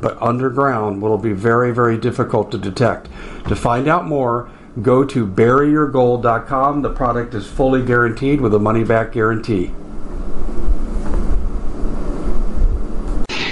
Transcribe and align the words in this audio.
but 0.00 0.20
underground 0.20 1.00
will 1.00 1.18
be 1.18 1.32
very, 1.32 1.72
very 1.72 1.96
difficult 1.98 2.50
to 2.52 2.58
detect. 2.58 3.08
To 3.48 3.56
find 3.56 3.88
out 3.88 4.06
more, 4.06 4.50
go 4.82 5.04
to 5.04 5.26
buryyourgold.com. 5.26 6.82
The 6.82 6.92
product 6.92 7.34
is 7.34 7.46
fully 7.46 7.84
guaranteed 7.84 8.40
with 8.40 8.54
a 8.54 8.58
money 8.58 8.84
back 8.84 9.12
guarantee. 9.12 9.72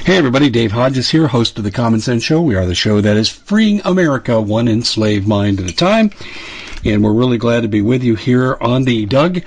Hey 0.05 0.19
everybody, 0.19 0.51
Dave 0.51 0.73
Hodges 0.73 1.09
here, 1.09 1.27
host 1.27 1.57
of 1.57 1.65
the 1.65 1.71
Common 1.71 1.99
Sense 1.99 2.23
Show. 2.23 2.43
We 2.43 2.57
are 2.57 2.67
the 2.67 2.75
show 2.75 3.01
that 3.01 3.17
is 3.17 3.31
freeing 3.31 3.81
America 3.87 4.39
one 4.39 4.69
enslaved 4.69 5.27
mind 5.27 5.61
at 5.61 5.71
a 5.71 5.75
time. 5.75 6.11
And 6.85 7.03
we're 7.03 7.15
really 7.15 7.39
glad 7.39 7.63
to 7.63 7.69
be 7.69 7.81
with 7.81 8.05
you 8.05 8.15
here 8.15 8.59
on 8.61 8.85
the 8.85 9.07
Doug 9.07 9.41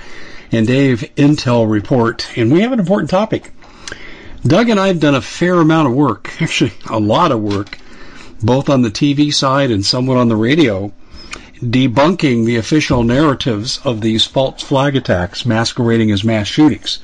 and 0.52 0.66
Dave 0.66 1.02
Intel 1.16 1.70
Report. 1.70 2.28
And 2.36 2.52
we 2.52 2.62
have 2.62 2.72
an 2.72 2.80
important 2.80 3.12
topic. 3.12 3.52
Doug 4.48 4.70
and 4.70 4.80
I 4.80 4.88
have 4.88 5.02
done 5.02 5.16
a 5.16 5.22
fair 5.22 5.56
amount 5.56 5.90
of 5.90 5.94
work, 5.94 6.32
actually 6.42 6.72
a 6.90 7.00
lot 7.00 7.34
of 7.34 7.42
work, 7.42 7.78
both 8.42 8.70
on 8.70 8.82
the 8.82 8.90
TV 8.90 9.34
side 9.34 9.72
and 9.72 9.86
somewhat 9.86 10.18
on 10.18 10.30
the 10.30 10.38
radio, 10.38 10.94
debunking 11.56 12.46
the 12.46 12.56
official 12.56 13.04
narratives 13.04 13.82
of 13.84 14.00
these 14.00 14.26
false 14.26 14.62
flag 14.64 14.96
attacks 14.96 15.46
masquerading 15.46 16.12
as 16.12 16.24
mass 16.24 16.48
shootings. 16.48 17.00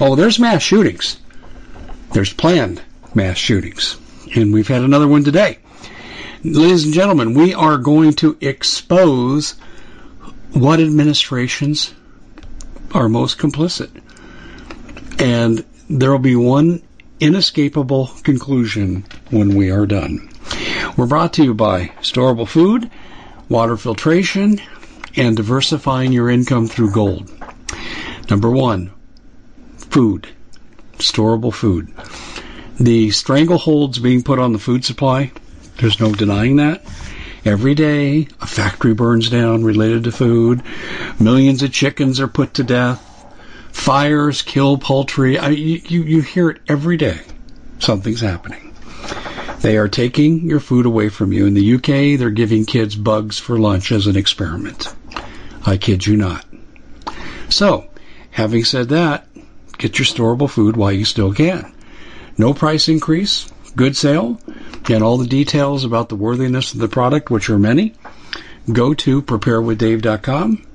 Oh, 0.00 0.16
there's 0.16 0.40
mass 0.40 0.62
shootings. 0.62 1.18
There's 2.12 2.32
planned 2.32 2.82
mass 3.14 3.36
shootings. 3.36 3.96
And 4.34 4.52
we've 4.52 4.66
had 4.66 4.82
another 4.82 5.06
one 5.06 5.22
today. 5.22 5.58
Ladies 6.42 6.84
and 6.84 6.94
gentlemen, 6.94 7.34
we 7.34 7.54
are 7.54 7.76
going 7.76 8.14
to 8.14 8.36
expose 8.40 9.52
what 10.52 10.80
administrations 10.80 11.94
are 12.92 13.08
most 13.08 13.38
complicit. 13.38 13.90
And 15.20 15.64
there 15.90 16.10
will 16.10 16.18
be 16.18 16.36
one 16.36 16.82
inescapable 17.20 18.08
conclusion 18.22 19.04
when 19.30 19.56
we 19.56 19.70
are 19.70 19.86
done. 19.86 20.28
We're 20.96 21.06
brought 21.06 21.34
to 21.34 21.44
you 21.44 21.54
by 21.54 21.92
Storable 22.00 22.48
Food, 22.48 22.90
Water 23.48 23.76
Filtration, 23.76 24.60
and 25.16 25.36
diversifying 25.36 26.12
your 26.12 26.30
income 26.30 26.68
through 26.68 26.92
gold. 26.92 27.30
Number 28.30 28.50
one, 28.50 28.90
food. 29.76 30.28
Storable 30.98 31.52
food. 31.52 31.88
The 32.78 33.08
strangleholds 33.08 34.02
being 34.02 34.22
put 34.22 34.38
on 34.38 34.52
the 34.52 34.58
food 34.58 34.84
supply, 34.84 35.32
there's 35.78 36.00
no 36.00 36.12
denying 36.12 36.56
that. 36.56 36.84
Every 37.44 37.74
day, 37.74 38.28
a 38.40 38.46
factory 38.46 38.94
burns 38.94 39.30
down 39.30 39.64
related 39.64 40.04
to 40.04 40.12
food. 40.12 40.62
Millions 41.18 41.62
of 41.62 41.72
chickens 41.72 42.20
are 42.20 42.28
put 42.28 42.54
to 42.54 42.64
death 42.64 43.07
fires 43.78 44.42
kill 44.42 44.76
poultry. 44.76 45.38
I, 45.38 45.50
you, 45.50 46.02
you 46.02 46.20
hear 46.20 46.50
it 46.50 46.60
every 46.68 46.96
day. 46.96 47.20
Something's 47.78 48.20
happening. 48.20 48.74
They 49.60 49.78
are 49.78 49.88
taking 49.88 50.48
your 50.50 50.60
food 50.60 50.84
away 50.84 51.08
from 51.08 51.32
you. 51.32 51.46
In 51.46 51.54
the 51.54 51.74
UK, 51.74 52.18
they're 52.18 52.30
giving 52.30 52.66
kids 52.66 52.96
bugs 52.96 53.38
for 53.38 53.58
lunch 53.58 53.90
as 53.92 54.06
an 54.06 54.16
experiment. 54.16 54.92
I 55.64 55.76
kid 55.76 56.06
you 56.06 56.16
not. 56.16 56.44
So, 57.48 57.88
having 58.30 58.64
said 58.64 58.90
that, 58.90 59.26
get 59.78 59.98
your 59.98 60.06
storable 60.06 60.50
food 60.50 60.76
while 60.76 60.92
you 60.92 61.04
still 61.04 61.32
can. 61.32 61.72
No 62.36 62.52
price 62.54 62.88
increase, 62.88 63.50
good 63.74 63.96
sale, 63.96 64.40
and 64.90 65.02
all 65.02 65.18
the 65.18 65.26
details 65.26 65.84
about 65.84 66.08
the 66.08 66.16
worthiness 66.16 66.74
of 66.74 66.80
the 66.80 66.88
product, 66.88 67.30
which 67.30 67.48
are 67.48 67.58
many, 67.58 67.94
go 68.70 68.92
to 68.94 69.22
preparewithdave.com 69.22 70.67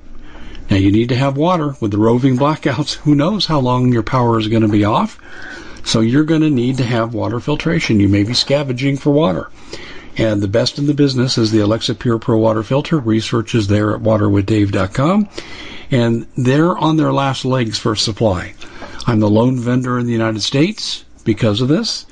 now 0.70 0.76
you 0.76 0.90
need 0.90 1.10
to 1.10 1.16
have 1.16 1.36
water 1.36 1.76
with 1.80 1.90
the 1.90 1.98
roving 1.98 2.36
blackouts. 2.36 2.94
Who 2.94 3.14
knows 3.14 3.46
how 3.46 3.60
long 3.60 3.92
your 3.92 4.02
power 4.02 4.38
is 4.38 4.48
going 4.48 4.62
to 4.62 4.68
be 4.68 4.84
off? 4.84 5.18
So 5.84 6.00
you're 6.00 6.24
going 6.24 6.40
to 6.40 6.50
need 6.50 6.78
to 6.78 6.84
have 6.84 7.12
water 7.12 7.40
filtration. 7.40 8.00
You 8.00 8.08
may 8.08 8.24
be 8.24 8.34
scavenging 8.34 8.96
for 8.96 9.10
water. 9.10 9.50
And 10.16 10.40
the 10.40 10.48
best 10.48 10.78
in 10.78 10.86
the 10.86 10.94
business 10.94 11.36
is 11.36 11.50
the 11.50 11.60
Alexa 11.60 11.96
Pure 11.96 12.20
Pro 12.20 12.38
Water 12.38 12.62
Filter. 12.62 12.98
Research 12.98 13.54
is 13.54 13.66
there 13.66 13.94
at 13.94 14.00
waterwithdave.com. 14.00 15.28
And 15.90 16.26
they're 16.36 16.76
on 16.78 16.96
their 16.96 17.12
last 17.12 17.44
legs 17.44 17.78
for 17.78 17.94
supply. 17.94 18.54
I'm 19.06 19.20
the 19.20 19.28
lone 19.28 19.58
vendor 19.58 19.98
in 19.98 20.06
the 20.06 20.12
United 20.12 20.40
States 20.40 21.04
because 21.24 21.60
of 21.60 21.68
this. 21.68 22.06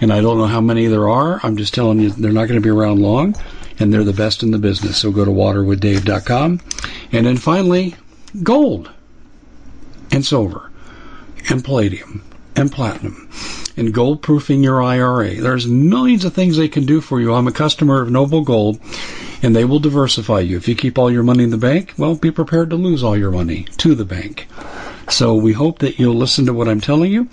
And 0.00 0.10
I 0.10 0.22
don't 0.22 0.38
know 0.38 0.46
how 0.46 0.62
many 0.62 0.86
there 0.86 1.08
are. 1.08 1.40
I'm 1.42 1.58
just 1.58 1.74
telling 1.74 2.00
you 2.00 2.10
they're 2.10 2.32
not 2.32 2.48
going 2.48 2.60
to 2.60 2.64
be 2.64 2.70
around 2.70 3.02
long 3.02 3.34
and 3.80 3.92
they're 3.92 4.04
the 4.04 4.12
best 4.12 4.42
in 4.42 4.50
the 4.50 4.58
business. 4.58 4.98
So 4.98 5.10
go 5.10 5.24
to 5.24 5.30
waterwithdave.com. 5.30 6.60
And 7.12 7.26
then 7.26 7.36
finally, 7.38 7.96
gold 8.42 8.90
and 10.12 10.24
silver 10.24 10.70
and 11.48 11.64
palladium 11.64 12.22
and 12.54 12.70
platinum 12.70 13.30
and 13.76 13.94
gold 13.94 14.22
proofing 14.22 14.62
your 14.62 14.82
IRA. 14.82 15.34
There's 15.36 15.66
millions 15.66 16.24
of 16.24 16.34
things 16.34 16.56
they 16.56 16.68
can 16.68 16.84
do 16.84 17.00
for 17.00 17.20
you. 17.20 17.32
I'm 17.34 17.48
a 17.48 17.52
customer 17.52 18.02
of 18.02 18.10
Noble 18.10 18.42
Gold 18.42 18.78
and 19.42 19.56
they 19.56 19.64
will 19.64 19.78
diversify 19.78 20.40
you. 20.40 20.56
If 20.56 20.66
you 20.68 20.74
keep 20.74 20.98
all 20.98 21.10
your 21.10 21.22
money 21.22 21.44
in 21.44 21.50
the 21.50 21.56
bank, 21.56 21.94
well, 21.96 22.14
be 22.14 22.30
prepared 22.30 22.68
to 22.70 22.76
lose 22.76 23.02
all 23.02 23.16
your 23.16 23.30
money 23.30 23.64
to 23.78 23.94
the 23.94 24.04
bank. 24.04 24.46
So 25.08 25.34
we 25.34 25.54
hope 25.54 25.78
that 25.80 25.98
you'll 25.98 26.14
listen 26.14 26.46
to 26.46 26.52
what 26.52 26.68
I'm 26.68 26.80
telling 26.80 27.10
you. 27.10 27.28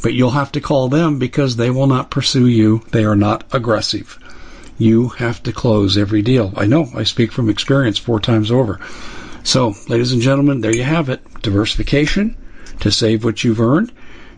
but 0.02 0.12
you'll 0.12 0.32
have 0.32 0.52
to 0.52 0.60
call 0.60 0.88
them 0.88 1.18
because 1.18 1.56
they 1.56 1.70
will 1.70 1.86
not 1.86 2.10
pursue 2.10 2.46
you. 2.46 2.84
They 2.90 3.06
are 3.06 3.16
not 3.16 3.44
aggressive. 3.54 4.18
You 4.78 5.08
have 5.08 5.42
to 5.42 5.52
close 5.52 5.98
every 5.98 6.22
deal. 6.22 6.52
I 6.56 6.66
know. 6.66 6.88
I 6.94 7.02
speak 7.02 7.32
from 7.32 7.50
experience 7.50 7.98
four 7.98 8.20
times 8.20 8.50
over. 8.50 8.80
So, 9.42 9.74
ladies 9.88 10.12
and 10.12 10.22
gentlemen, 10.22 10.60
there 10.60 10.74
you 10.74 10.84
have 10.84 11.08
it. 11.08 11.20
Diversification 11.42 12.36
to 12.80 12.90
save 12.90 13.24
what 13.24 13.42
you've 13.42 13.60
earned. 13.60 13.92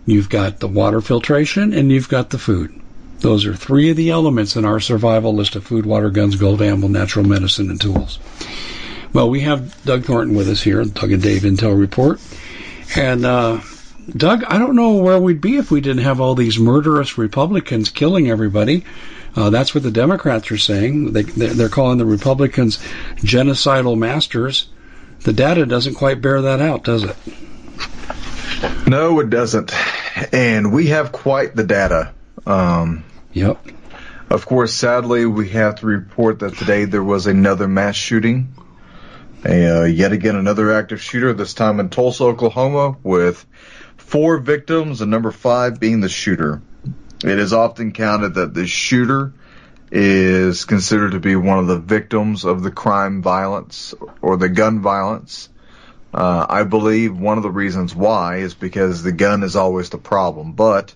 You've 0.06 0.31
got 0.31 0.61
the 0.61 0.69
water 0.69 1.01
filtration 1.01 1.73
and 1.75 1.93
you've 1.93 2.09
got 2.09 2.31
the 2.31 2.39
food. 2.39 2.81
Those 3.21 3.45
are 3.45 3.55
three 3.55 3.91
of 3.91 3.97
the 3.97 4.11
elements 4.11 4.56
in 4.56 4.65
our 4.65 4.81
survival 4.81 5.34
list 5.34 5.56
of 5.56 5.65
food, 5.65 5.84
water, 5.84 6.09
guns, 6.09 6.37
gold, 6.37 6.62
ammo, 6.62 6.89
natural 6.89 7.27
medicine, 7.27 7.69
and 7.69 7.81
tools. 7.81 8.19
Well, 9.12 9.28
we 9.28 9.41
have 9.41 9.84
Doug 9.84 10.05
Thornton 10.05 10.34
with 10.34 10.49
us 10.49 10.62
here, 10.62 10.83
Doug 10.84 11.12
and 11.12 11.22
Dave 11.22 11.43
Intel 11.43 11.78
Report. 11.78 12.19
And, 12.97 13.27
uh, 13.27 13.60
Doug, 14.09 14.45
I 14.45 14.59
don't 14.59 14.75
know 14.75 14.95
where 14.95 15.19
we'd 15.19 15.43
be 15.43 15.57
if 15.57 15.71
we 15.71 15.83
didn't 15.83 16.04
have 16.04 16.21
all 16.21 16.34
these 16.34 16.59
murderous 16.59 17.19
Republicans 17.19 17.91
killing 17.91 18.31
everybody. 18.31 18.84
Uh, 19.36 19.50
that's 19.50 19.74
what 19.74 19.82
the 19.84 19.91
Democrats 19.91 20.50
are 20.50 20.59
saying. 20.59 21.12
They, 21.12 21.22
they're 21.22 21.68
calling 21.68 21.98
the 21.98 22.06
Republicans 22.06 22.78
genocidal 23.18 23.97
masters 23.97 24.68
the 25.22 25.32
data 25.34 25.66
doesn't 25.66 25.94
quite 25.94 26.22
bear 26.22 26.42
that 26.42 26.60
out, 26.60 26.84
does 26.84 27.04
it? 27.04 27.16
No, 28.86 29.21
it 29.21 29.28
doesn't. 29.30 29.72
And 30.32 30.72
we 30.72 30.88
have 30.88 31.12
quite 31.12 31.54
the 31.54 31.65
data. 31.65 32.12
Um, 32.47 33.04
yep. 33.32 33.62
Of 34.30 34.47
course, 34.47 34.72
sadly, 34.72 35.27
we 35.27 35.50
have 35.50 35.76
to 35.76 35.86
report 35.86 36.38
that 36.38 36.56
today 36.56 36.86
there 36.86 37.03
was 37.03 37.26
another 37.26 37.68
mass 37.68 37.97
shooting. 37.97 38.54
A, 39.44 39.83
uh, 39.83 39.84
yet 39.84 40.12
again, 40.12 40.36
another 40.36 40.72
active 40.72 41.03
shooter, 41.03 41.33
this 41.33 41.54
time 41.54 41.80
in 41.80 41.91
Tulsa, 41.91 42.24
Oklahoma, 42.24 42.97
with 43.03 43.44
four 43.97 44.38
victims 44.38 45.00
and 45.00 45.10
number 45.10 45.33
five 45.33 45.80
being 45.80 46.00
the 46.00 46.09
shooter. 46.09 46.62
It 47.25 47.39
is 47.39 47.53
often 47.53 47.93
counted 47.93 48.34
that 48.34 48.55
the 48.55 48.67
shooter 48.67 49.33
is 49.93 50.65
considered 50.65 51.13
to 51.13 51.21
be 51.21 51.37
one 51.37 51.59
of 51.59 51.67
the 51.67 51.78
victims 51.78 52.45
of 52.45 52.63
the 52.63 52.71
crime 52.71 53.22
violence 53.22 53.95
or 54.22 54.37
the 54.37 54.49
gun 54.49 54.81
violence 54.81 55.49
Uh, 56.13 56.45
I 56.49 56.65
believe 56.65 57.17
one 57.17 57.37
of 57.37 57.45
the 57.45 57.51
reasons 57.51 57.95
why 57.95 58.39
is 58.39 58.55
because 58.55 59.03
the 59.03 59.13
gun 59.13 59.45
is 59.45 59.55
always 59.55 59.91
the 59.91 59.99
problem. 59.99 60.53
But 60.53 60.95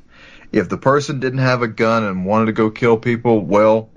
if 0.51 0.69
the 0.69 0.77
person 0.77 1.21
didn't 1.21 1.39
have 1.39 1.63
a 1.63 1.69
gun 1.69 2.03
and 2.05 2.27
wanted 2.27 2.47
to 2.47 2.53
go 2.53 2.71
kill 2.71 2.97
people, 2.97 3.41
well, 3.41 3.91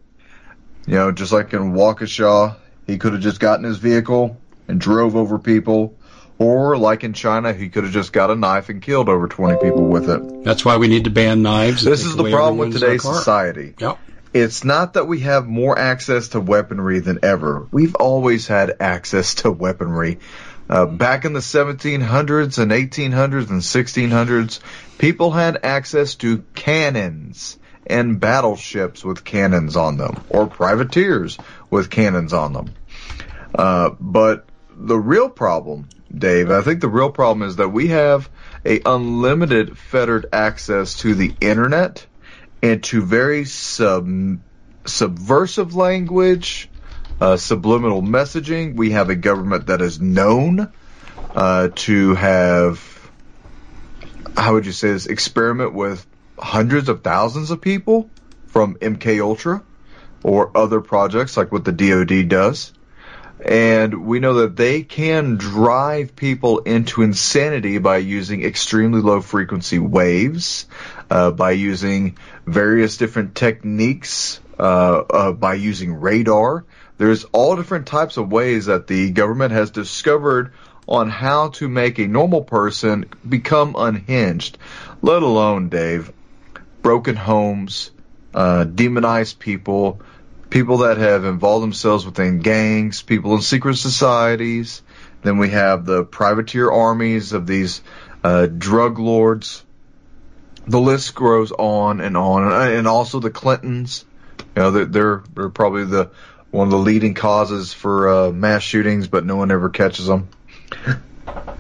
you 0.86 0.96
know, 0.96 1.12
just 1.12 1.32
like 1.32 1.54
in 1.54 1.74
Waukesha, 1.74 2.56
he 2.86 2.98
could 3.00 3.14
have 3.14 3.22
just 3.22 3.40
gotten 3.40 3.66
his 3.66 3.78
vehicle 3.78 4.38
and 4.68 4.80
drove 4.80 5.16
over 5.16 5.40
people. 5.40 5.97
Or 6.40 6.78
like 6.78 7.04
in 7.04 7.14
China, 7.14 7.52
he 7.52 7.70
could 7.70 7.84
have 7.84 7.94
just 7.94 8.14
got 8.14 8.30
a 8.30 8.36
knife 8.36 8.70
and 8.70 8.82
killed 8.82 9.10
over 9.10 9.28
20 9.28 9.60
people 9.60 9.88
with 9.88 10.10
it. 10.10 10.44
That's 10.44 10.64
why 10.64 10.78
we 10.78 10.88
need 10.88 11.06
to 11.06 11.10
ban 11.10 11.42
knives. 11.42 11.84
This 11.84 12.06
is 12.06 12.16
the 12.16 12.30
problem 12.30 12.58
with 12.58 12.74
today's 12.74 13.02
society. 13.02 13.74
Yep. 13.80 13.98
It's 14.34 14.64
not 14.64 14.94
that 14.94 15.08
we 15.08 15.22
have 15.22 15.48
more 15.48 15.78
access 15.78 16.30
to 16.30 16.40
weaponry 16.40 17.00
than 17.00 17.20
ever. 17.24 17.68
We've 17.72 17.96
always 17.96 18.46
had 18.46 18.76
access 18.80 19.36
to 19.36 19.52
weaponry. 19.52 20.20
Uh, 20.70 20.86
back 20.86 21.26
in 21.26 21.34
the 21.34 21.40
1700s 21.40 22.60
and 22.60 22.72
1800s 22.72 23.50
and 23.50 23.62
1600s, 23.62 24.60
people 24.98 25.32
had 25.32 25.60
access 25.64 26.16
to 26.16 26.44
cannons 26.54 27.58
and 27.88 28.20
battleships 28.20 29.04
with 29.04 29.24
cannons 29.24 29.78
on 29.78 29.98
them, 29.98 30.22
or 30.30 30.46
privateers 30.46 31.38
with 31.70 31.90
cannons 31.90 32.34
on 32.34 32.52
them. 32.52 32.74
Uh, 33.56 33.92
but 34.00 34.46
the 34.76 34.98
real 34.98 35.30
problem, 35.30 35.88
Dave, 36.16 36.52
I 36.52 36.62
think 36.62 36.82
the 36.82 36.88
real 36.88 37.12
problem 37.12 37.48
is 37.48 37.58
that 37.58 37.70
we 37.70 37.88
have 37.88 38.30
a 38.66 38.82
unlimited 38.86 39.78
fettered 39.78 40.28
access 40.32 40.96
to 41.00 41.14
the 41.14 41.34
internet 41.42 42.06
and 42.62 42.84
to 42.86 43.02
very 43.02 43.46
sub, 43.46 44.40
subversive 44.86 45.76
language, 45.76 46.70
uh, 47.20 47.38
subliminal 47.38 48.02
messaging. 48.02 48.76
We 48.76 48.92
have 48.92 49.10
a 49.10 49.16
government 49.16 49.68
that 49.68 49.82
is 49.82 50.00
known 50.00 50.72
uh, 51.36 51.70
to 51.76 52.16
have, 52.16 53.12
how 54.36 54.54
would 54.54 54.66
you 54.66 54.72
say 54.72 54.92
this, 54.92 55.08
experiment 55.08 55.74
with 55.74 56.06
hundreds 56.40 56.90
of 56.90 57.04
thousands 57.04 57.52
of 57.52 57.62
people 57.62 58.10
from 58.48 58.76
MK 58.76 59.22
Ultra 59.22 59.64
or 60.24 60.52
other 60.56 60.82
projects 60.82 61.38
like 61.38 61.52
what 61.52 61.66
the 61.66 61.72
DoD 61.72 62.28
does. 62.28 62.74
And 63.48 64.06
we 64.06 64.20
know 64.20 64.34
that 64.42 64.58
they 64.58 64.84
can 64.84 65.38
drive 65.38 66.18
people 66.18 66.60
into 66.60 67.02
insanity 67.02 67.78
by 67.78 67.98
using 67.98 68.44
extremely 68.44 69.00
low 69.00 69.22
frequency 69.22 69.80
waves, 69.80 70.66
uh, 71.10 71.32
by 71.32 71.52
using 71.52 72.18
various 72.46 72.98
different 72.98 73.36
techniques, 73.36 74.42
uh, 74.60 74.98
uh, 75.00 75.32
by 75.32 75.54
using 75.54 75.94
radar. 75.94 76.66
There's 76.98 77.24
all 77.26 77.56
different 77.56 77.88
types 77.88 78.18
of 78.18 78.30
ways 78.30 78.66
that 78.66 78.88
the 78.88 79.12
government 79.12 79.54
has 79.54 79.72
discovered 79.72 80.52
on 80.86 81.10
how 81.10 81.50
to 81.50 81.70
make 81.70 82.00
a 82.00 82.08
normal 82.08 82.44
person 82.44 83.06
become 83.28 83.76
unhinged, 83.78 84.58
let 85.02 85.24
alone, 85.24 85.70
Dave, 85.70 86.12
broken 86.82 87.16
homes, 87.16 87.92
uh, 88.34 88.66
demonized 88.66 89.40
people, 89.40 90.02
people 90.50 90.80
that 90.80 90.98
have 90.98 91.26
involved 91.26 91.64
themselves 91.64 92.06
within 92.06 92.40
gangs, 92.40 93.02
people 93.02 93.36
in 93.36 93.42
secret 93.42 93.76
societies. 93.76 94.82
Then 95.24 95.38
we 95.38 95.50
have 95.50 95.86
the 95.86 96.04
privateer 96.04 96.72
armies 96.72 97.34
of 97.34 97.48
these 97.48 97.82
uh, 98.24 98.46
drug 98.46 99.00
lords. 99.00 99.64
The 100.68 100.80
list 100.80 101.16
grows 101.16 101.52
on 101.52 102.02
and 102.02 102.18
on, 102.18 102.52
and 102.72 102.88
also 102.88 103.20
the 103.20 103.30
Clintons. 103.30 104.06
You 104.56 104.62
know, 104.64 104.72
they're 104.72 105.24
they're, 105.34 105.50
probably 105.50 105.86
the 105.86 106.12
one 106.52 106.68
of 106.68 106.72
the 106.72 106.78
leading 106.78 107.14
causes 107.14 107.74
for 107.74 108.10
uh, 108.10 108.32
mass 108.32 108.64
shootings, 108.64 109.08
but 109.08 109.26
no 109.26 109.36
one 109.36 109.52
ever 109.52 109.70
catches 109.70 110.08
them. 110.08 110.30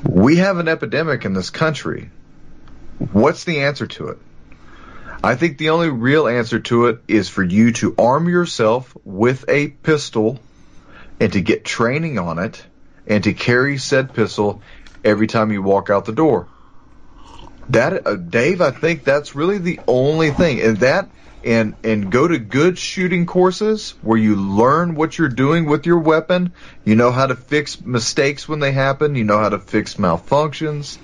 We 0.03 0.37
have 0.37 0.57
an 0.57 0.67
epidemic 0.67 1.25
in 1.25 1.33
this 1.33 1.49
country. 1.49 2.09
What's 3.11 3.43
the 3.43 3.61
answer 3.61 3.87
to 3.87 4.09
it? 4.09 4.17
I 5.23 5.35
think 5.35 5.57
the 5.57 5.69
only 5.69 5.89
real 5.89 6.27
answer 6.27 6.59
to 6.59 6.87
it 6.87 6.99
is 7.07 7.29
for 7.29 7.43
you 7.43 7.71
to 7.73 7.95
arm 7.97 8.29
yourself 8.29 8.95
with 9.03 9.45
a 9.47 9.69
pistol 9.69 10.39
and 11.19 11.33
to 11.33 11.41
get 11.41 11.65
training 11.65 12.19
on 12.19 12.39
it 12.39 12.63
and 13.07 13.23
to 13.23 13.33
carry 13.33 13.77
said 13.77 14.13
pistol 14.13 14.61
every 15.03 15.27
time 15.27 15.51
you 15.51 15.61
walk 15.61 15.89
out 15.89 16.05
the 16.05 16.11
door. 16.11 16.47
That 17.69 18.07
uh, 18.07 18.15
Dave, 18.15 18.61
I 18.61 18.71
think 18.71 19.03
that's 19.03 19.35
really 19.35 19.57
the 19.57 19.79
only 19.87 20.31
thing. 20.31 20.61
And 20.61 20.77
that 20.77 21.09
and 21.43 21.75
and 21.83 22.11
go 22.11 22.27
to 22.27 22.37
good 22.37 22.77
shooting 22.77 23.25
courses 23.25 23.91
where 24.01 24.17
you 24.17 24.35
learn 24.35 24.95
what 24.95 25.17
you're 25.17 25.29
doing 25.29 25.65
with 25.65 25.85
your 25.85 25.99
weapon. 25.99 26.53
You 26.85 26.95
know 26.95 27.11
how 27.11 27.27
to 27.27 27.35
fix 27.35 27.81
mistakes 27.81 28.47
when 28.47 28.59
they 28.59 28.71
happen. 28.71 29.15
You 29.15 29.23
know 29.23 29.39
how 29.39 29.49
to 29.49 29.59
fix 29.59 29.95
malfunctions, 29.95 30.97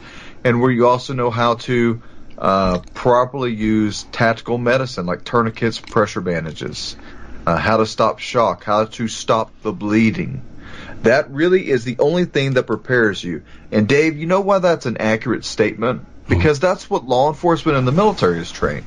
and 0.44 0.62
where 0.62 0.71
you 0.71 0.88
also 0.88 1.13
know 1.13 1.30
how 1.30 1.56
to 1.56 2.01
uh, 2.43 2.79
properly 2.93 3.53
use 3.53 4.03
tactical 4.11 4.57
medicine 4.57 5.05
like 5.05 5.23
tourniquets, 5.23 5.79
pressure 5.79 6.19
bandages, 6.19 6.97
uh, 7.47 7.55
how 7.55 7.77
to 7.77 7.85
stop 7.85 8.19
shock, 8.19 8.65
how 8.65 8.83
to 8.83 9.07
stop 9.07 9.49
the 9.61 9.71
bleeding. 9.71 10.41
That 11.03 11.31
really 11.31 11.69
is 11.69 11.85
the 11.85 11.95
only 11.99 12.25
thing 12.25 12.55
that 12.55 12.67
prepares 12.67 13.23
you. 13.23 13.43
And 13.71 13.87
Dave, 13.87 14.17
you 14.17 14.25
know 14.25 14.41
why 14.41 14.59
that's 14.59 14.85
an 14.85 14.97
accurate 14.97 15.45
statement? 15.45 16.05
Because 16.27 16.59
that's 16.59 16.89
what 16.89 17.05
law 17.05 17.29
enforcement 17.29 17.77
and 17.77 17.87
the 17.87 17.93
military 17.93 18.39
is 18.39 18.51
trained. 18.51 18.85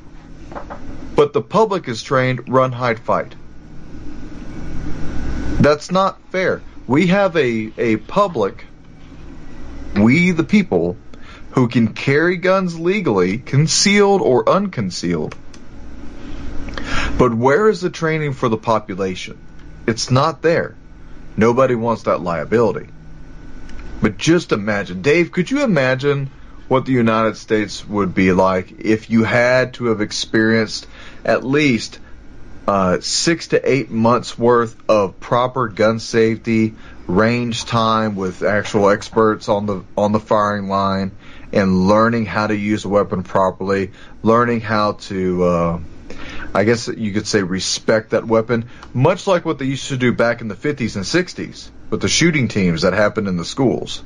But 1.15 1.33
the 1.33 1.43
public 1.43 1.89
is 1.89 2.03
trained 2.03 2.51
run, 2.51 2.73
hide, 2.73 3.01
fight. 3.01 3.35
That's 5.61 5.91
not 5.91 6.21
fair. 6.31 6.61
We 6.87 7.07
have 7.07 7.35
a, 7.37 7.73
a 7.79 7.97
public, 7.97 8.67
we 9.95 10.33
the 10.33 10.45
people, 10.45 10.99
who 11.57 11.69
can 11.69 11.95
carry 11.95 12.37
guns 12.37 12.79
legally, 12.79 13.39
concealed 13.39 14.21
or 14.21 14.47
unconcealed. 14.47 15.35
But 17.19 17.33
where 17.33 17.71
is 17.71 17.81
the 17.81 17.89
training 17.89 18.35
for 18.35 18.51
the 18.51 18.59
population? 18.59 19.39
It's 19.87 20.11
not 20.11 20.43
there. 20.43 20.77
Nobody 21.35 21.75
wants 21.75 22.03
that 22.03 22.21
liability. 22.21 22.89
But 24.03 24.19
just 24.19 24.53
imagine, 24.53 25.01
Dave, 25.01 25.33
could 25.33 25.51
you 25.51 25.65
imagine 25.65 26.31
what 26.69 26.85
the 26.85 26.93
United 26.93 27.39
States 27.39 27.87
would 27.89 28.15
be 28.15 28.33
like 28.33 28.81
if 28.81 29.09
you 29.09 29.25
had 29.25 29.75
to 29.75 29.87
have 29.87 30.03
experienced 30.03 30.87
at 31.25 31.43
least 31.43 31.99
uh, 32.69 33.01
six 33.01 33.49
to 33.49 33.71
eight 33.71 33.91
months 33.91 34.39
worth 34.39 34.77
of 34.91 35.21
proper 35.21 35.69
gun 35.69 36.01
safety, 36.01 36.75
range 37.07 37.65
time 37.65 38.15
with 38.15 38.43
actual 38.43 38.91
experts 38.91 39.49
on 39.49 39.65
the 39.65 39.85
on 39.97 40.13
the 40.13 40.21
firing 40.21 40.69
line, 40.69 41.13
and 41.53 41.87
learning 41.87 42.27
how 42.27 42.47
to 42.47 42.57
use 42.57 42.85
a 42.85 42.89
weapon 42.89 43.23
properly, 43.23 43.93
learning 44.23 44.61
how 44.61 44.93
to, 44.93 45.45
uh, 45.45 45.81
I 46.55 46.65
guess 46.65 46.89
you 46.89 47.13
could 47.13 47.27
say, 47.27 47.43
respect 47.43 48.11
that 48.11 48.27
weapon, 48.27 48.69
much 48.93 49.27
like 49.27 49.45
what 49.45 49.59
they 49.59 49.67
used 49.67 49.89
to 49.89 49.97
do 49.97 50.13
back 50.13 50.41
in 50.41 50.49
the 50.49 50.55
50s 50.55 50.97
and 50.97 51.05
60s 51.05 51.69
with 51.91 52.01
the 52.01 52.09
shooting 52.09 52.49
teams 52.49 52.83
that 52.83 52.93
happened 52.93 53.29
in 53.29 53.37
the 53.37 53.45
schools. 53.45 54.03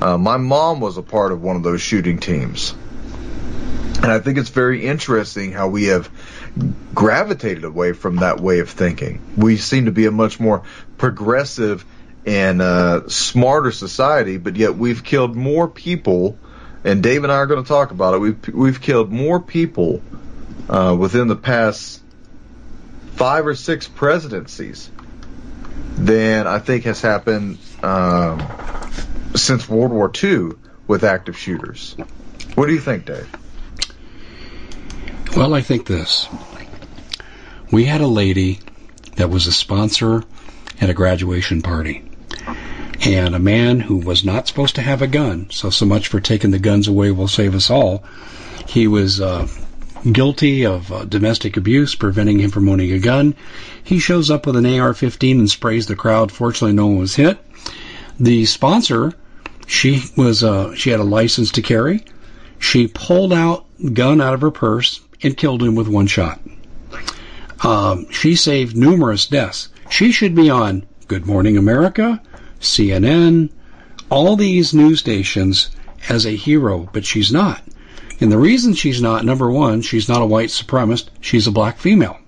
Uh, 0.00 0.18
my 0.18 0.36
mom 0.36 0.80
was 0.80 0.96
a 0.96 1.02
part 1.02 1.32
of 1.32 1.42
one 1.42 1.56
of 1.56 1.62
those 1.62 1.80
shooting 1.80 2.18
teams. 2.18 2.74
And 3.96 4.12
I 4.12 4.18
think 4.18 4.36
it's 4.38 4.50
very 4.50 4.84
interesting 4.84 5.52
how 5.52 5.68
we 5.68 5.84
have 5.84 6.10
gravitated 6.94 7.64
away 7.64 7.92
from 7.92 8.16
that 8.16 8.38
way 8.40 8.58
of 8.58 8.68
thinking. 8.68 9.20
We 9.36 9.56
seem 9.56 9.86
to 9.86 9.92
be 9.92 10.06
a 10.06 10.10
much 10.10 10.38
more 10.38 10.62
progressive 10.98 11.86
and 12.26 12.62
uh, 12.62 13.08
smarter 13.08 13.70
society, 13.70 14.38
but 14.38 14.56
yet 14.56 14.76
we've 14.76 15.04
killed 15.04 15.36
more 15.36 15.68
people. 15.68 16.38
And 16.82 17.02
Dave 17.02 17.24
and 17.24 17.32
I 17.32 17.36
are 17.36 17.46
going 17.46 17.62
to 17.62 17.68
talk 17.68 17.90
about 17.90 18.14
it. 18.14 18.18
We've 18.18 18.48
we've 18.48 18.80
killed 18.80 19.10
more 19.10 19.40
people 19.40 20.02
uh, 20.68 20.96
within 20.98 21.28
the 21.28 21.36
past 21.36 22.02
five 23.12 23.46
or 23.46 23.54
six 23.54 23.86
presidencies 23.86 24.90
than 25.96 26.46
I 26.46 26.58
think 26.58 26.84
has 26.84 27.00
happened 27.00 27.58
um, 27.82 28.42
since 29.34 29.68
World 29.68 29.92
War 29.92 30.10
II 30.22 30.52
with 30.86 31.04
active 31.04 31.38
shooters. 31.38 31.96
What 32.54 32.66
do 32.66 32.74
you 32.74 32.80
think, 32.80 33.06
Dave? 33.06 33.28
Well, 35.36 35.54
I 35.54 35.62
think 35.62 35.86
this. 35.86 36.28
We 37.70 37.84
had 37.84 38.00
a 38.00 38.06
lady 38.06 38.60
that 39.16 39.30
was 39.30 39.46
a 39.46 39.52
sponsor 39.52 40.22
at 40.80 40.90
a 40.90 40.94
graduation 40.94 41.62
party 41.62 42.04
and 43.04 43.34
a 43.34 43.38
man 43.38 43.80
who 43.80 43.96
was 43.96 44.24
not 44.24 44.48
supposed 44.48 44.76
to 44.76 44.82
have 44.82 45.02
a 45.02 45.06
gun. 45.06 45.48
So, 45.50 45.70
so 45.70 45.84
much 45.84 46.08
for 46.08 46.20
taking 46.20 46.50
the 46.50 46.58
guns 46.58 46.88
away 46.88 47.10
will 47.10 47.28
save 47.28 47.54
us 47.54 47.70
all. 47.70 48.02
He 48.66 48.86
was 48.86 49.20
uh, 49.20 49.46
guilty 50.10 50.64
of 50.64 50.90
uh, 50.90 51.04
domestic 51.04 51.56
abuse, 51.56 51.94
preventing 51.94 52.40
him 52.40 52.50
from 52.50 52.68
owning 52.68 52.92
a 52.92 52.98
gun. 52.98 53.34
He 53.82 53.98
shows 53.98 54.30
up 54.30 54.46
with 54.46 54.56
an 54.56 54.66
AR-15 54.66 55.32
and 55.32 55.50
sprays 55.50 55.86
the 55.86 55.96
crowd. 55.96 56.32
Fortunately, 56.32 56.74
no 56.74 56.86
one 56.86 56.98
was 56.98 57.14
hit. 57.14 57.38
The 58.18 58.46
sponsor, 58.46 59.12
she 59.66 60.02
was 60.16 60.42
uh, 60.42 60.74
she 60.74 60.90
had 60.90 61.00
a 61.00 61.04
license 61.04 61.52
to 61.52 61.62
carry. 61.62 62.04
She 62.58 62.86
pulled 62.86 63.32
out 63.32 63.66
gun 63.92 64.20
out 64.20 64.34
of 64.34 64.40
her 64.40 64.50
purse 64.50 65.00
and 65.22 65.36
killed 65.36 65.62
him 65.62 65.74
with 65.74 65.88
one 65.88 66.06
shot. 66.06 66.40
Um, 67.62 68.10
she 68.10 68.36
saved 68.36 68.76
numerous 68.76 69.26
deaths. 69.26 69.68
She 69.90 70.12
should 70.12 70.34
be 70.34 70.48
on 70.48 70.86
Good 71.08 71.26
Morning 71.26 71.56
America, 71.56 72.22
CNN, 72.64 73.50
all 74.10 74.36
these 74.36 74.74
news 74.74 75.00
stations 75.00 75.70
as 76.08 76.26
a 76.26 76.36
hero, 76.36 76.88
but 76.92 77.04
she's 77.04 77.32
not. 77.32 77.62
And 78.20 78.30
the 78.30 78.38
reason 78.38 78.74
she's 78.74 79.02
not, 79.02 79.24
number 79.24 79.50
one, 79.50 79.82
she's 79.82 80.08
not 80.08 80.22
a 80.22 80.26
white 80.26 80.50
supremacist, 80.50 81.08
she's 81.20 81.46
a 81.46 81.52
black 81.52 81.78
female. 81.78 82.18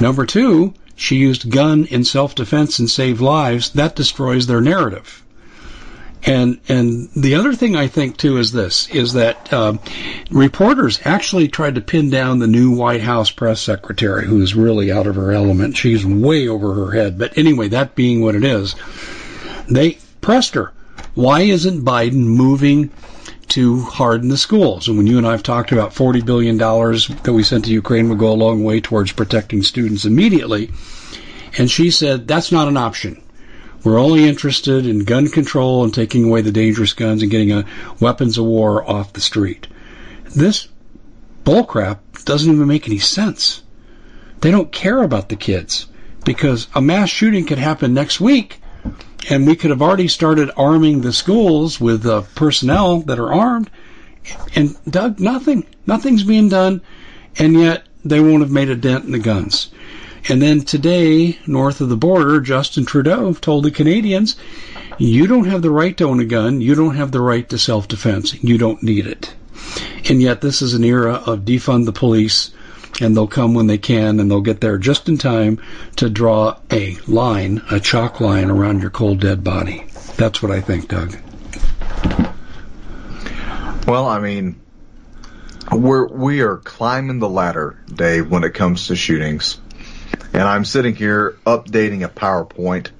Number 0.00 0.24
two, 0.24 0.74
she 0.96 1.16
used 1.16 1.50
gun 1.50 1.84
in 1.86 2.04
self-defense 2.04 2.78
and 2.78 2.90
saved 2.90 3.20
lives. 3.20 3.70
That 3.70 3.96
destroys 3.96 4.46
their 4.46 4.60
narrative. 4.60 5.22
And 6.24 6.60
and 6.68 7.08
the 7.16 7.34
other 7.34 7.54
thing 7.54 7.76
I 7.76 7.86
think 7.86 8.18
too 8.18 8.36
is 8.36 8.52
this: 8.52 8.88
is 8.90 9.14
that 9.14 9.50
uh, 9.52 9.78
reporters 10.30 11.00
actually 11.04 11.48
tried 11.48 11.76
to 11.76 11.80
pin 11.80 12.10
down 12.10 12.38
the 12.38 12.46
new 12.46 12.70
White 12.70 13.00
House 13.00 13.30
press 13.30 13.62
secretary, 13.62 14.26
who 14.26 14.42
is 14.42 14.54
really 14.54 14.92
out 14.92 15.06
of 15.06 15.14
her 15.14 15.32
element. 15.32 15.78
She's 15.78 16.04
way 16.04 16.46
over 16.46 16.74
her 16.74 16.90
head. 16.92 17.18
But 17.18 17.38
anyway, 17.38 17.68
that 17.68 17.94
being 17.94 18.20
what 18.20 18.34
it 18.34 18.44
is, 18.44 18.74
they 19.70 19.98
pressed 20.20 20.54
her. 20.54 20.72
Why 21.14 21.42
isn't 21.42 21.84
Biden 21.84 22.24
moving 22.24 22.90
to 23.48 23.80
harden 23.82 24.28
the 24.28 24.36
schools? 24.36 24.88
And 24.88 24.96
when 24.96 25.06
you 25.06 25.18
and 25.18 25.26
I 25.26 25.32
have 25.32 25.42
talked 25.42 25.72
about 25.72 25.94
$40 25.94 26.24
billion 26.24 26.56
that 26.58 27.32
we 27.32 27.42
sent 27.42 27.64
to 27.64 27.72
Ukraine 27.72 28.08
would 28.08 28.18
go 28.18 28.32
a 28.32 28.34
long 28.34 28.62
way 28.62 28.80
towards 28.80 29.12
protecting 29.12 29.62
students 29.62 30.04
immediately, 30.04 30.70
and 31.58 31.70
she 31.70 31.90
said 31.90 32.28
that's 32.28 32.52
not 32.52 32.68
an 32.68 32.76
option. 32.76 33.22
We're 33.82 33.98
only 33.98 34.28
interested 34.28 34.86
in 34.86 35.04
gun 35.04 35.28
control 35.28 35.84
and 35.84 35.94
taking 35.94 36.24
away 36.26 36.42
the 36.42 36.52
dangerous 36.52 36.92
guns 36.92 37.22
and 37.22 37.30
getting 37.30 37.52
a 37.52 37.64
weapons 37.98 38.36
of 38.36 38.44
war 38.44 38.88
off 38.88 39.14
the 39.14 39.22
street. 39.22 39.66
This 40.36 40.68
bullcrap 41.44 42.24
doesn't 42.24 42.52
even 42.52 42.68
make 42.68 42.86
any 42.86 42.98
sense. 42.98 43.62
They 44.42 44.50
don't 44.50 44.70
care 44.70 45.02
about 45.02 45.28
the 45.28 45.36
kids 45.36 45.86
because 46.24 46.68
a 46.74 46.82
mass 46.82 47.08
shooting 47.08 47.46
could 47.46 47.58
happen 47.58 47.94
next 47.94 48.20
week 48.20 48.59
and 49.28 49.46
we 49.46 49.56
could 49.56 49.70
have 49.70 49.82
already 49.82 50.08
started 50.08 50.50
arming 50.56 51.00
the 51.00 51.12
schools 51.12 51.80
with 51.80 52.06
uh, 52.06 52.22
personnel 52.34 53.00
that 53.02 53.18
are 53.18 53.32
armed. 53.32 53.70
And 54.54 54.76
Doug, 54.88 55.20
nothing, 55.20 55.66
nothing's 55.86 56.24
being 56.24 56.48
done, 56.48 56.82
and 57.38 57.54
yet 57.54 57.84
they 58.04 58.20
won't 58.20 58.42
have 58.42 58.50
made 58.50 58.70
a 58.70 58.76
dent 58.76 59.04
in 59.04 59.12
the 59.12 59.18
guns. 59.18 59.70
And 60.28 60.40
then 60.42 60.60
today, 60.62 61.38
north 61.46 61.80
of 61.80 61.88
the 61.88 61.96
border, 61.96 62.40
Justin 62.40 62.84
Trudeau 62.84 63.32
told 63.32 63.64
the 63.64 63.70
Canadians, 63.70 64.36
"You 64.98 65.26
don't 65.26 65.46
have 65.46 65.62
the 65.62 65.70
right 65.70 65.96
to 65.96 66.04
own 66.04 66.20
a 66.20 66.26
gun. 66.26 66.60
You 66.60 66.74
don't 66.74 66.96
have 66.96 67.10
the 67.10 67.22
right 67.22 67.48
to 67.48 67.58
self-defense. 67.58 68.42
You 68.42 68.58
don't 68.58 68.82
need 68.82 69.06
it." 69.06 69.34
And 70.08 70.20
yet, 70.20 70.42
this 70.42 70.60
is 70.60 70.74
an 70.74 70.84
era 70.84 71.22
of 71.24 71.46
defund 71.46 71.86
the 71.86 71.92
police 71.92 72.50
and 73.00 73.16
they'll 73.16 73.26
come 73.26 73.54
when 73.54 73.66
they 73.66 73.78
can, 73.78 74.20
and 74.20 74.30
they'll 74.30 74.40
get 74.40 74.60
there 74.60 74.78
just 74.78 75.08
in 75.08 75.18
time 75.18 75.60
to 75.96 76.10
draw 76.10 76.58
a 76.70 76.96
line, 77.06 77.62
a 77.70 77.80
chalk 77.80 78.20
line 78.20 78.50
around 78.50 78.80
your 78.80 78.90
cold 78.90 79.20
dead 79.20 79.42
body. 79.42 79.86
That's 80.16 80.42
what 80.42 80.52
I 80.52 80.60
think, 80.60 80.88
Doug. 80.88 81.16
Well, 83.86 84.06
I 84.06 84.20
mean, 84.20 84.60
we're 85.72 86.06
we 86.06 86.40
are 86.42 86.58
climbing 86.58 87.18
the 87.18 87.28
ladder, 87.28 87.78
Dave, 87.92 88.30
when 88.30 88.44
it 88.44 88.54
comes 88.54 88.88
to 88.88 88.96
shootings, 88.96 89.58
and 90.32 90.42
I'm 90.42 90.64
sitting 90.64 90.94
here 90.94 91.38
updating 91.46 92.04
a 92.04 92.08
PowerPoint 92.08 92.90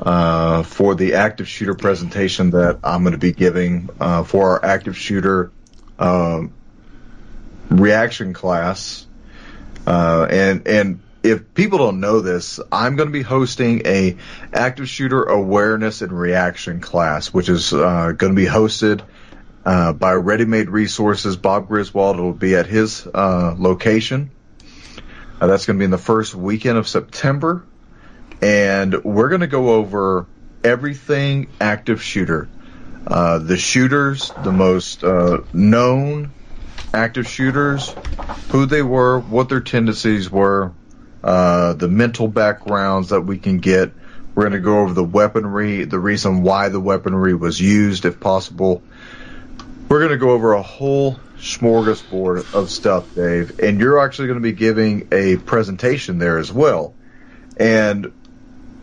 uh, 0.00 0.62
for 0.62 0.94
the 0.94 1.14
active 1.14 1.48
shooter 1.48 1.74
presentation 1.74 2.50
that 2.50 2.78
I'm 2.84 3.02
going 3.02 3.12
to 3.12 3.18
be 3.18 3.32
giving 3.32 3.90
uh, 3.98 4.22
for 4.22 4.50
our 4.50 4.64
active 4.64 4.96
shooter 4.96 5.50
um, 5.98 6.52
reaction 7.68 8.32
class 8.32 9.06
uh, 9.88 10.26
and 10.30 10.68
and 10.68 11.00
if 11.22 11.54
people 11.54 11.78
don't 11.78 11.98
know 11.98 12.20
this, 12.20 12.60
I'm 12.70 12.96
going 12.96 13.08
to 13.08 13.12
be 13.12 13.22
hosting 13.22 13.86
a 13.86 14.18
active 14.52 14.86
shooter 14.86 15.24
awareness 15.24 16.02
and 16.02 16.12
reaction 16.12 16.80
class, 16.80 17.32
which 17.32 17.48
is 17.48 17.72
uh, 17.72 18.12
going 18.12 18.34
to 18.34 18.36
be 18.36 18.44
hosted 18.46 19.00
uh, 19.64 19.94
by 19.94 20.12
Ready 20.12 20.44
Made 20.44 20.68
Resources. 20.68 21.38
Bob 21.38 21.68
Griswold 21.68 22.20
will 22.20 22.34
be 22.34 22.54
at 22.54 22.66
his 22.66 23.06
uh, 23.06 23.54
location. 23.56 24.30
Uh, 25.40 25.46
that's 25.46 25.64
going 25.64 25.78
to 25.78 25.78
be 25.78 25.86
in 25.86 25.90
the 25.90 25.96
first 25.96 26.34
weekend 26.34 26.76
of 26.76 26.86
September, 26.86 27.64
and 28.42 29.02
we're 29.04 29.30
going 29.30 29.40
to 29.40 29.46
go 29.46 29.70
over 29.70 30.26
everything 30.62 31.48
active 31.62 32.02
shooter. 32.02 32.46
Uh, 33.06 33.38
the 33.38 33.56
shooters, 33.56 34.32
the 34.44 34.52
most 34.52 35.02
known 35.02 36.32
active 36.92 37.28
shooters, 37.28 37.94
who 38.50 38.66
they 38.66 38.82
were, 38.82 39.20
what 39.20 39.48
their 39.48 39.60
tendencies 39.60 40.30
were, 40.30 40.72
uh, 41.22 41.74
the 41.74 41.88
mental 41.88 42.28
backgrounds 42.28 43.10
that 43.10 43.22
we 43.22 43.38
can 43.38 43.58
get. 43.58 43.92
We're 44.34 44.44
going 44.44 44.52
to 44.52 44.60
go 44.60 44.80
over 44.80 44.94
the 44.94 45.04
weaponry, 45.04 45.84
the 45.84 45.98
reason 45.98 46.42
why 46.42 46.68
the 46.68 46.80
weaponry 46.80 47.34
was 47.34 47.60
used, 47.60 48.04
if 48.04 48.20
possible. 48.20 48.82
We're 49.88 49.98
going 49.98 50.12
to 50.12 50.18
go 50.18 50.30
over 50.30 50.52
a 50.52 50.62
whole 50.62 51.18
smorgasbord 51.38 52.54
of 52.54 52.70
stuff, 52.70 53.14
Dave, 53.14 53.58
and 53.60 53.80
you're 53.80 53.98
actually 53.98 54.28
going 54.28 54.38
to 54.38 54.42
be 54.42 54.52
giving 54.52 55.08
a 55.12 55.36
presentation 55.36 56.18
there 56.18 56.38
as 56.38 56.52
well. 56.52 56.94
And 57.56 58.12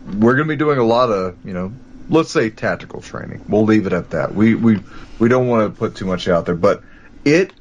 we're 0.06 0.34
going 0.34 0.48
to 0.48 0.52
be 0.52 0.56
doing 0.56 0.78
a 0.78 0.84
lot 0.84 1.10
of, 1.10 1.36
you 1.44 1.52
know, 1.52 1.72
let's 2.08 2.30
say 2.30 2.50
tactical 2.50 3.00
training. 3.00 3.44
We'll 3.48 3.64
leave 3.64 3.86
it 3.86 3.92
at 3.92 4.10
that. 4.10 4.34
We 4.34 4.54
we 4.54 4.80
we 5.18 5.28
don't 5.28 5.48
want 5.48 5.72
to 5.72 5.78
put 5.78 5.96
too 5.96 6.06
much 6.06 6.28
out 6.28 6.46
there, 6.46 6.54
but 6.54 6.82
it 7.24 7.52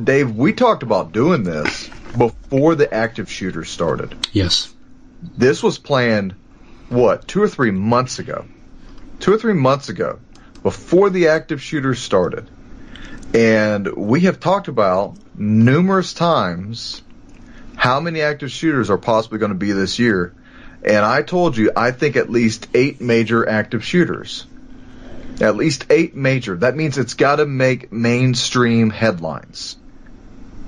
Dave, 0.00 0.34
we 0.34 0.52
talked 0.52 0.82
about 0.82 1.12
doing 1.12 1.42
this 1.42 1.88
before 2.16 2.74
the 2.74 2.92
active 2.92 3.30
shooter 3.30 3.64
started. 3.64 4.14
Yes. 4.32 4.72
This 5.36 5.62
was 5.62 5.78
planned, 5.78 6.34
what, 6.88 7.28
two 7.28 7.42
or 7.42 7.48
three 7.48 7.70
months 7.70 8.18
ago? 8.18 8.46
Two 9.20 9.34
or 9.34 9.38
three 9.38 9.54
months 9.54 9.88
ago, 9.88 10.18
before 10.62 11.10
the 11.10 11.28
active 11.28 11.62
shooter 11.62 11.94
started. 11.94 12.48
And 13.34 13.86
we 13.94 14.20
have 14.20 14.40
talked 14.40 14.68
about 14.68 15.16
numerous 15.36 16.12
times 16.12 17.02
how 17.76 18.00
many 18.00 18.20
active 18.22 18.50
shooters 18.50 18.90
are 18.90 18.98
possibly 18.98 19.38
going 19.38 19.52
to 19.52 19.58
be 19.58 19.72
this 19.72 19.98
year. 19.98 20.34
And 20.84 21.04
I 21.04 21.22
told 21.22 21.56
you, 21.56 21.72
I 21.76 21.92
think 21.92 22.16
at 22.16 22.30
least 22.30 22.68
eight 22.74 23.00
major 23.00 23.48
active 23.48 23.84
shooters. 23.84 24.46
At 25.40 25.56
least 25.56 25.86
eight 25.90 26.14
major. 26.14 26.56
That 26.56 26.76
means 26.76 26.98
it's 26.98 27.14
got 27.14 27.36
to 27.36 27.46
make 27.46 27.92
mainstream 27.92 28.90
headlines. 28.90 29.76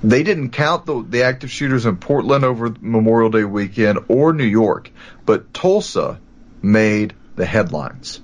They 0.04 0.22
didn't 0.22 0.50
count 0.50 0.84
the, 0.84 1.02
the 1.02 1.22
active 1.22 1.50
shooters 1.50 1.86
in 1.86 1.96
Portland 1.96 2.44
over 2.44 2.74
Memorial 2.78 3.30
Day 3.30 3.44
weekend 3.44 4.00
or 4.08 4.34
New 4.34 4.44
York, 4.44 4.90
but 5.24 5.54
Tulsa 5.54 6.20
made 6.60 7.14
the 7.36 7.46
headlines. 7.46 8.20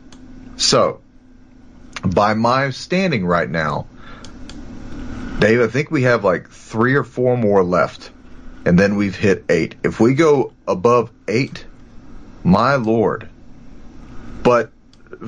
So, 0.59 1.01
by 2.05 2.35
my 2.35 2.69
standing 2.69 3.25
right 3.25 3.49
now, 3.49 3.87
Dave, 5.39 5.63
I 5.63 5.69
think 5.69 5.91
we 5.91 6.03
have 6.03 6.23
like 6.23 6.51
three 6.51 6.97
or 6.97 7.03
four 7.03 7.39
more 7.39 7.65
left, 7.65 8.11
and 8.67 8.79
then 8.79 8.97
we've 8.97 9.17
hit 9.17 9.47
eight. 9.49 9.77
If 9.83 10.01
we 10.01 10.13
go 10.13 10.53
above 10.69 11.11
eight, 11.29 11.65
my 12.45 12.75
lord. 12.75 13.27
But 14.43 14.71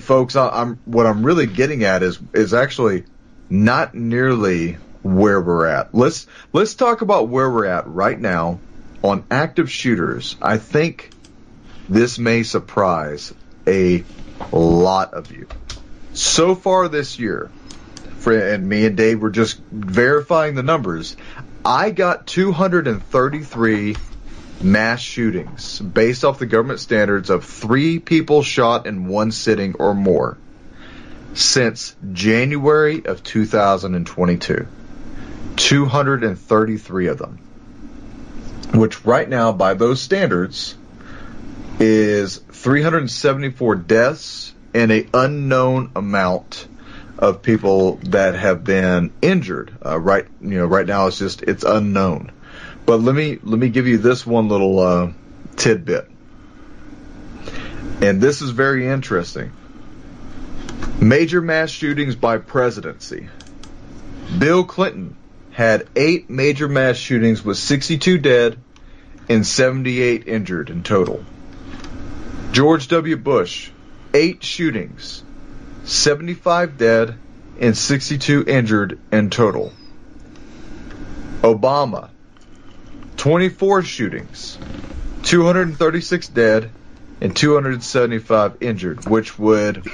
folks, 0.01 0.37
I, 0.37 0.51
I'm 0.51 0.81
what 0.85 1.07
I'm 1.07 1.25
really 1.25 1.47
getting 1.47 1.85
at 1.85 2.03
is 2.03 2.19
is 2.35 2.53
actually 2.53 3.05
not 3.49 3.95
nearly 3.95 4.77
where 5.03 5.41
we're 5.41 5.67
at. 5.67 5.95
Let's 5.95 6.27
let's 6.53 6.75
talk 6.75 7.03
about 7.03 7.29
where 7.29 7.51
we're 7.51 7.67
at 7.67 7.87
right 7.89 8.19
now 8.19 8.61
on 9.03 9.25
active 9.31 9.71
shooters. 9.71 10.37
I 10.41 10.59
think 10.59 11.11
this 11.89 12.19
may 12.19 12.43
surprise 12.43 13.35
a 13.67 14.05
lot 14.53 15.15
of 15.15 15.33
you. 15.33 15.49
So 16.15 16.55
far 16.55 16.89
this 16.89 17.19
year, 17.19 17.51
and 18.27 18.69
me 18.69 18.87
and 18.87 18.97
Dave 18.97 19.21
were 19.21 19.31
just 19.31 19.59
verifying 19.71 20.55
the 20.55 20.63
numbers. 20.63 21.17
I 21.65 21.91
got 21.91 22.27
233 22.27 23.97
mass 24.63 25.01
shootings 25.01 25.81
based 25.81 26.25
off 26.25 26.39
the 26.39 26.47
government 26.47 26.81
standards 26.81 27.31
of 27.31 27.45
three 27.45 27.99
people 27.99 28.43
shot 28.43 28.87
in 28.87 29.07
one 29.07 29.33
sitting 29.33 29.75
or 29.79 29.95
more 29.95 30.39
since 31.35 31.97
January 32.13 33.05
of 33.07 33.23
2022. 33.23 34.67
233 35.57 37.07
of 37.09 37.19
them, 37.19 37.39
which 38.75 39.05
right 39.05 39.29
now, 39.29 39.53
by 39.53 39.75
those 39.75 40.01
standards, 40.01 40.77
is 41.79 42.39
374 42.39 43.77
deaths 43.77 44.55
and 44.75 44.93
a 44.93 45.07
unknown 45.13 45.91
amount 45.97 46.67
of 47.19 47.43
people 47.43 47.97
that 48.05 48.35
have 48.35 48.65
been 48.65 49.13
injured. 49.21 49.73
Uh, 49.85 49.99
right, 49.99 50.27
you 50.41 50.59
know, 50.59 50.67
right 50.67 50.87
now 50.87 51.07
it's 51.07 51.19
just 51.19 51.43
it's 51.43 51.65
unknown. 51.65 52.33
But 52.85 52.99
let 53.01 53.15
me 53.15 53.39
let 53.43 53.59
me 53.59 53.69
give 53.69 53.87
you 53.87 53.99
this 53.99 54.27
one 54.27 54.49
little 54.49 54.81
uh, 54.81 55.13
tidbit, 55.57 56.11
and 58.01 58.21
this 58.21 58.43
is 58.43 58.51
very 58.51 58.89
interesting. 58.89 59.53
Major 61.01 61.41
mass 61.41 61.71
shootings 61.71 62.17
by 62.17 62.39
presidency. 62.39 63.29
Bill 64.39 64.65
Clinton 64.65 65.17
had 65.53 65.87
eight 65.95 66.31
major 66.31 66.67
mass 66.67 66.97
shootings 66.97 67.45
with 67.45 67.59
62 67.59 68.19
dead 68.19 68.59
and 69.29 69.47
78 69.47 70.27
injured 70.27 70.71
in 70.71 70.83
total. 70.83 71.25
George 72.53 72.89
W. 72.89 73.17
Bush, 73.17 73.71
eight 74.15 74.43
shootings, 74.43 75.23
75 75.85 76.77
dead, 76.77 77.15
and 77.61 77.77
62 77.77 78.45
injured 78.47 78.99
in 79.11 79.31
total. 79.31 79.73
Obama, 81.43 82.11
24 83.17 83.83
shootings, 83.83 84.59
236 85.25 86.29
dead, 86.29 86.71
and 87.21 87.37
275 87.37 88.57
injured, 88.61 89.09
which 89.09 89.39
would, 89.39 89.85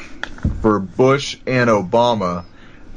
for 0.63 0.79
Bush 0.79 1.37
and 1.47 1.69
Obama, 1.69 2.45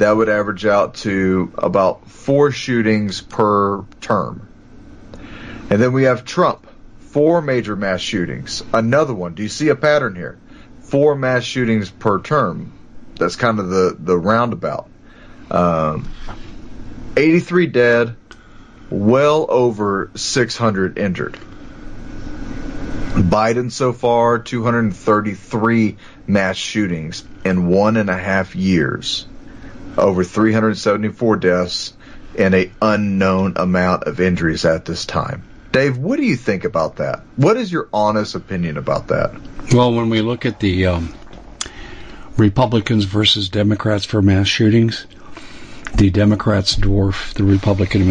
that 0.01 0.17
would 0.17 0.29
average 0.29 0.65
out 0.65 0.95
to 0.95 1.53
about 1.59 2.07
four 2.09 2.51
shootings 2.51 3.21
per 3.21 3.83
term. 4.01 4.47
And 5.69 5.79
then 5.81 5.93
we 5.93 6.03
have 6.03 6.25
Trump, 6.25 6.67
four 6.99 7.41
major 7.41 7.75
mass 7.75 8.01
shootings. 8.01 8.63
Another 8.73 9.13
one. 9.13 9.35
Do 9.35 9.43
you 9.43 9.49
see 9.49 9.69
a 9.69 9.75
pattern 9.75 10.15
here? 10.15 10.39
Four 10.81 11.13
mass 11.15 11.43
shootings 11.43 11.91
per 11.91 12.19
term. 12.19 12.73
That's 13.15 13.35
kind 13.35 13.59
of 13.59 13.69
the, 13.69 13.95
the 13.97 14.17
roundabout. 14.17 14.89
Um, 15.51 16.09
83 17.15 17.67
dead, 17.67 18.15
well 18.89 19.45
over 19.49 20.09
600 20.15 20.97
injured. 20.97 21.37
Biden 23.13 23.71
so 23.71 23.93
far, 23.93 24.39
233 24.39 25.97
mass 26.25 26.57
shootings 26.57 27.23
in 27.45 27.67
one 27.67 27.97
and 27.97 28.09
a 28.09 28.17
half 28.17 28.55
years, 28.55 29.27
over 29.97 30.23
374 30.23 31.37
deaths, 31.37 31.93
and 32.37 32.53
a 32.53 32.71
unknown 32.81 33.53
amount 33.57 34.03
of 34.03 34.19
injuries 34.19 34.65
at 34.65 34.85
this 34.85 35.05
time. 35.05 35.43
Dave, 35.71 35.97
what 35.97 36.17
do 36.17 36.23
you 36.23 36.35
think 36.35 36.65
about 36.65 36.97
that? 36.97 37.21
What 37.37 37.57
is 37.57 37.71
your 37.71 37.87
honest 37.93 38.35
opinion 38.35 38.77
about 38.77 39.07
that? 39.07 39.33
Well, 39.73 39.93
when 39.93 40.09
we 40.09 40.21
look 40.21 40.45
at 40.45 40.59
the 40.59 40.87
um, 40.87 41.13
Republicans 42.37 43.05
versus 43.05 43.49
Democrats 43.49 44.05
for 44.05 44.21
mass 44.21 44.47
shootings, 44.47 45.05
the 45.95 46.09
Democrats 46.09 46.75
dwarf 46.75 47.33
the 47.33 47.43
Republican 47.43 48.10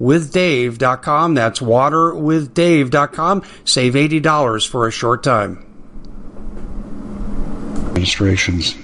waterwithdave.com. 0.00 1.34
That's 1.34 1.60
waterwithdave.com. 1.60 3.42
Save 3.64 3.94
$80 3.94 4.68
for 4.68 4.86
a 4.86 4.90
short 4.90 5.22
time. 5.22 5.66
Administrations. 7.88 8.74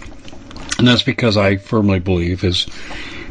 And 0.78 0.86
that's 0.86 1.02
because 1.02 1.36
I 1.36 1.56
firmly 1.56 1.98
believe, 1.98 2.44
as 2.44 2.66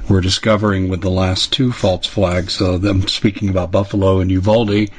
we're 0.09 0.21
discovering 0.21 0.89
with 0.89 1.01
the 1.01 1.09
last 1.09 1.53
two 1.53 1.71
false 1.71 2.05
flags, 2.05 2.61
uh, 2.61 2.77
them 2.77 3.07
speaking 3.07 3.49
about 3.49 3.71
Buffalo 3.71 4.19
and 4.19 4.29
Uvalde, 4.31 4.89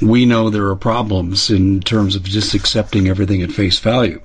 we 0.00 0.26
know 0.26 0.50
there 0.50 0.68
are 0.68 0.76
problems 0.76 1.50
in 1.50 1.80
terms 1.80 2.16
of 2.16 2.24
just 2.24 2.54
accepting 2.54 3.08
everything 3.08 3.42
at 3.42 3.50
face 3.50 3.78
value. 3.78 4.20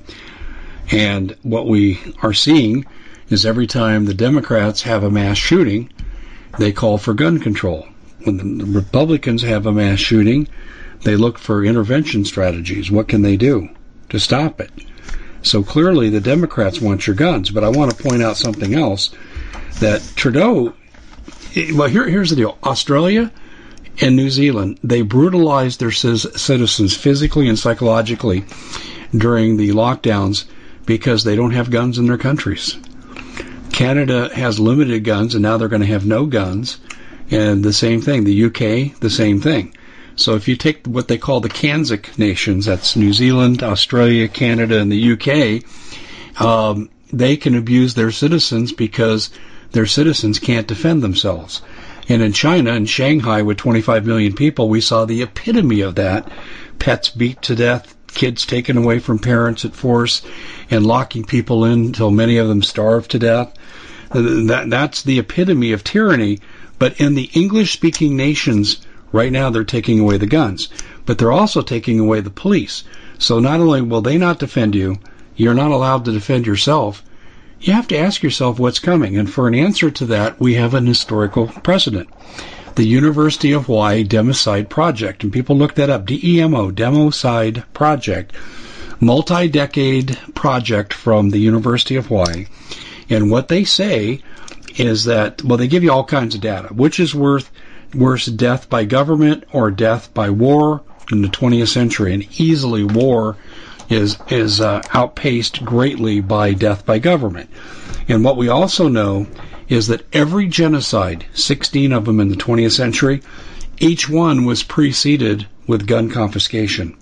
And 0.91 1.35
what 1.43 1.67
we 1.67 1.99
are 2.21 2.33
seeing 2.33 2.85
is 3.29 3.45
every 3.45 3.67
time 3.67 4.05
the 4.05 4.13
Democrats 4.13 4.81
have 4.83 5.03
a 5.03 5.11
mass 5.11 5.37
shooting, 5.37 5.91
they 6.57 6.71
call 6.71 6.97
for 6.97 7.13
gun 7.13 7.39
control. 7.39 7.87
When 8.23 8.57
the 8.57 8.65
Republicans 8.65 9.43
have 9.43 9.65
a 9.65 9.71
mass 9.71 9.99
shooting, 9.99 10.47
they 11.03 11.15
look 11.15 11.37
for 11.37 11.63
intervention 11.63 12.25
strategies. 12.25 12.91
What 12.91 13.07
can 13.07 13.21
they 13.21 13.37
do 13.37 13.69
to 14.09 14.19
stop 14.19 14.59
it? 14.59 14.71
So 15.41 15.63
clearly 15.63 16.09
the 16.09 16.19
Democrats 16.19 16.81
want 16.81 17.07
your 17.07 17.15
guns, 17.15 17.49
but 17.49 17.63
I 17.63 17.69
want 17.69 17.95
to 17.95 18.03
point 18.03 18.21
out 18.21 18.35
something 18.35 18.73
else 18.73 19.11
that 19.79 20.01
Trudeau, 20.15 20.73
eh, 21.55 21.71
well, 21.73 21.87
here, 21.87 22.07
here's 22.07 22.29
the 22.29 22.35
deal. 22.35 22.57
Australia 22.63 23.31
and 24.01 24.15
New 24.15 24.29
Zealand, 24.29 24.79
they 24.83 25.01
brutalized 25.01 25.79
their 25.79 25.91
citizens 25.91 26.95
physically 26.95 27.47
and 27.47 27.57
psychologically 27.57 28.45
during 29.15 29.57
the 29.57 29.69
lockdowns 29.69 30.45
because 30.85 31.23
they 31.23 31.35
don't 31.35 31.51
have 31.51 31.71
guns 31.71 31.97
in 31.97 32.07
their 32.07 32.17
countries. 32.17 32.77
Canada 33.79 34.29
has 34.35 34.59
limited 34.59 35.05
guns, 35.05 35.35
and 35.35 35.41
now 35.41 35.55
they're 35.55 35.69
going 35.69 35.81
to 35.81 35.87
have 35.87 36.05
no 36.05 36.25
guns. 36.25 36.79
And 37.31 37.63
the 37.63 37.71
same 37.71 38.01
thing, 38.01 38.25
the 38.25 38.43
UK, 38.43 38.99
the 38.99 39.09
same 39.09 39.39
thing. 39.39 39.73
So 40.17 40.35
if 40.35 40.49
you 40.49 40.57
take 40.57 40.85
what 40.85 41.07
they 41.07 41.17
call 41.17 41.39
the 41.39 41.47
CANZUK 41.47 42.19
nations, 42.19 42.65
that's 42.65 42.97
New 42.97 43.13
Zealand, 43.13 43.63
Australia, 43.63 44.27
Canada, 44.27 44.81
and 44.81 44.91
the 44.91 45.13
UK, 45.13 45.63
um, 46.45 46.89
they 47.13 47.37
can 47.37 47.55
abuse 47.55 47.93
their 47.93 48.11
citizens 48.11 48.73
because 48.73 49.29
their 49.71 49.85
citizens 49.85 50.39
can't 50.39 50.67
defend 50.67 51.01
themselves. 51.01 51.61
And 52.09 52.21
in 52.21 52.33
China, 52.33 52.73
in 52.73 52.85
Shanghai, 52.85 53.43
with 53.43 53.55
25 53.55 54.05
million 54.05 54.33
people, 54.33 54.67
we 54.67 54.81
saw 54.81 55.05
the 55.05 55.21
epitome 55.21 55.79
of 55.79 55.95
that. 55.95 56.29
Pets 56.79 57.11
beat 57.11 57.41
to 57.43 57.55
death, 57.55 57.95
kids 58.13 58.45
taken 58.45 58.75
away 58.75 58.99
from 58.99 59.19
parents 59.19 59.63
at 59.63 59.73
force, 59.73 60.21
and 60.69 60.85
locking 60.85 61.23
people 61.23 61.63
in 61.63 61.85
until 61.85 62.11
many 62.11 62.35
of 62.35 62.49
them 62.49 62.61
starved 62.61 63.11
to 63.11 63.19
death. 63.19 63.53
That, 64.11 64.69
that's 64.69 65.03
the 65.03 65.19
epitome 65.19 65.71
of 65.71 65.83
tyranny. 65.83 66.39
But 66.79 66.99
in 66.99 67.15
the 67.15 67.29
English 67.33 67.73
speaking 67.73 68.15
nations, 68.15 68.79
right 69.11 69.31
now 69.31 69.49
they're 69.49 69.63
taking 69.63 69.99
away 69.99 70.17
the 70.17 70.25
guns, 70.25 70.69
but 71.05 71.17
they're 71.17 71.31
also 71.31 71.61
taking 71.61 71.99
away 71.99 72.21
the 72.21 72.29
police. 72.29 72.83
So 73.17 73.39
not 73.39 73.59
only 73.59 73.81
will 73.81 74.01
they 74.01 74.17
not 74.17 74.39
defend 74.39 74.75
you, 74.75 74.97
you're 75.35 75.53
not 75.53 75.71
allowed 75.71 76.05
to 76.05 76.11
defend 76.11 76.47
yourself. 76.47 77.03
You 77.59 77.73
have 77.73 77.89
to 77.89 77.97
ask 77.97 78.23
yourself 78.23 78.59
what's 78.59 78.79
coming. 78.79 79.17
And 79.17 79.29
for 79.29 79.47
an 79.47 79.55
answer 79.55 79.91
to 79.91 80.05
that, 80.05 80.39
we 80.39 80.53
have 80.53 80.73
an 80.73 80.87
historical 80.87 81.47
precedent. 81.47 82.07
The 82.75 82.87
University 82.87 83.51
of 83.51 83.65
Hawaii 83.65 84.05
Democide 84.05 84.69
Project. 84.69 85.23
And 85.23 85.33
people 85.33 85.57
look 85.57 85.75
that 85.75 85.89
up. 85.89 86.05
D-E-M-O, 86.05 86.71
Democide 86.71 87.65
Project. 87.73 88.33
Multi-decade 89.01 90.17
project 90.33 90.93
from 90.93 91.31
the 91.31 91.39
University 91.39 91.97
of 91.97 92.07
Hawaii. 92.07 92.45
And 93.09 93.31
what 93.31 93.47
they 93.47 93.63
say 93.63 94.21
is 94.77 95.05
that, 95.05 95.43
well, 95.43 95.57
they 95.57 95.67
give 95.67 95.83
you 95.83 95.91
all 95.91 96.03
kinds 96.03 96.35
of 96.35 96.41
data. 96.41 96.67
Which 96.73 96.99
is 96.99 97.15
worth 97.15 97.49
worse, 97.93 98.25
death 98.25 98.69
by 98.69 98.85
government 98.85 99.45
or 99.51 99.71
death 99.71 100.13
by 100.13 100.29
war 100.29 100.81
in 101.11 101.21
the 101.21 101.27
20th 101.27 101.69
century? 101.69 102.13
And 102.13 102.39
easily 102.39 102.83
war 102.83 103.35
is 103.89 104.17
is 104.29 104.61
uh, 104.61 104.81
outpaced 104.93 105.65
greatly 105.65 106.21
by 106.21 106.53
death 106.53 106.85
by 106.85 106.99
government. 106.99 107.49
And 108.07 108.23
what 108.23 108.37
we 108.37 108.47
also 108.47 108.87
know 108.87 109.27
is 109.67 109.87
that 109.87 110.05
every 110.13 110.47
genocide, 110.47 111.25
16 111.33 111.91
of 111.91 112.05
them 112.05 112.19
in 112.19 112.29
the 112.29 112.35
20th 112.35 112.71
century, 112.71 113.21
each 113.79 114.09
one 114.09 114.45
was 114.45 114.63
preceded 114.63 115.47
with 115.67 115.87
gun 115.87 116.09
confiscation. 116.09 116.95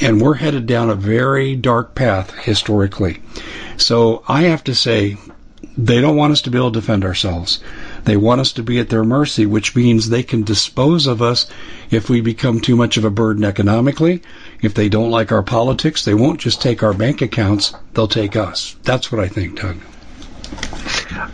And 0.00 0.20
we're 0.20 0.34
headed 0.34 0.66
down 0.66 0.90
a 0.90 0.94
very 0.94 1.56
dark 1.56 1.94
path 1.94 2.32
historically. 2.38 3.20
So 3.78 4.22
I 4.28 4.42
have 4.42 4.64
to 4.64 4.74
say, 4.74 5.16
they 5.76 6.00
don't 6.00 6.16
want 6.16 6.32
us 6.32 6.42
to 6.42 6.50
be 6.50 6.58
able 6.58 6.72
to 6.72 6.80
defend 6.80 7.04
ourselves. 7.04 7.60
They 8.04 8.16
want 8.16 8.40
us 8.40 8.52
to 8.54 8.62
be 8.62 8.80
at 8.80 8.88
their 8.88 9.04
mercy, 9.04 9.46
which 9.46 9.76
means 9.76 10.08
they 10.08 10.24
can 10.24 10.42
dispose 10.42 11.06
of 11.06 11.22
us 11.22 11.46
if 11.90 12.10
we 12.10 12.20
become 12.20 12.60
too 12.60 12.76
much 12.76 12.96
of 12.96 13.04
a 13.04 13.10
burden 13.10 13.44
economically. 13.44 14.22
If 14.60 14.74
they 14.74 14.88
don't 14.88 15.10
like 15.10 15.30
our 15.30 15.42
politics, 15.42 16.04
they 16.04 16.14
won't 16.14 16.40
just 16.40 16.60
take 16.60 16.82
our 16.82 16.92
bank 16.92 17.22
accounts, 17.22 17.74
they'll 17.94 18.08
take 18.08 18.34
us. 18.34 18.76
That's 18.82 19.12
what 19.12 19.20
I 19.20 19.28
think, 19.28 19.60
Doug. 19.60 19.76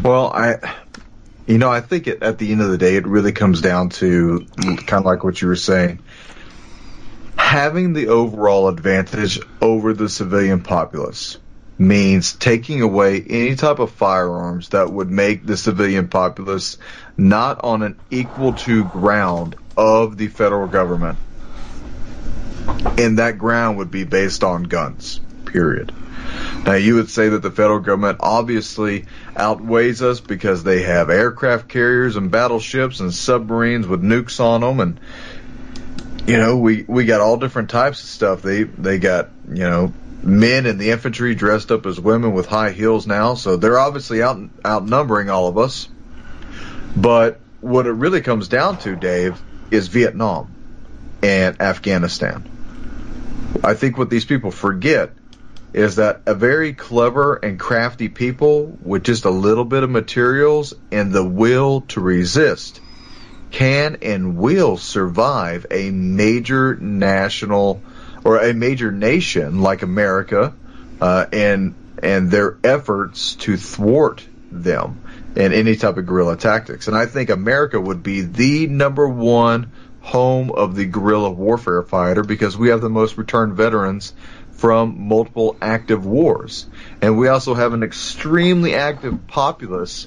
Well, 0.02 0.30
I, 0.32 0.74
you 1.46 1.58
know, 1.58 1.70
I 1.70 1.80
think 1.80 2.06
it, 2.06 2.22
at 2.22 2.38
the 2.38 2.52
end 2.52 2.60
of 2.60 2.70
the 2.70 2.78
day, 2.78 2.96
it 2.96 3.06
really 3.06 3.32
comes 3.32 3.62
down 3.62 3.88
to 3.90 4.46
kind 4.58 4.92
of 4.92 5.04
like 5.06 5.24
what 5.24 5.40
you 5.40 5.48
were 5.48 5.56
saying. 5.56 6.00
Having 7.36 7.94
the 7.94 8.08
overall 8.08 8.68
advantage 8.68 9.40
over 9.60 9.92
the 9.94 10.08
civilian 10.08 10.62
populace 10.62 11.38
means 11.78 12.32
taking 12.32 12.82
away 12.82 13.20
any 13.22 13.56
type 13.56 13.78
of 13.78 13.90
firearms 13.90 14.70
that 14.70 14.92
would 14.92 15.10
make 15.10 15.44
the 15.44 15.56
civilian 15.56 16.08
populace 16.08 16.78
not 17.16 17.62
on 17.64 17.82
an 17.82 17.98
equal 18.10 18.52
to 18.54 18.84
ground 18.84 19.56
of 19.76 20.16
the 20.16 20.28
federal 20.28 20.68
government. 20.68 21.18
And 22.98 23.18
that 23.18 23.38
ground 23.38 23.78
would 23.78 23.90
be 23.90 24.04
based 24.04 24.44
on 24.44 24.64
guns, 24.64 25.20
period. 25.46 25.92
Now 26.64 26.74
you 26.74 26.94
would 26.94 27.10
say 27.10 27.28
that 27.28 27.42
the 27.42 27.50
federal 27.50 27.80
government 27.80 28.18
obviously 28.20 29.06
outweighs 29.36 30.00
us 30.00 30.20
because 30.20 30.64
they 30.64 30.82
have 30.82 31.10
aircraft 31.10 31.68
carriers 31.68 32.16
and 32.16 32.30
battleships 32.30 33.00
and 33.00 33.12
submarines 33.12 33.86
with 33.86 34.02
nukes 34.02 34.40
on 34.40 34.60
them 34.62 34.80
and 34.80 35.00
you 36.26 36.38
know, 36.38 36.56
we, 36.56 36.84
we 36.88 37.04
got 37.04 37.20
all 37.20 37.36
different 37.36 37.68
types 37.68 38.02
of 38.02 38.08
stuff. 38.08 38.40
They, 38.40 38.62
they 38.62 38.98
got, 38.98 39.28
you 39.46 39.64
know, 39.64 39.92
men 40.24 40.66
in 40.66 40.78
the 40.78 40.90
infantry 40.90 41.34
dressed 41.34 41.70
up 41.70 41.86
as 41.86 42.00
women 42.00 42.32
with 42.32 42.46
high 42.46 42.70
heels 42.70 43.06
now, 43.06 43.34
so 43.34 43.56
they're 43.56 43.78
obviously 43.78 44.22
out 44.22 44.40
outnumbering 44.64 45.30
all 45.30 45.48
of 45.48 45.58
us. 45.58 45.88
But 46.96 47.40
what 47.60 47.86
it 47.86 47.92
really 47.92 48.20
comes 48.20 48.48
down 48.48 48.78
to, 48.78 48.96
Dave, 48.96 49.40
is 49.70 49.88
Vietnam 49.88 50.54
and 51.22 51.60
Afghanistan. 51.60 52.48
I 53.62 53.74
think 53.74 53.98
what 53.98 54.10
these 54.10 54.24
people 54.24 54.50
forget 54.50 55.12
is 55.72 55.96
that 55.96 56.22
a 56.26 56.34
very 56.34 56.72
clever 56.72 57.34
and 57.34 57.58
crafty 57.58 58.08
people 58.08 58.78
with 58.82 59.02
just 59.02 59.24
a 59.24 59.30
little 59.30 59.64
bit 59.64 59.82
of 59.82 59.90
materials 59.90 60.72
and 60.92 61.12
the 61.12 61.24
will 61.24 61.80
to 61.82 62.00
resist 62.00 62.80
can 63.50 63.98
and 64.02 64.36
will 64.36 64.76
survive 64.76 65.66
a 65.70 65.90
major 65.90 66.76
national 66.76 67.82
or 68.24 68.38
a 68.40 68.54
major 68.54 68.90
nation 68.90 69.60
like 69.60 69.82
America 69.82 70.54
uh, 71.00 71.26
and 71.32 71.74
and 72.02 72.30
their 72.30 72.56
efforts 72.64 73.36
to 73.36 73.56
thwart 73.56 74.26
them 74.50 75.00
in 75.36 75.52
any 75.52 75.76
type 75.76 75.96
of 75.96 76.06
guerrilla 76.06 76.36
tactics. 76.36 76.88
And 76.88 76.96
I 76.96 77.06
think 77.06 77.30
America 77.30 77.80
would 77.80 78.02
be 78.02 78.22
the 78.22 78.66
number 78.66 79.08
one 79.08 79.72
home 80.00 80.50
of 80.50 80.76
the 80.76 80.84
guerrilla 80.84 81.30
warfare 81.30 81.82
fighter 81.82 82.22
because 82.22 82.56
we 82.56 82.68
have 82.68 82.80
the 82.80 82.90
most 82.90 83.16
returned 83.16 83.54
veterans 83.54 84.12
from 84.52 85.08
multiple 85.08 85.56
active 85.60 86.04
wars. 86.06 86.66
And 87.00 87.18
we 87.18 87.28
also 87.28 87.54
have 87.54 87.72
an 87.72 87.82
extremely 87.82 88.74
active 88.74 89.26
populace 89.26 90.06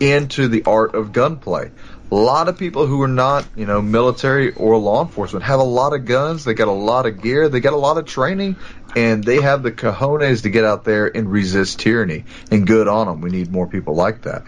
into 0.00 0.48
the 0.48 0.64
art 0.64 0.94
of 0.94 1.12
gunplay 1.12 1.70
a 2.12 2.14
lot 2.14 2.46
of 2.46 2.58
people 2.58 2.86
who 2.86 3.00
are 3.00 3.08
not, 3.08 3.46
you 3.56 3.64
know, 3.64 3.80
military 3.80 4.52
or 4.52 4.76
law 4.76 5.02
enforcement 5.02 5.42
have 5.46 5.60
a 5.60 5.64
lot 5.64 5.94
of 5.94 6.04
guns, 6.04 6.44
they 6.44 6.52
got 6.52 6.68
a 6.68 6.70
lot 6.70 7.06
of 7.06 7.22
gear, 7.22 7.48
they 7.48 7.60
got 7.60 7.72
a 7.72 7.78
lot 7.78 7.96
of 7.96 8.04
training, 8.04 8.54
and 8.94 9.24
they 9.24 9.40
have 9.40 9.62
the 9.62 9.72
cojones 9.72 10.42
to 10.42 10.50
get 10.50 10.62
out 10.62 10.84
there 10.84 11.06
and 11.06 11.32
resist 11.32 11.80
tyranny. 11.80 12.26
And 12.50 12.66
good 12.66 12.86
on 12.86 13.06
them. 13.06 13.22
We 13.22 13.30
need 13.30 13.50
more 13.50 13.66
people 13.66 13.94
like 13.94 14.22
that. 14.22 14.44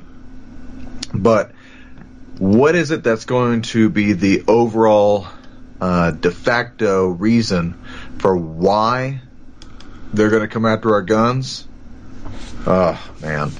But 1.14 1.52
what 2.36 2.74
is 2.74 2.90
it 2.90 3.02
that's 3.02 3.24
going 3.24 3.62
to 3.62 3.88
be 3.88 4.12
the 4.12 4.44
overall 4.46 5.26
uh, 5.80 6.10
de 6.10 6.30
facto 6.30 7.06
reason 7.06 7.80
for 8.18 8.36
why 8.36 9.22
they're 10.12 10.28
going 10.28 10.42
to 10.42 10.48
come 10.48 10.66
after 10.66 10.92
our 10.92 11.02
guns? 11.02 11.66
Oh, 12.66 13.02
man. 13.22 13.52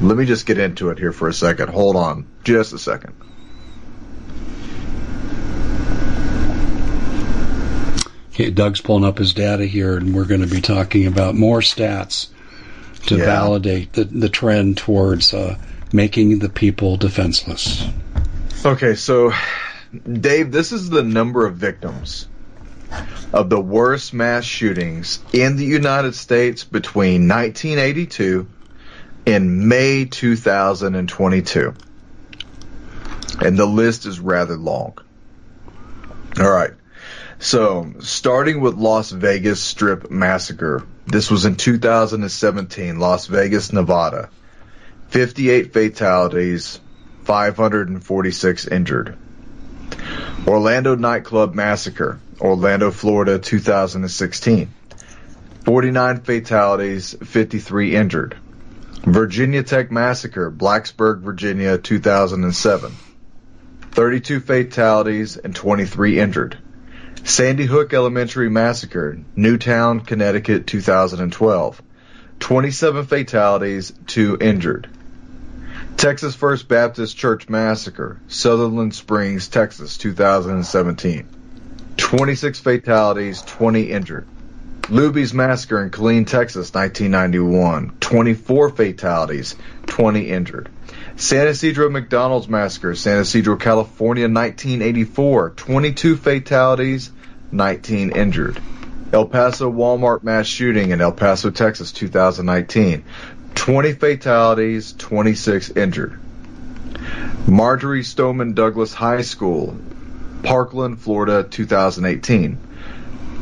Let 0.00 0.16
me 0.16 0.26
just 0.26 0.46
get 0.46 0.58
into 0.58 0.90
it 0.90 0.98
here 0.98 1.12
for 1.12 1.28
a 1.28 1.32
second. 1.32 1.68
Hold 1.68 1.94
on 1.94 2.26
just 2.48 2.72
a 2.72 2.78
second. 2.78 3.14
Okay, 8.32 8.50
Doug's 8.50 8.80
pulling 8.80 9.04
up 9.04 9.18
his 9.18 9.34
data 9.34 9.66
here, 9.66 9.96
and 9.96 10.14
we're 10.14 10.24
going 10.24 10.40
to 10.40 10.46
be 10.46 10.60
talking 10.62 11.06
about 11.06 11.34
more 11.34 11.60
stats 11.60 12.28
to 13.06 13.18
yeah. 13.18 13.24
validate 13.24 13.92
the, 13.92 14.04
the 14.04 14.28
trend 14.28 14.78
towards 14.78 15.34
uh, 15.34 15.58
making 15.92 16.38
the 16.38 16.48
people 16.48 16.96
defenseless. 16.96 17.86
Okay, 18.64 18.94
so 18.94 19.32
Dave, 20.10 20.50
this 20.50 20.72
is 20.72 20.88
the 20.88 21.02
number 21.02 21.46
of 21.46 21.56
victims 21.56 22.28
of 23.34 23.50
the 23.50 23.60
worst 23.60 24.14
mass 24.14 24.44
shootings 24.44 25.18
in 25.34 25.56
the 25.56 25.66
United 25.66 26.14
States 26.14 26.64
between 26.64 27.28
1982 27.28 28.46
and 29.26 29.68
May 29.68 30.06
2022 30.06 31.74
and 33.40 33.58
the 33.58 33.66
list 33.66 34.06
is 34.06 34.20
rather 34.20 34.56
long. 34.56 34.98
All 36.38 36.50
right. 36.50 36.72
So, 37.40 37.94
starting 38.00 38.60
with 38.60 38.74
Las 38.74 39.10
Vegas 39.10 39.62
Strip 39.62 40.10
Massacre. 40.10 40.84
This 41.06 41.30
was 41.30 41.44
in 41.44 41.54
2017, 41.54 42.98
Las 42.98 43.26
Vegas, 43.28 43.72
Nevada. 43.72 44.28
58 45.08 45.72
fatalities, 45.72 46.80
546 47.24 48.66
injured. 48.66 49.16
Orlando 50.46 50.96
Nightclub 50.96 51.54
Massacre, 51.54 52.18
Orlando, 52.40 52.90
Florida, 52.90 53.38
2016. 53.38 54.68
49 55.64 56.20
fatalities, 56.20 57.14
53 57.24 57.94
injured. 57.94 58.36
Virginia 59.04 59.62
Tech 59.62 59.90
Massacre, 59.90 60.50
Blacksburg, 60.50 61.20
Virginia, 61.20 61.78
2007. 61.78 62.92
32 63.98 64.38
fatalities 64.38 65.36
and 65.36 65.56
23 65.56 66.20
injured. 66.20 66.56
Sandy 67.24 67.66
Hook 67.66 67.92
Elementary 67.92 68.48
Massacre, 68.48 69.18
Newtown, 69.34 70.02
Connecticut, 70.02 70.68
2012. 70.68 71.82
27 72.38 73.06
fatalities, 73.06 73.92
2 74.06 74.38
injured. 74.40 74.88
Texas 75.96 76.36
First 76.36 76.68
Baptist 76.68 77.16
Church 77.16 77.48
Massacre, 77.48 78.20
Sutherland 78.28 78.94
Springs, 78.94 79.48
Texas, 79.48 79.98
2017. 79.98 81.26
26 81.96 82.60
fatalities, 82.60 83.42
20 83.42 83.90
injured. 83.90 84.28
Luby's 84.82 85.34
Massacre 85.34 85.82
in 85.82 85.90
Killeen, 85.90 86.24
Texas, 86.24 86.72
1991. 86.72 87.96
24 87.98 88.70
fatalities, 88.70 89.56
20 89.86 90.30
injured. 90.30 90.68
San 91.20 91.48
Ysidro 91.48 91.90
McDonald's 91.90 92.48
Massacre, 92.48 92.94
San 92.94 93.18
Ysidro, 93.18 93.56
California, 93.56 94.28
1984. 94.28 95.50
22 95.50 96.16
fatalities, 96.16 97.10
19 97.50 98.12
injured. 98.12 98.62
El 99.12 99.26
Paso 99.26 99.68
Walmart 99.68 100.22
mass 100.22 100.46
shooting 100.46 100.90
in 100.92 101.00
El 101.00 101.10
Paso, 101.10 101.50
Texas, 101.50 101.90
2019. 101.90 103.02
20 103.56 103.92
fatalities, 103.94 104.92
26 104.92 105.70
injured. 105.70 106.20
Marjory 107.48 108.04
Stoneman 108.04 108.54
Douglas 108.54 108.94
High 108.94 109.22
School, 109.22 109.76
Parkland, 110.44 111.00
Florida, 111.00 111.42
2018. 111.42 112.58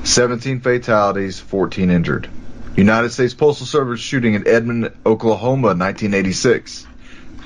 17 0.03 0.61
fatalities, 0.61 1.39
14 1.41 1.91
injured. 1.91 2.31
United 2.75 3.11
States 3.11 3.35
Postal 3.35 3.67
Service 3.67 4.01
shooting 4.01 4.33
in 4.33 4.49
Edmond, 4.49 4.93
Oklahoma, 5.05 5.75
1986. 5.75 6.86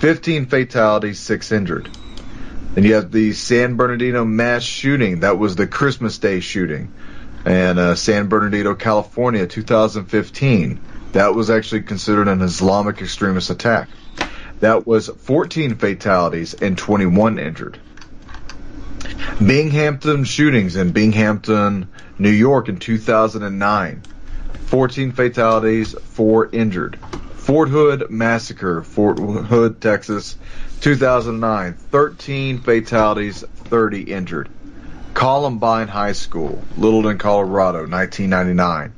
15 0.00 0.46
fatalities, 0.46 1.18
6 1.20 1.52
injured. 1.52 1.90
And 2.74 2.86
you 2.86 2.94
have 2.94 3.12
the 3.12 3.34
San 3.34 3.76
Bernardino 3.76 4.24
mass 4.24 4.62
shooting. 4.62 5.20
That 5.20 5.38
was 5.38 5.56
the 5.56 5.66
Christmas 5.66 6.16
Day 6.16 6.40
shooting. 6.40 6.90
And 7.44 7.78
uh, 7.78 7.94
San 7.96 8.28
Bernardino, 8.28 8.74
California, 8.74 9.46
2015. 9.46 10.80
That 11.12 11.34
was 11.34 11.50
actually 11.50 11.82
considered 11.82 12.28
an 12.28 12.40
Islamic 12.40 13.02
extremist 13.02 13.50
attack. 13.50 13.90
That 14.60 14.86
was 14.86 15.08
14 15.08 15.74
fatalities 15.74 16.54
and 16.54 16.78
21 16.78 17.38
injured. 17.38 17.78
Binghamton 19.44 20.24
shootings 20.24 20.76
in 20.76 20.92
Binghamton, 20.92 21.88
New 22.18 22.30
York 22.30 22.70
in 22.70 22.78
2009. 22.78 24.02
14 24.66 25.12
fatalities, 25.12 25.92
4 25.92 26.48
injured. 26.52 26.98
Fort 27.50 27.68
Hood 27.68 28.10
massacre, 28.12 28.84
Fort 28.84 29.18
Hood, 29.18 29.80
Texas, 29.80 30.36
2009. 30.82 31.72
13 31.72 32.58
fatalities, 32.60 33.42
30 33.42 34.02
injured. 34.02 34.48
Columbine 35.14 35.88
High 35.88 36.12
School, 36.12 36.62
Littleton, 36.76 37.18
Colorado, 37.18 37.88
1999. 37.88 38.92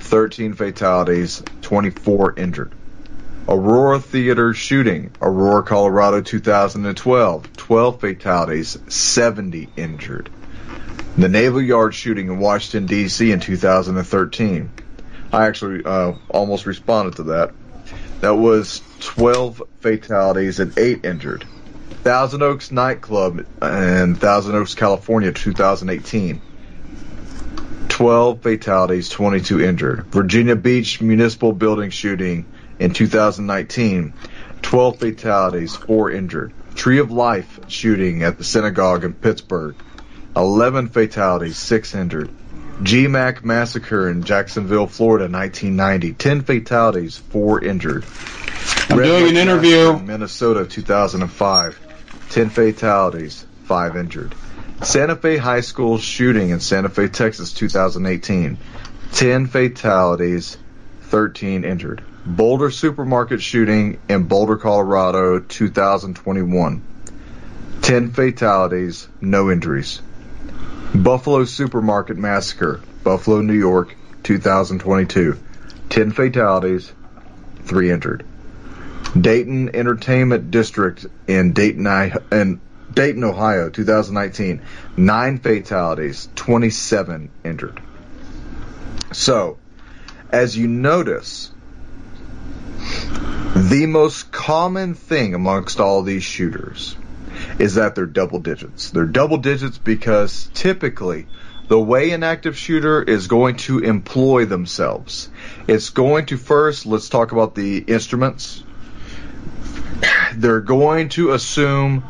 13 0.00 0.54
fatalities, 0.54 1.44
24 1.62 2.34
injured. 2.36 2.72
Aurora 3.48 4.00
Theater 4.00 4.52
shooting, 4.52 5.12
Aurora, 5.22 5.62
Colorado, 5.62 6.20
2012. 6.20 7.56
12 7.56 8.00
fatalities, 8.00 8.76
70 8.88 9.68
injured. 9.76 10.28
The 11.16 11.28
Naval 11.28 11.62
Yard 11.62 11.94
shooting 11.94 12.26
in 12.26 12.40
Washington, 12.40 12.86
D.C. 12.86 13.30
in 13.30 13.38
2013. 13.38 14.70
I 15.32 15.46
actually 15.46 15.84
uh, 15.84 16.14
almost 16.28 16.66
responded 16.66 17.14
to 17.18 17.22
that. 17.24 17.52
That 18.20 18.36
was 18.36 18.82
12 19.00 19.62
fatalities 19.80 20.58
and 20.58 20.76
8 20.78 21.04
injured. 21.04 21.44
Thousand 22.02 22.42
Oaks 22.42 22.70
nightclub 22.70 23.46
in 23.62 24.14
Thousand 24.14 24.54
Oaks, 24.54 24.74
California, 24.74 25.32
2018. 25.32 26.40
12 27.88 28.42
fatalities, 28.42 29.08
22 29.08 29.60
injured. 29.60 30.06
Virginia 30.06 30.56
Beach 30.56 31.00
municipal 31.00 31.52
building 31.52 31.90
shooting 31.90 32.46
in 32.78 32.92
2019. 32.92 34.14
12 34.62 34.98
fatalities, 34.98 35.76
4 35.76 36.10
injured. 36.10 36.52
Tree 36.74 36.98
of 36.98 37.10
Life 37.10 37.60
shooting 37.68 38.22
at 38.22 38.38
the 38.38 38.44
synagogue 38.44 39.04
in 39.04 39.12
Pittsburgh. 39.12 39.74
11 40.36 40.88
fatalities, 40.88 41.56
6 41.58 41.94
injured. 41.94 42.30
GMAC 42.82 43.42
massacre 43.42 44.10
in 44.10 44.22
Jacksonville, 44.22 44.86
Florida, 44.86 45.24
1990. 45.24 46.12
10 46.12 46.42
fatalities, 46.42 47.16
4 47.16 47.64
injured. 47.64 48.04
I'm 48.90 48.98
Red 48.98 49.06
doing 49.06 49.22
Lake 49.24 49.30
an 49.30 49.36
interview. 49.38 49.90
in 49.96 50.06
Minnesota, 50.06 50.66
2005. 50.66 51.80
10 52.30 52.50
fatalities, 52.50 53.46
5 53.64 53.96
injured. 53.96 54.34
Santa 54.82 55.16
Fe 55.16 55.38
High 55.38 55.62
School 55.62 55.96
shooting 55.96 56.50
in 56.50 56.60
Santa 56.60 56.90
Fe, 56.90 57.08
Texas, 57.08 57.52
2018. 57.54 58.58
10 59.12 59.46
fatalities, 59.46 60.58
13 61.04 61.64
injured. 61.64 62.02
Boulder 62.26 62.70
supermarket 62.70 63.40
shooting 63.40 63.98
in 64.08 64.24
Boulder, 64.24 64.56
Colorado, 64.56 65.38
2021. 65.38 66.82
10 67.80 68.10
fatalities, 68.12 69.08
no 69.20 69.50
injuries. 69.50 70.02
Buffalo 71.02 71.44
supermarket 71.44 72.16
massacre, 72.16 72.80
Buffalo, 73.04 73.40
New 73.40 73.54
York, 73.54 73.94
2022. 74.22 75.38
10 75.88 76.10
fatalities, 76.10 76.92
3 77.64 77.90
injured. 77.90 78.24
Dayton 79.18 79.74
Entertainment 79.74 80.50
District 80.50 81.06
in 81.26 81.52
Dayton, 81.52 81.86
I- 81.86 82.16
in 82.32 82.60
Dayton, 82.92 83.24
Ohio, 83.24 83.68
2019. 83.70 84.60
9 84.96 85.38
fatalities, 85.38 86.28
27 86.34 87.30
injured. 87.44 87.80
So, 89.12 89.58
as 90.30 90.56
you 90.56 90.66
notice, 90.66 91.50
the 93.54 93.86
most 93.86 94.32
common 94.32 94.94
thing 94.94 95.34
amongst 95.34 95.80
all 95.80 96.02
these 96.02 96.24
shooters 96.24 96.96
is 97.58 97.74
that 97.74 97.94
they're 97.94 98.06
double 98.06 98.38
digits. 98.38 98.90
They're 98.90 99.04
double 99.04 99.38
digits 99.38 99.78
because 99.78 100.50
typically 100.54 101.26
the 101.68 101.78
way 101.80 102.12
an 102.12 102.22
active 102.22 102.56
shooter 102.56 103.02
is 103.02 103.26
going 103.26 103.56
to 103.56 103.80
employ 103.80 104.44
themselves, 104.44 105.28
it's 105.66 105.90
going 105.90 106.26
to 106.26 106.36
first, 106.36 106.86
let's 106.86 107.08
talk 107.08 107.32
about 107.32 107.54
the 107.54 107.78
instruments. 107.78 108.62
They're 110.34 110.60
going 110.60 111.08
to 111.10 111.32
assume 111.32 112.04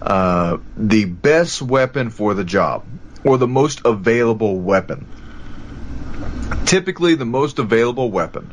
uh, 0.00 0.58
the 0.76 1.04
best 1.04 1.60
weapon 1.60 2.10
for 2.10 2.34
the 2.34 2.44
job 2.44 2.84
or 3.24 3.38
the 3.38 3.48
most 3.48 3.82
available 3.84 4.58
weapon. 4.58 5.06
Typically, 6.66 7.14
the 7.14 7.24
most 7.24 7.58
available 7.58 8.10
weapon 8.10 8.50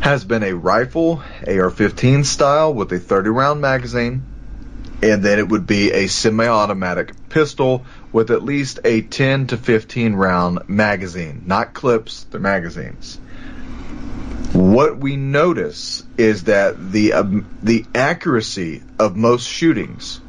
has 0.00 0.24
been 0.24 0.42
a 0.42 0.54
rifle, 0.54 1.22
AR 1.46 1.70
15 1.70 2.24
style, 2.24 2.72
with 2.72 2.92
a 2.92 2.98
30 2.98 3.30
round 3.30 3.60
magazine, 3.60 4.22
and 5.02 5.22
then 5.22 5.38
it 5.38 5.48
would 5.48 5.66
be 5.66 5.92
a 5.92 6.06
semi 6.08 6.46
automatic 6.46 7.28
pistol 7.28 7.84
with 8.12 8.30
at 8.30 8.42
least 8.42 8.80
a 8.84 9.02
10 9.02 9.48
to 9.48 9.56
15 9.56 10.14
round 10.14 10.68
magazine. 10.68 11.42
Not 11.46 11.74
clips, 11.74 12.24
they're 12.24 12.40
magazines. 12.40 13.20
What 14.52 14.98
we 14.98 15.16
notice 15.16 16.02
is 16.16 16.44
that 16.44 16.90
the 16.92 17.12
um, 17.12 17.46
the 17.62 17.84
accuracy 17.94 18.82
of 18.98 19.14
most 19.14 19.46
shootings 19.46 20.20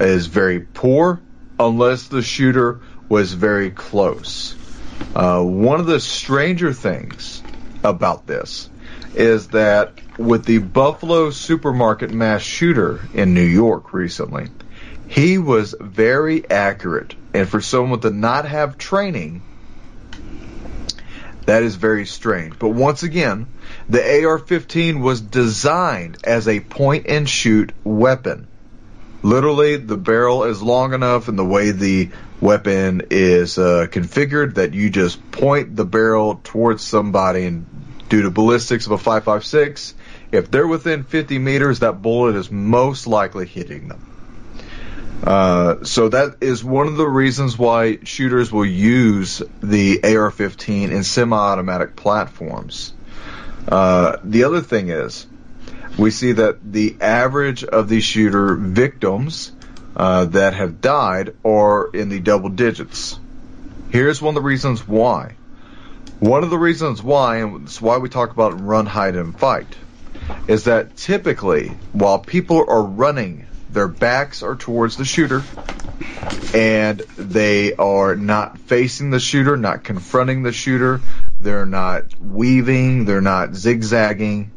is 0.00 0.26
very 0.26 0.60
poor 0.60 1.20
unless 1.60 2.08
the 2.08 2.22
shooter 2.22 2.80
was 3.08 3.34
very 3.34 3.70
close. 3.70 4.56
Uh, 5.14 5.42
one 5.42 5.80
of 5.80 5.86
the 5.86 6.00
stranger 6.00 6.72
things 6.72 7.42
about 7.84 8.26
this 8.26 8.70
is 9.14 9.48
that 9.48 9.92
with 10.18 10.44
the 10.44 10.58
Buffalo 10.58 11.30
supermarket 11.30 12.10
mass 12.10 12.42
shooter 12.42 13.00
in 13.14 13.34
New 13.34 13.42
York 13.42 13.92
recently, 13.92 14.48
he 15.08 15.38
was 15.38 15.74
very 15.80 16.48
accurate. 16.50 17.14
And 17.34 17.48
for 17.48 17.60
someone 17.60 18.00
to 18.00 18.10
not 18.10 18.46
have 18.46 18.78
training, 18.78 19.42
that 21.46 21.62
is 21.62 21.74
very 21.74 22.06
strange. 22.06 22.58
But 22.58 22.70
once 22.70 23.02
again, 23.02 23.46
the 23.88 24.24
AR 24.24 24.38
15 24.38 25.00
was 25.00 25.20
designed 25.20 26.18
as 26.24 26.48
a 26.48 26.60
point 26.60 27.06
and 27.08 27.28
shoot 27.28 27.72
weapon. 27.84 28.46
Literally, 29.22 29.76
the 29.76 29.96
barrel 29.96 30.44
is 30.44 30.62
long 30.62 30.94
enough 30.94 31.28
and 31.28 31.38
the 31.38 31.44
way 31.44 31.70
the 31.70 32.10
weapon 32.40 33.02
is 33.10 33.56
uh, 33.56 33.86
configured 33.90 34.54
that 34.54 34.74
you 34.74 34.90
just 34.90 35.30
point 35.30 35.76
the 35.76 35.84
barrel 35.84 36.40
towards 36.42 36.82
somebody 36.82 37.46
and 37.46 37.66
due 38.12 38.20
to 38.20 38.30
ballistics 38.30 38.84
of 38.84 38.92
a 38.92 38.98
556, 38.98 39.94
if 40.32 40.50
they're 40.50 40.66
within 40.66 41.02
50 41.02 41.38
meters, 41.38 41.78
that 41.78 42.02
bullet 42.02 42.36
is 42.36 42.50
most 42.50 43.06
likely 43.06 43.46
hitting 43.46 43.88
them. 43.88 44.06
Uh, 45.24 45.82
so 45.84 46.10
that 46.10 46.36
is 46.42 46.62
one 46.62 46.88
of 46.88 46.96
the 46.96 47.08
reasons 47.08 47.56
why 47.56 48.00
shooters 48.04 48.52
will 48.52 48.66
use 48.66 49.40
the 49.62 50.00
AR-15 50.04 50.90
in 50.90 51.04
semi-automatic 51.04 51.96
platforms. 51.96 52.92
Uh, 53.66 54.18
the 54.22 54.44
other 54.44 54.60
thing 54.60 54.90
is, 54.90 55.26
we 55.96 56.10
see 56.10 56.32
that 56.32 56.58
the 56.70 56.98
average 57.00 57.64
of 57.64 57.88
these 57.88 58.04
shooter 58.04 58.56
victims 58.56 59.52
uh, 59.96 60.26
that 60.26 60.52
have 60.52 60.82
died 60.82 61.34
are 61.46 61.88
in 61.88 62.10
the 62.10 62.20
double 62.20 62.50
digits. 62.50 63.18
Here's 63.88 64.20
one 64.20 64.36
of 64.36 64.42
the 64.42 64.46
reasons 64.46 64.86
why. 64.86 65.36
One 66.22 66.44
of 66.44 66.50
the 66.50 66.56
reasons 66.56 67.02
why, 67.02 67.38
and 67.38 67.66
it's 67.66 67.82
why 67.82 67.98
we 67.98 68.08
talk 68.08 68.30
about 68.30 68.64
run, 68.64 68.86
hide, 68.86 69.16
and 69.16 69.36
fight, 69.36 69.76
is 70.46 70.62
that 70.64 70.96
typically 70.96 71.70
while 71.90 72.20
people 72.20 72.64
are 72.68 72.84
running, 72.84 73.46
their 73.70 73.88
backs 73.88 74.44
are 74.44 74.54
towards 74.54 74.96
the 74.96 75.04
shooter, 75.04 75.42
and 76.54 77.00
they 77.18 77.74
are 77.74 78.14
not 78.14 78.56
facing 78.56 79.10
the 79.10 79.18
shooter, 79.18 79.56
not 79.56 79.82
confronting 79.82 80.44
the 80.44 80.52
shooter. 80.52 81.00
They're 81.40 81.66
not 81.66 82.04
weaving, 82.20 83.04
they're 83.04 83.20
not 83.20 83.56
zigzagging, 83.56 84.52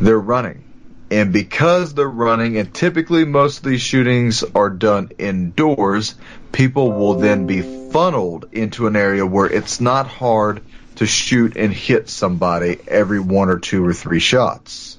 they're 0.00 0.18
running. 0.18 0.65
And 1.10 1.32
because 1.32 1.94
they're 1.94 2.08
running, 2.08 2.56
and 2.56 2.74
typically 2.74 3.24
most 3.24 3.58
of 3.58 3.64
these 3.64 3.80
shootings 3.80 4.42
are 4.42 4.70
done 4.70 5.10
indoors, 5.18 6.16
people 6.50 6.92
will 6.92 7.14
then 7.14 7.46
be 7.46 7.62
funneled 7.90 8.48
into 8.52 8.86
an 8.86 8.96
area 8.96 9.24
where 9.24 9.46
it's 9.46 9.80
not 9.80 10.08
hard 10.08 10.62
to 10.96 11.06
shoot 11.06 11.56
and 11.56 11.72
hit 11.72 12.08
somebody 12.08 12.78
every 12.88 13.20
one 13.20 13.48
or 13.48 13.58
two 13.58 13.84
or 13.84 13.92
three 13.92 14.18
shots. 14.18 14.98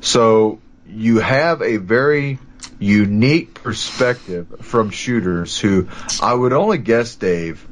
So 0.00 0.60
you 0.86 1.18
have 1.18 1.62
a 1.62 1.78
very 1.78 2.38
unique 2.78 3.54
perspective 3.54 4.54
from 4.60 4.90
shooters 4.90 5.58
who 5.58 5.88
I 6.20 6.34
would 6.34 6.52
only 6.52 6.78
guess, 6.78 7.16
Dave, 7.16 7.66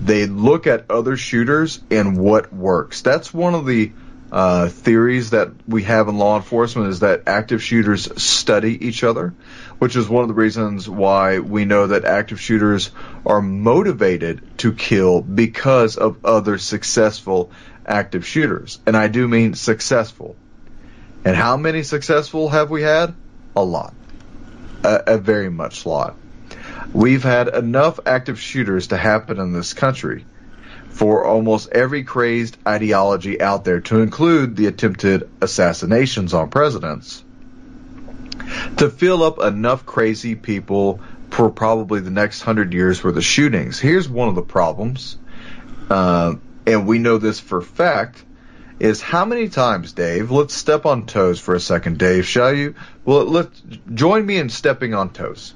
they 0.00 0.26
look 0.26 0.66
at 0.66 0.90
other 0.90 1.16
shooters 1.16 1.80
and 1.90 2.18
what 2.18 2.52
works. 2.52 3.02
That's 3.02 3.32
one 3.32 3.54
of 3.54 3.66
the 3.66 3.92
uh, 4.32 4.66
theories 4.68 5.30
that 5.30 5.50
we 5.68 5.82
have 5.82 6.08
in 6.08 6.16
law 6.16 6.36
enforcement 6.36 6.88
is 6.88 7.00
that 7.00 7.24
active 7.26 7.62
shooters 7.62 8.22
study 8.22 8.86
each 8.86 9.04
other, 9.04 9.34
which 9.78 9.94
is 9.94 10.08
one 10.08 10.22
of 10.22 10.28
the 10.28 10.34
reasons 10.34 10.88
why 10.88 11.38
we 11.38 11.66
know 11.66 11.88
that 11.88 12.06
active 12.06 12.40
shooters 12.40 12.90
are 13.26 13.42
motivated 13.42 14.40
to 14.56 14.72
kill 14.72 15.20
because 15.20 15.98
of 15.98 16.24
other 16.24 16.56
successful 16.56 17.50
active 17.84 18.26
shooters. 18.26 18.78
And 18.86 18.96
I 18.96 19.08
do 19.08 19.28
mean 19.28 19.52
successful. 19.52 20.34
And 21.26 21.36
how 21.36 21.58
many 21.58 21.82
successful 21.82 22.48
have 22.48 22.70
we 22.70 22.80
had? 22.80 23.14
A 23.54 23.62
lot. 23.62 23.92
A, 24.82 25.02
a 25.08 25.18
very 25.18 25.50
much 25.50 25.84
lot. 25.84 26.16
We've 26.94 27.22
had 27.22 27.48
enough 27.48 28.00
active 28.06 28.40
shooters 28.40 28.86
to 28.88 28.96
happen 28.96 29.38
in 29.38 29.52
this 29.52 29.74
country 29.74 30.24
for 30.92 31.24
almost 31.24 31.70
every 31.72 32.04
crazed 32.04 32.56
ideology 32.66 33.40
out 33.40 33.64
there, 33.64 33.80
to 33.80 34.00
include 34.00 34.56
the 34.56 34.66
attempted 34.66 35.28
assassinations 35.40 36.34
on 36.34 36.50
presidents, 36.50 37.24
to 38.76 38.90
fill 38.90 39.22
up 39.22 39.40
enough 39.40 39.86
crazy 39.86 40.34
people 40.34 41.00
for 41.30 41.50
probably 41.50 42.00
the 42.00 42.10
next 42.10 42.42
hundred 42.42 42.74
years 42.74 43.02
worth 43.02 43.16
of 43.16 43.24
shootings. 43.24 43.80
Here's 43.80 44.08
one 44.08 44.28
of 44.28 44.34
the 44.34 44.42
problems, 44.42 45.16
uh, 45.88 46.34
and 46.66 46.86
we 46.86 46.98
know 46.98 47.18
this 47.18 47.40
for 47.40 47.62
fact. 47.62 48.22
Is 48.78 49.00
how 49.00 49.24
many 49.24 49.48
times, 49.48 49.92
Dave? 49.92 50.30
Let's 50.30 50.54
step 50.54 50.86
on 50.86 51.06
toes 51.06 51.38
for 51.38 51.54
a 51.54 51.60
second, 51.60 51.98
Dave. 51.98 52.26
Shall 52.26 52.52
you? 52.52 52.74
Well, 53.04 53.24
let's 53.24 53.62
join 53.94 54.26
me 54.26 54.38
in 54.38 54.48
stepping 54.48 54.92
on 54.92 55.10
toes. 55.10 55.54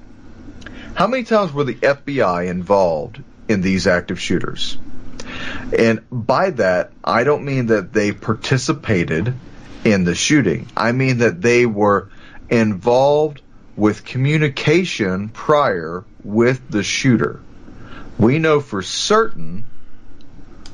How 0.94 1.08
many 1.08 1.24
times 1.24 1.52
were 1.52 1.64
the 1.64 1.74
FBI 1.74 2.46
involved 2.46 3.22
in 3.48 3.60
these 3.60 3.86
active 3.86 4.20
shooters? 4.20 4.78
And 5.76 6.00
by 6.10 6.50
that, 6.50 6.92
I 7.04 7.24
don't 7.24 7.44
mean 7.44 7.66
that 7.66 7.92
they 7.92 8.12
participated 8.12 9.34
in 9.84 10.04
the 10.04 10.14
shooting. 10.14 10.66
I 10.76 10.92
mean 10.92 11.18
that 11.18 11.40
they 11.40 11.66
were 11.66 12.10
involved 12.48 13.40
with 13.76 14.04
communication 14.04 15.28
prior 15.28 16.04
with 16.24 16.70
the 16.70 16.82
shooter. 16.82 17.40
We 18.18 18.38
know 18.38 18.60
for 18.60 18.82
certain 18.82 19.64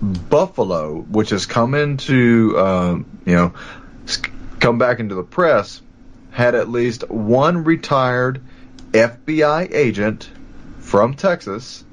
Buffalo, 0.01 1.01
which 1.01 1.31
has 1.31 1.47
come 1.47 1.75
into, 1.75 2.59
um, 2.59 3.07
you 3.25 3.35
know, 3.35 3.55
come 4.61 4.79
back 4.79 5.01
into 5.01 5.15
the 5.15 5.23
press, 5.23 5.81
had 6.31 6.55
at 6.55 6.69
least 6.69 7.09
one 7.11 7.65
retired 7.65 8.41
FBI 8.93 9.73
agent 9.73 10.31
from 10.81 11.15
Texas 11.15 11.85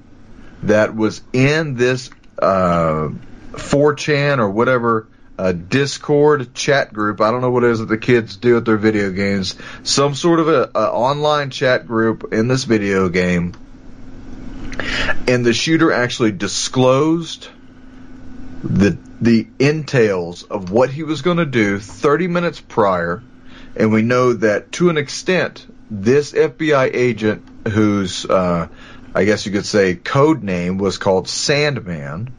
that 0.63 0.96
was 0.96 1.22
in 1.34 1.76
this 1.76 2.10
uh, 2.41 3.10
4chan 3.52 4.39
or 4.39 4.49
whatever 4.49 5.08
uh, 5.39 5.54
Discord 5.54 6.54
chat 6.54 6.91
group. 6.91 7.21
I 7.21 7.32
don't 7.32 7.39
know 7.39 7.49
what 7.49 7.63
it 7.63 7.71
is 7.71 7.80
that 7.80 7.86
the 7.86 7.97
kids 7.97 8.36
do 8.36 8.58
at 8.58 8.65
their 8.65 8.78
video 8.78 9.10
games. 9.12 9.56
Some 9.84 10.13
sort 10.13 10.39
of 10.41 10.49
a, 10.49 10.71
a 10.75 10.91
online 10.91 11.49
chat 11.49 11.88
group 11.88 12.34
in 12.34 12.49
this 12.49 12.65
video 12.65 13.08
game, 13.08 13.54
and 15.28 15.45
the 15.45 15.54
shooter 15.54 15.93
actually 15.93 16.34
disclosed 16.34 17.47
the 18.63 18.97
the 19.21 19.47
entails 19.60 20.43
of 20.43 20.71
what 20.71 20.89
he 20.89 21.04
was 21.04 21.21
going 21.21 21.38
to 21.38 21.45
do 21.45 21.80
30 21.80 22.28
minutes 22.28 22.60
prior, 22.60 23.23
and 23.78 23.93
we 23.93 24.02
know 24.02 24.34
that 24.34 24.73
to 24.73 24.89
an 24.89 24.97
extent, 24.97 25.65
this 25.89 26.34
FBI 26.34 26.91
agent 26.93 27.47
who's 27.67 28.25
uh, 28.25 28.67
I 29.13 29.26
guess 29.26 29.45
you 29.45 29.52
could 29.52 29.65
say, 29.65 29.95
code 29.95 30.43
name 30.43 30.78
was 30.78 30.98
called 30.98 31.28
Sandman, 31.28 32.32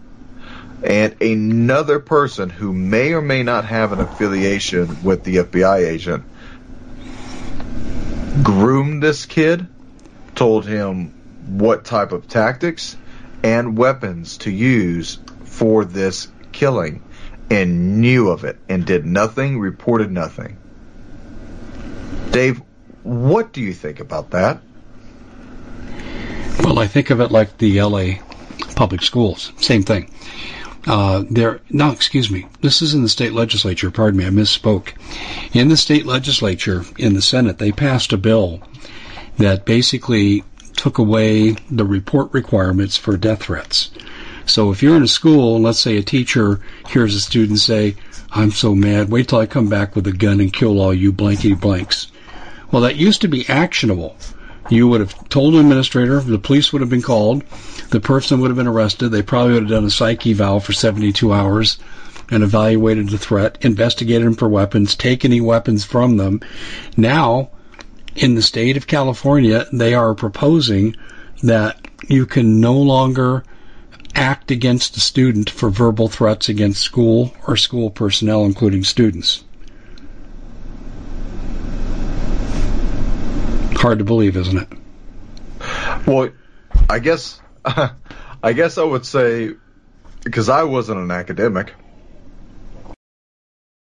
and 0.82 1.20
another 1.20 1.98
person 1.98 2.48
who 2.48 2.72
may 2.72 3.12
or 3.12 3.20
may 3.20 3.42
not 3.42 3.64
have 3.64 3.92
an 3.92 4.00
affiliation 4.00 5.02
with 5.02 5.24
the 5.24 5.36
FBI 5.36 5.86
agent 5.86 6.24
groomed 8.42 9.02
this 9.02 9.26
kid, 9.26 9.66
told 10.34 10.64
him 10.64 11.12
what 11.46 11.84
type 11.84 12.12
of 12.12 12.28
tactics 12.28 12.96
and 13.42 13.76
weapons 13.76 14.38
to 14.38 14.50
use 14.50 15.18
for 15.44 15.84
this 15.84 16.28
killing, 16.52 17.02
and 17.50 18.00
knew 18.00 18.30
of 18.30 18.44
it 18.44 18.58
and 18.68 18.86
did 18.86 19.04
nothing, 19.04 19.58
reported 19.58 20.10
nothing. 20.10 20.56
Dave, 22.30 22.62
what 23.02 23.52
do 23.52 23.60
you 23.60 23.72
think 23.72 23.98
about 23.98 24.30
that? 24.30 24.62
Well, 26.58 26.78
I 26.78 26.86
think 26.86 27.10
of 27.10 27.20
it 27.20 27.30
like 27.30 27.58
the 27.58 27.80
LA 27.80 28.14
public 28.76 29.02
schools. 29.02 29.52
Same 29.58 29.82
thing. 29.82 30.10
Uh, 30.86 31.24
there, 31.30 31.60
no, 31.70 31.90
excuse 31.90 32.30
me. 32.30 32.46
This 32.62 32.80
is 32.80 32.94
in 32.94 33.02
the 33.02 33.08
state 33.08 33.32
legislature. 33.32 33.90
Pardon 33.90 34.18
me, 34.18 34.26
I 34.26 34.30
misspoke. 34.30 34.92
In 35.52 35.68
the 35.68 35.76
state 35.76 36.06
legislature, 36.06 36.84
in 36.96 37.14
the 37.14 37.22
Senate, 37.22 37.58
they 37.58 37.72
passed 37.72 38.12
a 38.12 38.16
bill 38.16 38.62
that 39.36 39.66
basically 39.66 40.42
took 40.76 40.98
away 40.98 41.52
the 41.70 41.84
report 41.84 42.32
requirements 42.32 42.96
for 42.96 43.16
death 43.16 43.42
threats. 43.42 43.90
So 44.46 44.70
if 44.70 44.82
you're 44.82 44.96
in 44.96 45.02
a 45.02 45.08
school, 45.08 45.60
let's 45.60 45.78
say 45.78 45.96
a 45.96 46.02
teacher 46.02 46.60
hears 46.88 47.14
a 47.14 47.20
student 47.20 47.58
say, 47.58 47.96
I'm 48.30 48.50
so 48.50 48.74
mad, 48.74 49.10
wait 49.10 49.28
till 49.28 49.38
I 49.38 49.46
come 49.46 49.68
back 49.68 49.94
with 49.94 50.06
a 50.06 50.12
gun 50.12 50.40
and 50.40 50.52
kill 50.52 50.80
all 50.80 50.94
you 50.94 51.12
blankety 51.12 51.54
blanks. 51.54 52.06
Well, 52.70 52.82
that 52.82 52.96
used 52.96 53.20
to 53.20 53.28
be 53.28 53.48
actionable. 53.48 54.16
You 54.70 54.86
would 54.86 55.00
have 55.00 55.28
told 55.28 55.54
an 55.54 55.60
administrator, 55.60 56.20
the 56.20 56.38
police 56.38 56.72
would 56.72 56.80
have 56.80 56.88
been 56.88 57.02
called, 57.02 57.42
the 57.90 57.98
person 57.98 58.40
would 58.40 58.50
have 58.50 58.56
been 58.56 58.68
arrested, 58.68 59.08
they 59.08 59.20
probably 59.20 59.54
would 59.54 59.64
have 59.64 59.70
done 59.70 59.84
a 59.84 59.90
psych 59.90 60.24
eval 60.26 60.60
for 60.60 60.72
72 60.72 61.32
hours 61.32 61.78
and 62.30 62.44
evaluated 62.44 63.08
the 63.08 63.18
threat, 63.18 63.58
investigated 63.62 64.24
them 64.24 64.34
for 64.34 64.48
weapons, 64.48 64.94
take 64.94 65.24
any 65.24 65.40
weapons 65.40 65.84
from 65.84 66.16
them. 66.18 66.40
Now, 66.96 67.50
in 68.14 68.36
the 68.36 68.42
state 68.42 68.76
of 68.76 68.86
California, 68.86 69.66
they 69.72 69.92
are 69.92 70.14
proposing 70.14 70.94
that 71.42 71.88
you 72.08 72.24
can 72.24 72.60
no 72.60 72.74
longer 72.74 73.42
act 74.14 74.52
against 74.52 74.96
a 74.96 75.00
student 75.00 75.50
for 75.50 75.70
verbal 75.70 76.06
threats 76.06 76.48
against 76.48 76.82
school 76.82 77.34
or 77.46 77.56
school 77.56 77.90
personnel, 77.90 78.44
including 78.44 78.84
students. 78.84 79.42
Hard 83.80 83.98
to 83.98 84.04
believe, 84.04 84.36
isn't 84.36 84.58
it? 84.58 84.68
Well, 86.06 86.28
I 86.90 86.98
guess 86.98 87.40
I 87.64 88.52
guess 88.52 88.76
I 88.76 88.84
would 88.84 89.06
say 89.06 89.54
because 90.22 90.50
I 90.50 90.64
wasn't 90.64 91.00
an 91.00 91.10
academic. 91.10 91.72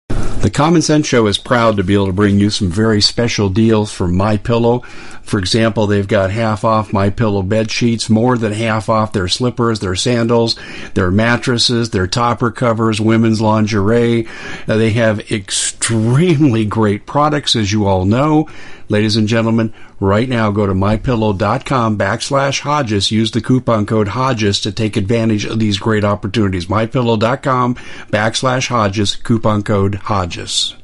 The 0.10 0.52
Common 0.52 0.84
Sense 0.84 1.08
Show 1.08 1.26
is 1.26 1.40
proud 1.40 1.78
to 1.78 1.84
be 1.84 1.96
able 1.96 2.06
to 2.06 2.14
bring 2.14 2.40
you 2.40 2.52
some 2.52 2.70
very 2.70 3.02
special 3.02 3.50
deals 3.50 3.92
from 3.92 4.16
My 4.16 4.38
Pillow. 4.38 4.82
For 5.24 5.40
example, 5.40 5.88
they've 5.88 6.08
got 6.08 6.30
half 6.30 6.64
off 6.64 6.94
My 6.94 7.10
Pillow 7.10 7.42
bed 7.42 7.72
sheets, 7.72 8.12
more 8.12 8.38
than 8.38 8.52
half 8.52 8.88
off 8.88 9.12
their 9.12 9.28
slippers, 9.28 9.80
their 9.80 9.96
sandals, 9.96 10.56
their 10.94 11.10
mattresses, 11.10 11.90
their 11.90 12.06
topper 12.06 12.52
covers, 12.52 13.02
women's 13.02 13.42
lingerie. 13.42 14.28
Uh, 14.68 14.78
they 14.78 14.92
have 14.92 15.32
extremely 15.32 16.64
great 16.64 17.08
products, 17.08 17.56
as 17.56 17.72
you 17.72 17.88
all 17.88 18.06
know. 18.06 18.48
Ladies 18.88 19.16
and 19.16 19.28
gentlemen, 19.28 19.74
right 20.00 20.30
now 20.30 20.52
go 20.52 20.68
to 20.68 20.74
mypillow.com 20.74 21.98
backslash 21.98 22.60
Hodges. 22.60 23.12
Use 23.12 23.32
the 23.32 23.42
coupon 23.42 23.88
code 23.88 24.10
Hodges 24.10 24.60
to 24.62 24.72
take 24.72 24.96
advantage 24.96 25.46
of 25.46 25.58
these 25.58 25.80
great 25.80 26.04
opportunities. 26.04 26.68
Mypillow.com 26.68 27.76
backslash 28.12 28.68
Hodges, 28.68 29.16
coupon 29.16 29.64
code 29.64 29.96
Hodges. 29.96 30.76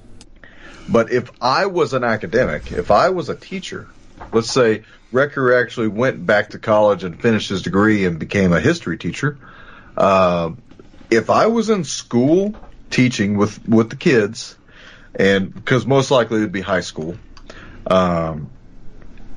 But 0.89 1.11
if 1.11 1.29
I 1.39 1.67
was 1.67 1.93
an 1.93 2.03
academic, 2.03 2.71
if 2.71 2.89
I 2.89 3.09
was 3.09 3.29
a 3.29 3.35
teacher, 3.35 3.87
let's 4.33 4.51
say 4.51 4.83
Recker 5.13 5.61
actually 5.61 5.89
went 5.89 6.25
back 6.25 6.49
to 6.49 6.59
college 6.59 7.03
and 7.03 7.21
finished 7.21 7.49
his 7.49 7.61
degree 7.61 8.05
and 8.05 8.17
became 8.17 8.51
a 8.51 8.59
history 8.59 8.97
teacher. 8.97 9.37
Uh, 9.95 10.51
if 11.11 11.29
I 11.29 11.47
was 11.47 11.69
in 11.69 11.83
school 11.83 12.55
teaching 12.89 13.37
with, 13.37 13.67
with 13.67 13.91
the 13.91 13.95
kids, 13.95 14.57
and 15.13 15.53
because 15.53 15.85
most 15.85 16.09
likely 16.09 16.39
it 16.39 16.41
would 16.41 16.51
be 16.51 16.61
high 16.61 16.81
school, 16.81 17.15
um, 17.87 18.49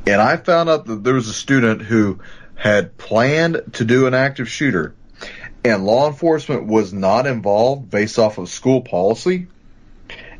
and 0.07 0.20
I 0.20 0.36
found 0.36 0.68
out 0.68 0.86
that 0.86 1.05
there 1.05 1.14
was 1.14 1.28
a 1.28 1.34
student 1.34 1.82
who 1.82 2.20
had 2.55 2.97
planned 2.97 3.62
to 3.74 3.84
do 3.84 4.07
an 4.07 4.14
active 4.14 4.49
shooter 4.49 4.95
and 5.64 5.86
law 5.86 6.07
enforcement 6.09 6.66
was 6.66 6.92
not 6.92 7.26
involved 7.26 7.90
based 7.90 8.18
off 8.18 8.38
of 8.38 8.51
school 8.51 8.82
policy. 8.82 9.47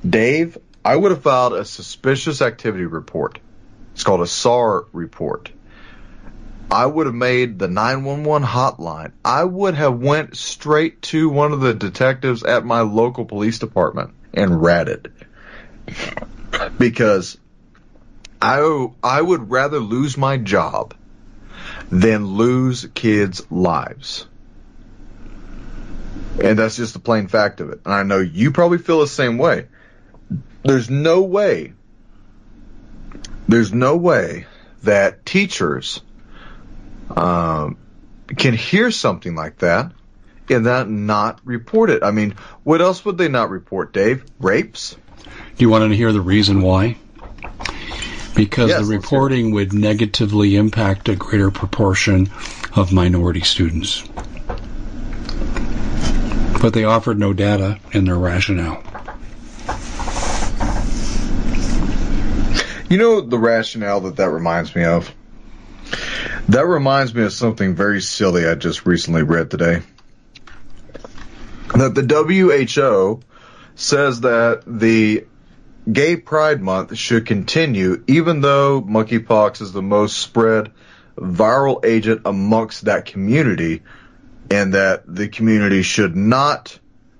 Dave, 0.09 0.59
I 0.84 0.94
would 0.94 1.12
have 1.12 1.22
filed 1.22 1.55
a 1.55 1.64
suspicious 1.64 2.42
activity 2.42 2.84
report. 2.84 3.38
It's 3.94 4.05
called 4.05 4.20
a 4.20 4.26
SAR 4.26 4.84
report. 4.92 5.50
I 6.70 6.84
would 6.84 7.07
have 7.07 7.14
made 7.14 7.59
the 7.59 7.68
911 7.68 8.46
hotline. 8.46 9.12
I 9.24 9.44
would 9.44 9.74
have 9.74 9.98
went 9.98 10.36
straight 10.36 11.00
to 11.02 11.30
one 11.30 11.52
of 11.52 11.61
the 11.61 11.72
detectives 11.72 12.42
at 12.42 12.66
my 12.66 12.80
local 12.80 13.24
police 13.24 13.59
department 13.59 14.12
and 14.34 14.61
ratted. 14.61 15.12
Because 16.78 17.38
I, 18.41 18.89
I 19.03 19.20
would 19.20 19.51
rather 19.51 19.78
lose 19.78 20.16
my 20.16 20.37
job 20.37 20.95
than 21.91 22.26
lose 22.26 22.87
kids' 22.95 23.43
lives. 23.51 24.26
And 26.43 26.59
that's 26.59 26.76
just 26.76 26.95
the 26.95 26.99
plain 26.99 27.28
fact 27.28 27.61
of 27.61 27.70
it. 27.70 27.80
And 27.85 27.95
I 27.95 28.03
know 28.03 28.18
you 28.18 28.51
probably 28.51 28.78
feel 28.78 29.01
the 29.01 29.07
same 29.07 29.39
way. 29.39 29.68
There's 30.62 30.91
no 30.91 31.22
way, 31.22 31.74
there's 33.49 33.72
no 33.72 33.97
way 33.97 34.47
that 34.82 35.24
teachers 35.24 36.01
um, 37.14 37.76
can 38.28 38.55
hear 38.55 38.91
something 38.91 39.35
like 39.35 39.59
that 39.59 39.93
and 40.49 40.66
that 40.66 40.89
not 40.89 41.41
report 41.45 41.91
it. 41.91 42.03
I 42.03 42.11
mean, 42.11 42.35
what 42.64 42.80
else 42.80 43.05
would 43.05 43.18
they 43.18 43.28
not 43.28 43.51
report, 43.51 43.93
Dave? 43.93 44.24
Rapes? 44.41 44.97
Do 45.24 45.64
you 45.64 45.68
want 45.68 45.89
to 45.91 45.97
hear 45.97 46.12
the 46.12 46.20
reason 46.20 46.62
why? 46.62 46.97
Because 48.35 48.70
Yes, 48.70 48.80
the 48.80 48.87
reporting 48.87 49.53
would 49.53 49.72
negatively 49.72 50.57
impact 50.57 51.09
a 51.09 51.14
greater 51.14 51.51
proportion 51.51 52.30
of 52.74 52.93
minority 52.93 53.43
students. 53.43 54.03
But 56.61 56.72
they 56.72 56.85
offered 56.85 57.18
no 57.18 57.32
data 57.32 57.78
in 57.93 58.05
their 58.07 58.16
rationale. 58.16 58.82
You 62.89 62.99
know 62.99 63.20
the 63.20 63.39
rationale 63.39 64.01
that 64.03 64.16
that 64.16 64.30
reminds 64.30 64.74
me 64.74 64.85
of? 64.85 65.12
That 66.49 66.66
reminds 66.66 67.14
me 67.14 67.22
of 67.22 67.32
something 67.32 67.74
very 67.74 68.01
silly 68.01 68.47
I 68.47 68.55
just 68.55 68.87
recently 68.87 69.22
read 69.22 69.51
today. 69.51 69.82
That 71.74 71.95
the 71.95 72.03
WHO 72.03 73.20
says 73.74 74.20
that 74.20 74.62
the 74.66 75.24
Gay 75.91 76.16
Pride 76.16 76.62
Month 76.62 76.97
should 76.97 77.26
continue 77.26 78.03
even 78.07 78.41
though 78.41 78.80
monkeypox 78.80 79.61
is 79.61 79.72
the 79.72 79.82
most 79.82 80.18
spread 80.18 80.72
viral 81.16 81.85
agent 81.85 82.22
amongst 82.24 82.87
that 82.87 83.05
community 83.05 83.82
and 84.51 84.74
that 84.74 85.03
the 85.07 85.28
community 85.28 85.82
should 85.82 86.16
not 86.16 86.78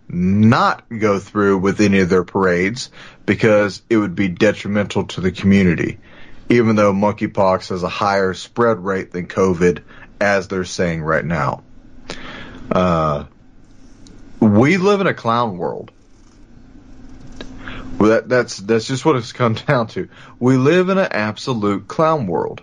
not 0.09 0.85
go 0.89 1.19
through 1.19 1.59
with 1.59 1.81
any 1.81 2.01
of 2.01 2.09
their 2.09 2.25
parades 2.25 2.91
because 3.27 3.83
it 3.89 3.97
would 3.97 4.15
be 4.15 4.29
detrimental 4.29 5.05
to 5.05 5.21
the 5.21 5.33
community, 5.33 5.99
even 6.49 6.77
though 6.77 6.93
monkeypox 6.93 7.71
has 7.71 7.83
a 7.83 7.89
higher 7.89 8.35
spread 8.35 8.79
rate 8.85 9.13
than 9.13 9.27
COVID, 9.27 9.83
as 10.21 10.49
they're 10.49 10.65
saying 10.65 11.03
right 11.03 11.25
now. 11.25 11.63
Uh, 12.71 13.25
we 14.41 14.77
live 14.77 15.01
in 15.01 15.07
a 15.07 15.15
clown 15.15 15.57
world. 15.57 15.91
Well, 17.99 18.11
that, 18.11 18.29
that's 18.29 18.59
that's 18.59 18.87
just 18.87 19.05
what 19.05 19.17
it's 19.17 19.33
come 19.33 19.55
down 19.67 19.87
to. 19.89 20.09
We 20.39 20.57
live 20.57 20.89
in 20.89 20.99
an 20.99 21.09
absolute 21.11 21.89
clown 21.89 22.27
world. 22.27 22.63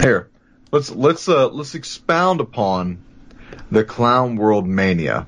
Here, 0.00 0.28
let's 0.70 0.90
let's 0.90 1.28
uh, 1.28 1.48
let's 1.48 1.74
expound 1.74 2.40
upon 2.40 3.02
the 3.70 3.84
clown 3.84 4.36
world 4.36 4.66
mania. 4.66 5.26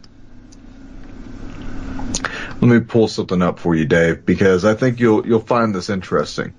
Let 2.60 2.62
me 2.62 2.80
pull 2.80 3.08
something 3.08 3.40
up 3.40 3.58
for 3.58 3.74
you, 3.74 3.86
Dave, 3.86 4.26
because 4.26 4.64
I 4.64 4.74
think 4.74 5.00
you'll 5.00 5.26
you'll 5.26 5.40
find 5.40 5.74
this 5.74 5.88
interesting. 5.88 6.54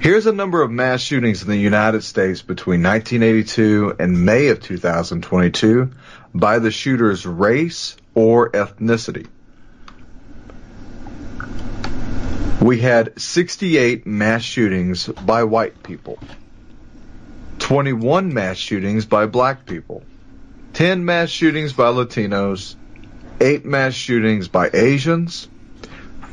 Here's 0.00 0.24
a 0.24 0.32
number 0.32 0.62
of 0.62 0.70
mass 0.70 1.02
shootings 1.02 1.42
in 1.42 1.48
the 1.48 1.58
United 1.58 2.02
States 2.02 2.40
between 2.40 2.82
1982 2.82 3.96
and 3.98 4.24
May 4.24 4.48
of 4.48 4.62
2022 4.62 5.90
by 6.34 6.58
the 6.58 6.70
shooter's 6.70 7.26
race 7.26 7.96
or 8.14 8.50
ethnicity. 8.50 9.26
We 12.60 12.78
had 12.80 13.18
68 13.20 14.06
mass 14.06 14.42
shootings 14.42 15.06
by 15.06 15.44
white 15.44 15.82
people. 15.82 16.18
21 17.58 18.34
mass 18.34 18.56
shootings 18.56 19.06
by 19.06 19.26
black 19.26 19.64
people, 19.64 20.02
10 20.72 21.04
mass 21.04 21.30
shootings 21.30 21.72
by 21.72 21.84
Latinos, 21.84 22.74
8 23.40 23.64
mass 23.64 23.94
shootings 23.94 24.48
by 24.48 24.70
Asians, 24.74 25.48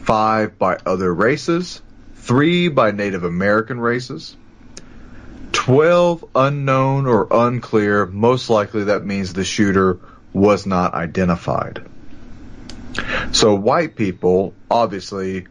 5 0.03 0.57
by 0.57 0.78
other 0.86 1.13
races, 1.13 1.82
3 2.15 2.69
by 2.69 2.91
Native 2.91 3.23
American 3.23 3.80
races, 3.80 4.36
12 5.51 6.25
unknown 6.34 7.05
or 7.05 7.28
unclear, 7.30 8.05
most 8.05 8.49
likely 8.49 8.86
that 8.86 9.05
means 9.05 9.34
the 9.34 9.45
shooter 9.45 9.99
was 10.38 10.65
not 10.65 10.93
identified. 10.93 11.85
So 13.31 13.55
white 13.55 13.95
people 13.95 14.53
obviously 14.69 15.47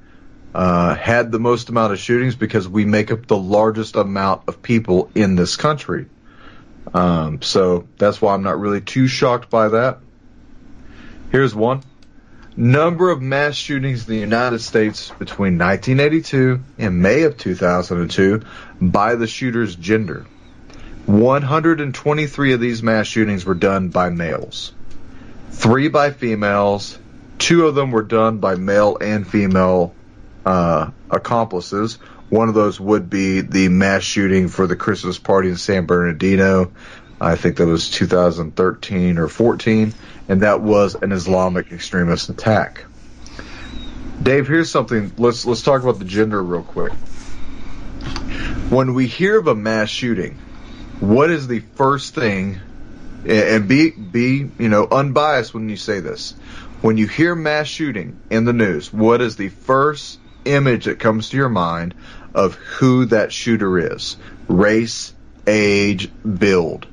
uh, 0.55 0.95
had 0.95 1.31
the 1.31 1.39
most 1.39 1.69
amount 1.69 1.93
of 1.93 1.99
shootings 1.99 2.35
because 2.35 2.69
we 2.69 2.85
make 2.85 3.11
up 3.11 3.27
the 3.27 3.37
largest 3.37 3.97
amount 3.97 4.49
of 4.49 4.63
people 4.63 5.11
in 5.15 5.37
this 5.37 5.57
country. 5.57 6.07
Um, 6.95 7.43
so 7.43 7.87
that's 7.99 8.23
why 8.23 8.35
I'm 8.35 8.43
not 8.43 8.59
really 8.59 8.81
too 8.81 9.07
shocked 9.07 9.51
by 9.51 9.69
that. 9.69 9.99
Here's 11.31 11.55
one. 11.55 11.83
Number 12.57 13.11
of 13.11 13.21
mass 13.21 13.55
shootings 13.55 14.09
in 14.09 14.15
the 14.15 14.21
United 14.21 14.61
States 14.61 15.11
between 15.19 15.59
1982 15.59 16.61
and 16.79 17.03
May 17.03 17.25
of 17.25 17.37
2002 17.37 18.41
by 18.81 19.17
the 19.17 19.27
shooter's 19.27 19.77
gender. 19.77 20.25
123 21.05 22.53
of 22.55 22.61
these 22.61 22.83
mass 22.83 23.07
shootings 23.07 23.45
were 23.45 23.55
done 23.55 23.91
by 23.91 24.09
males. 24.09 24.73
Three 25.57 25.89
by 25.89 26.11
females. 26.11 26.99
Two 27.39 27.67
of 27.67 27.75
them 27.75 27.91
were 27.91 28.03
done 28.03 28.39
by 28.39 28.57
male 28.57 28.99
and 29.01 29.27
female 29.27 29.95
uh, 30.45 30.91
accomplices. 31.11 31.95
One 32.29 32.51
of 32.51 32.55
those 32.55 32.79
would 32.79 33.09
be 33.09 33.41
the 33.41 33.69
mass 33.71 34.03
shooting 34.03 34.49
for 34.49 34.67
the 34.67 34.77
Christmas 34.77 35.19
party 35.19 35.49
in 35.49 35.57
San 35.57 35.87
Bernardino. 35.87 36.73
I 37.19 37.37
think 37.37 37.57
that 37.57 37.67
was 37.67 37.91
2013 37.91 39.17
or 39.17 39.29
14, 39.29 39.95
and 40.29 40.43
that 40.43 40.61
was 40.61 40.95
an 40.95 41.11
Islamic 41.11 41.73
extremist 41.73 42.29
attack. 42.29 42.85
Dave, 44.23 44.47
here's 44.47 44.71
something. 44.71 45.13
Let's 45.17 45.47
let's 45.47 45.63
talk 45.63 45.83
about 45.83 45.99
the 45.99 46.05
gender 46.05 46.41
real 46.43 46.65
quick. 46.65 46.93
When 48.69 48.93
we 48.93 49.07
hear 49.07 49.39
of 49.39 49.47
a 49.47 49.55
mass 49.55 49.89
shooting, 49.89 50.35
what 51.01 51.31
is 51.31 51.49
the 51.49 51.61
first 51.61 52.15
thing? 52.15 52.61
And 53.29 53.67
be 53.67 53.91
be 53.91 54.49
you 54.59 54.69
know 54.69 54.87
unbiased 54.91 55.53
when 55.53 55.69
you 55.69 55.77
say 55.77 56.01
this. 56.01 56.35
When 56.83 56.97
you 56.97 57.09
hear 57.09 57.35
mass 57.35 57.67
shooting 57.67 58.21
in 58.31 58.45
the 58.45 58.53
news, 58.53 58.93
what 58.93 59.21
is 59.21 59.37
the 59.37 59.49
first 59.49 60.19
image 60.45 60.85
that 60.85 61.01
comes 61.01 61.31
to 61.31 61.37
your 61.37 61.49
mind 61.49 61.95
of 62.35 62.55
who 62.55 63.07
that 63.07 63.33
shooter 63.33 63.95
is? 63.95 64.17
Race, 64.47 65.13
age, 65.47 66.11
build. 66.23 66.87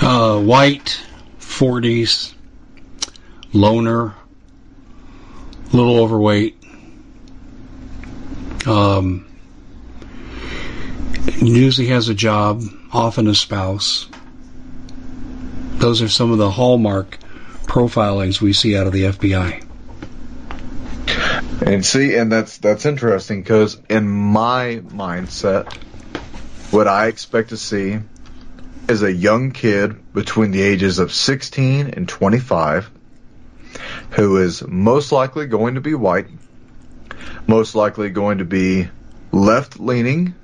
Uh, 0.00 0.40
white, 0.40 1.00
40s, 1.38 2.32
loner, 3.52 4.14
little 5.72 6.00
overweight. 6.00 6.56
Um, 8.66 9.26
usually 11.40 11.88
has 11.88 12.08
a 12.08 12.14
job, 12.14 12.62
often 12.92 13.26
a 13.26 13.34
spouse. 13.34 14.08
Those 15.82 16.00
are 16.00 16.08
some 16.08 16.30
of 16.30 16.38
the 16.38 16.48
hallmark 16.48 17.18
profilings 17.64 18.40
we 18.40 18.52
see 18.52 18.76
out 18.76 18.86
of 18.86 18.92
the 18.92 19.02
FBI. 19.02 19.66
And 21.66 21.84
see, 21.84 22.14
and 22.14 22.30
that's 22.30 22.58
that's 22.58 22.86
interesting 22.86 23.42
because 23.42 23.80
in 23.90 24.06
my 24.06 24.80
mindset, 24.84 25.74
what 26.70 26.86
I 26.86 27.08
expect 27.08 27.48
to 27.48 27.56
see 27.56 27.98
is 28.88 29.02
a 29.02 29.12
young 29.12 29.50
kid 29.50 30.12
between 30.12 30.52
the 30.52 30.62
ages 30.62 31.00
of 31.00 31.12
16 31.12 31.88
and 31.88 32.08
25 32.08 32.88
who 34.12 34.36
is 34.36 34.62
most 34.64 35.10
likely 35.10 35.46
going 35.46 35.74
to 35.74 35.80
be 35.80 35.94
white, 35.94 36.28
most 37.48 37.74
likely 37.74 38.08
going 38.10 38.38
to 38.38 38.44
be 38.44 38.88
left 39.32 39.80
leaning. 39.80 40.36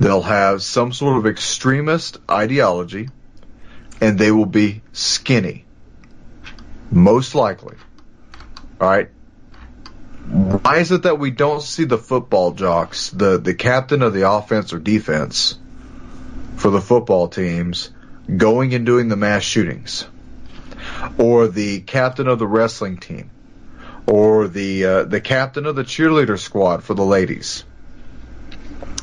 They'll 0.00 0.22
have 0.22 0.64
some 0.64 0.92
sort 0.92 1.16
of 1.16 1.28
extremist 1.28 2.18
ideology 2.28 3.08
and 4.00 4.18
they 4.18 4.30
will 4.30 4.46
be 4.46 4.82
skinny. 4.92 5.64
Most 6.90 7.34
likely. 7.34 7.76
All 8.80 8.88
right. 8.88 9.08
Why 10.28 10.78
is 10.78 10.90
it 10.92 11.04
that 11.04 11.18
we 11.18 11.30
don't 11.30 11.62
see 11.62 11.84
the 11.84 11.98
football 11.98 12.52
jocks, 12.52 13.10
the, 13.10 13.38
the 13.38 13.54
captain 13.54 14.02
of 14.02 14.12
the 14.12 14.30
offense 14.30 14.72
or 14.72 14.78
defense 14.78 15.56
for 16.56 16.70
the 16.70 16.80
football 16.80 17.28
teams, 17.28 17.90
going 18.36 18.74
and 18.74 18.84
doing 18.84 19.08
the 19.08 19.16
mass 19.16 19.42
shootings? 19.42 20.06
Or 21.18 21.48
the 21.48 21.80
captain 21.80 22.26
of 22.26 22.38
the 22.38 22.46
wrestling 22.46 22.98
team? 22.98 23.30
Or 24.06 24.48
the, 24.48 24.84
uh, 24.84 25.04
the 25.04 25.20
captain 25.20 25.66
of 25.66 25.76
the 25.76 25.84
cheerleader 25.84 26.38
squad 26.38 26.82
for 26.82 26.94
the 26.94 27.04
ladies? 27.04 27.64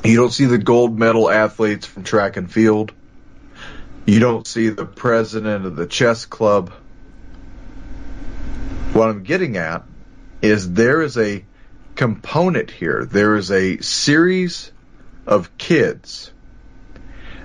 You 0.03 0.17
don't 0.17 0.31
see 0.31 0.45
the 0.45 0.57
gold 0.57 0.99
medal 0.99 1.29
athletes 1.29 1.85
from 1.85 2.03
track 2.03 2.35
and 2.35 2.51
field. 2.51 2.91
You 4.05 4.19
don't 4.19 4.45
see 4.45 4.69
the 4.69 4.85
president 4.85 5.65
of 5.65 5.77
the 5.77 5.85
chess 5.85 6.25
club. 6.25 6.71
What 8.91 9.09
I'm 9.09 9.23
getting 9.23 9.55
at 9.55 9.83
is 10.41 10.73
there 10.73 11.01
is 11.01 11.17
a 11.17 11.45
component 11.95 12.69
here. 12.69 13.05
There 13.05 13.35
is 13.35 13.49
a 13.49 13.77
series 13.77 14.71
of 15.25 15.57
kids 15.57 16.31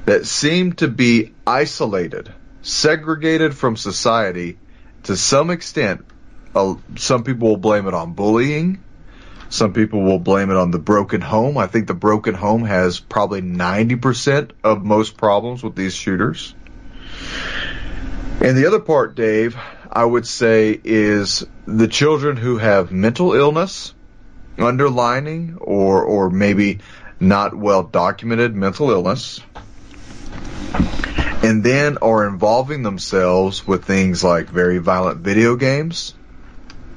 that 0.04 0.26
seem 0.26 0.72
to 0.74 0.88
be 0.88 1.32
isolated, 1.46 2.32
segregated 2.62 3.56
from 3.56 3.76
society 3.76 4.58
to 5.04 5.16
some 5.16 5.50
extent. 5.50 6.04
Uh, 6.56 6.74
some 6.96 7.22
people 7.22 7.50
will 7.50 7.56
blame 7.56 7.86
it 7.86 7.94
on 7.94 8.14
bullying. 8.14 8.82
Some 9.50 9.72
people 9.72 10.02
will 10.02 10.18
blame 10.18 10.50
it 10.50 10.56
on 10.56 10.70
the 10.70 10.78
broken 10.78 11.20
home. 11.20 11.56
I 11.56 11.66
think 11.66 11.86
the 11.86 11.94
broken 11.94 12.34
home 12.34 12.64
has 12.64 13.00
probably 13.00 13.40
90% 13.40 14.50
of 14.62 14.84
most 14.84 15.16
problems 15.16 15.62
with 15.62 15.74
these 15.74 15.94
shooters. 15.94 16.54
And 18.40 18.56
the 18.56 18.66
other 18.66 18.80
part, 18.80 19.14
Dave, 19.14 19.56
I 19.90 20.04
would 20.04 20.26
say 20.26 20.78
is 20.84 21.46
the 21.66 21.88
children 21.88 22.36
who 22.36 22.58
have 22.58 22.92
mental 22.92 23.32
illness, 23.32 23.94
underlining, 24.58 25.56
or, 25.60 26.02
or 26.04 26.30
maybe 26.30 26.80
not 27.18 27.56
well 27.56 27.82
documented 27.82 28.54
mental 28.54 28.90
illness, 28.90 29.40
and 31.42 31.64
then 31.64 31.98
are 31.98 32.28
involving 32.28 32.82
themselves 32.82 33.66
with 33.66 33.84
things 33.84 34.22
like 34.22 34.50
very 34.50 34.78
violent 34.78 35.20
video 35.20 35.56
games, 35.56 36.14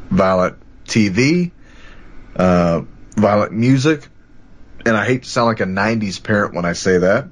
violent 0.09 0.57
TV, 0.85 1.51
uh, 2.35 2.81
violent 3.15 3.53
music, 3.53 4.07
and 4.85 4.95
I 4.95 5.05
hate 5.05 5.23
to 5.23 5.29
sound 5.29 5.47
like 5.47 5.59
a 5.59 5.65
90s 5.65 6.21
parent 6.23 6.53
when 6.53 6.65
I 6.65 6.73
say 6.73 6.99
that, 6.99 7.27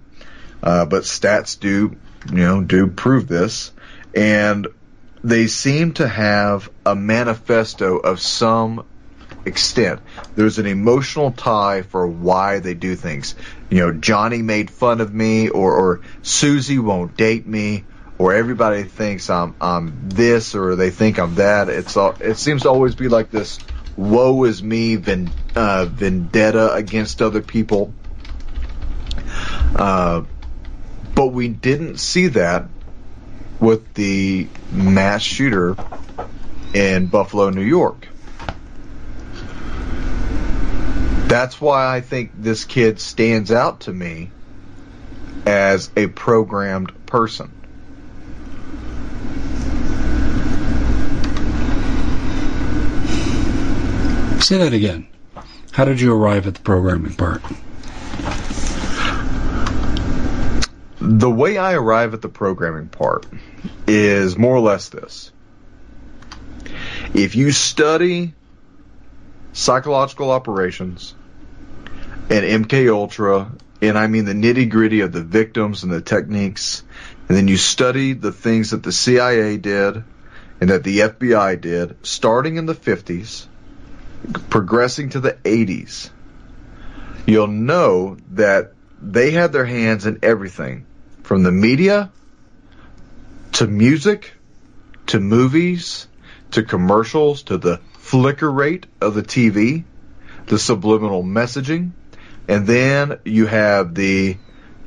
uh, 0.61 0.85
but 0.85 1.03
stats 1.03 1.59
do, 1.59 1.95
you 2.31 2.37
know, 2.37 2.61
do 2.61 2.87
prove 2.87 3.27
this. 3.27 3.71
And 4.15 4.67
they 5.23 5.47
seem 5.47 5.93
to 5.93 6.07
have 6.07 6.69
a 6.85 6.95
manifesto 6.95 7.97
of 7.97 8.19
some 8.19 8.85
extent. 9.45 10.01
There's 10.35 10.59
an 10.59 10.65
emotional 10.65 11.31
tie 11.31 11.81
for 11.81 12.07
why 12.07 12.59
they 12.59 12.73
do 12.73 12.95
things. 12.95 13.35
You 13.69 13.79
know, 13.79 13.93
Johnny 13.93 14.41
made 14.41 14.69
fun 14.69 15.01
of 15.01 15.13
me, 15.13 15.49
or, 15.49 15.73
or 15.73 16.01
Susie 16.21 16.79
won't 16.79 17.17
date 17.17 17.45
me, 17.45 17.85
or 18.17 18.33
everybody 18.33 18.83
thinks 18.83 19.29
I'm 19.29 19.55
I'm 19.61 20.09
this, 20.09 20.55
or 20.55 20.75
they 20.75 20.89
think 20.89 21.19
I'm 21.19 21.35
that. 21.35 21.69
It's 21.69 21.95
all, 21.95 22.15
it 22.19 22.35
seems 22.35 22.63
to 22.63 22.69
always 22.69 22.95
be 22.95 23.07
like 23.07 23.31
this 23.31 23.59
woe 23.99 24.45
is 24.45 24.63
me 24.63 24.95
vend, 24.95 25.29
uh, 25.55 25.85
vendetta 25.85 26.73
against 26.73 27.21
other 27.21 27.41
people. 27.41 27.93
Uh, 29.75 30.23
but 31.15 31.27
we 31.27 31.49
didn't 31.49 31.97
see 31.97 32.27
that 32.27 32.69
with 33.59 33.93
the 33.95 34.47
mass 34.71 35.21
shooter 35.21 35.75
in 36.73 37.07
Buffalo, 37.07 37.49
New 37.49 37.61
York. 37.61 38.07
That's 41.27 41.59
why 41.59 41.93
I 41.93 41.99
think 41.99 42.31
this 42.35 42.63
kid 42.63 43.01
stands 43.01 43.51
out 43.51 43.81
to 43.81 43.93
me 43.93 44.31
as 45.45 45.91
a 45.97 46.07
programmed 46.07 47.05
person. 47.05 47.51
Say 54.39 54.57
that 54.57 54.73
again. 54.73 55.07
How 55.71 55.85
did 55.85 55.99
you 56.01 56.13
arrive 56.15 56.47
at 56.47 56.55
the 56.55 56.61
programming 56.61 57.13
part? 57.13 57.41
The 61.01 61.29
way 61.29 61.57
I 61.57 61.73
arrive 61.73 62.13
at 62.13 62.21
the 62.21 62.29
programming 62.29 62.87
part 62.87 63.25
is 63.85 64.37
more 64.37 64.55
or 64.55 64.61
less 64.61 64.89
this. 64.89 65.31
If 67.13 67.35
you 67.35 67.51
study 67.51 68.33
psychological 69.53 70.31
operations 70.31 71.13
and 72.29 72.65
MK 72.65 72.89
Ultra, 72.93 73.51
and 73.81 73.97
I 73.97 74.07
mean 74.07 74.25
the 74.25 74.33
nitty 74.33 74.69
gritty 74.69 75.01
of 75.01 75.11
the 75.11 75.23
victims 75.23 75.83
and 75.83 75.91
the 75.91 76.01
techniques, 76.01 76.83
and 77.27 77.37
then 77.37 77.47
you 77.47 77.57
study 77.57 78.13
the 78.13 78.31
things 78.31 78.71
that 78.71 78.83
the 78.83 78.91
CIA 78.91 79.57
did 79.57 80.03
and 80.61 80.69
that 80.69 80.83
the 80.83 80.99
FBI 80.99 81.59
did, 81.59 81.97
starting 82.03 82.57
in 82.57 82.65
the 82.65 82.75
50s, 82.75 83.47
progressing 84.49 85.09
to 85.09 85.19
the 85.19 85.33
80s, 85.33 86.09
you'll 87.25 87.47
know 87.47 88.17
that 88.31 88.73
they 89.01 89.31
had 89.31 89.53
their 89.53 89.65
hands 89.65 90.05
in 90.05 90.19
everything 90.23 90.85
from 91.23 91.43
the 91.43 91.51
media 91.51 92.11
to 93.53 93.67
music 93.67 94.33
to 95.07 95.19
movies 95.19 96.07
to 96.51 96.63
commercials 96.63 97.43
to 97.43 97.57
the 97.57 97.79
flicker 97.93 98.51
rate 98.51 98.85
of 99.01 99.13
the 99.13 99.21
TV, 99.21 99.83
the 100.47 100.59
subliminal 100.59 101.23
messaging, 101.23 101.91
and 102.47 102.65
then 102.65 103.19
you 103.23 103.45
have 103.45 103.93
the 103.93 104.37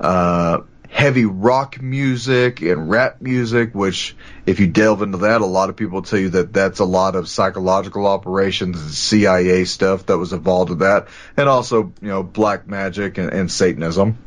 uh, 0.01 0.59
heavy 0.93 1.25
rock 1.25 1.81
music 1.81 2.61
and 2.61 2.91
rap 2.91 3.23
music, 3.23 3.75
which 3.75 4.15
if 4.45 4.61
you 4.61 4.67
delve 4.67 5.01
into 5.01 5.19
that, 5.19 5.41
a 5.41 5.47
lot 5.47 5.71
of 5.71 5.77
people 5.77 6.03
tell 6.03 6.19
you 6.19 6.29
that 6.29 6.53
that's 6.53 6.81
a 6.81 6.85
lot 6.85 7.17
of 7.17 7.29
psychological 7.29 8.07
operations 8.07 8.81
and 8.81 8.91
CIA 8.91 9.65
stuff 9.65 10.07
that 10.07 10.19
was 10.19 10.35
involved 10.35 10.69
with 10.69 10.81
that, 10.81 11.09
and 11.37 11.49
also 11.49 11.95
you 12.03 12.09
know 12.09 12.23
black 12.23 12.69
magic 12.69 13.17
and, 13.17 13.33
and 13.33 13.51
Satanism. 13.51 14.19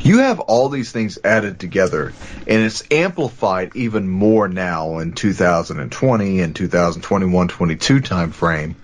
You 0.00 0.18
have 0.18 0.40
all 0.40 0.68
these 0.68 0.92
things 0.92 1.18
added 1.24 1.58
together, 1.58 2.12
and 2.46 2.62
it's 2.62 2.82
amplified 2.90 3.74
even 3.76 4.06
more 4.06 4.46
now 4.46 4.98
in 4.98 5.14
2020 5.14 6.40
and 6.40 6.54
2021 6.54 7.48
22 7.48 8.00
time 8.00 8.30
frame. 8.30 8.76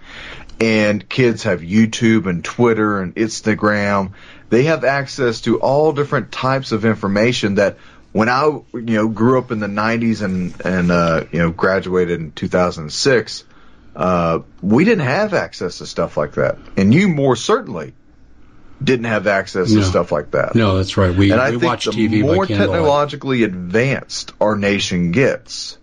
And 0.59 1.07
kids 1.09 1.45
have 1.45 1.61
YouTube 1.61 2.27
and 2.27 2.45
Twitter 2.45 3.01
and 3.01 3.15
Instagram. 3.15 4.13
They 4.51 4.65
have 4.65 4.85
access 4.85 5.41
to 5.43 5.61
all 5.61 5.93
different 5.93 6.31
types 6.31 6.73
of 6.73 6.85
information 6.85 7.55
that 7.55 7.79
when 8.13 8.29
I, 8.29 8.45
you 8.47 8.65
know, 8.75 9.09
grew 9.09 9.39
up 9.39 9.53
in 9.53 9.61
the 9.61 9.69
90s 9.69 10.23
and, 10.23 10.55
and, 10.65 10.91
uh, 10.91 11.25
you 11.31 11.39
know, 11.39 11.51
graduated 11.51 12.21
in 12.21 12.33
2006, 12.33 13.45
uh, 13.95 14.41
we 14.61 14.85
didn't 14.85 15.05
have 15.05 15.35
access 15.35 15.79
to 15.79 15.87
stuff 15.87 16.17
like 16.17 16.33
that. 16.33 16.59
And 16.77 16.93
you 16.93 17.09
more 17.09 17.37
certainly 17.37 17.95
didn't 18.83 19.07
have 19.07 19.27
access 19.27 19.71
No. 19.71 19.81
to 19.81 19.87
stuff 19.87 20.11
like 20.11 20.33
that. 20.33 20.55
No, 20.55 20.77
that's 20.77 20.97
right. 20.97 21.15
We, 21.15 21.31
And 21.31 21.41
I 21.41 21.51
we 21.51 21.59
think 21.59 21.71
watch 21.71 21.85
the 21.85 21.93
TV 21.93 22.23
more 22.23 22.47
technologically 22.47 23.45
advanced 23.45 24.33
our 24.41 24.57
nation 24.57 25.13
gets, 25.13 25.79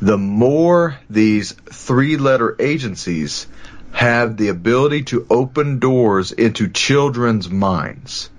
the 0.00 0.16
more 0.16 0.98
these 1.10 1.52
three-letter 1.52 2.56
agencies 2.58 3.46
have 3.92 4.36
the 4.36 4.48
ability 4.48 5.02
to 5.04 5.26
open 5.30 5.78
doors 5.78 6.32
into 6.32 6.68
children's 6.68 7.48
minds 7.48 8.30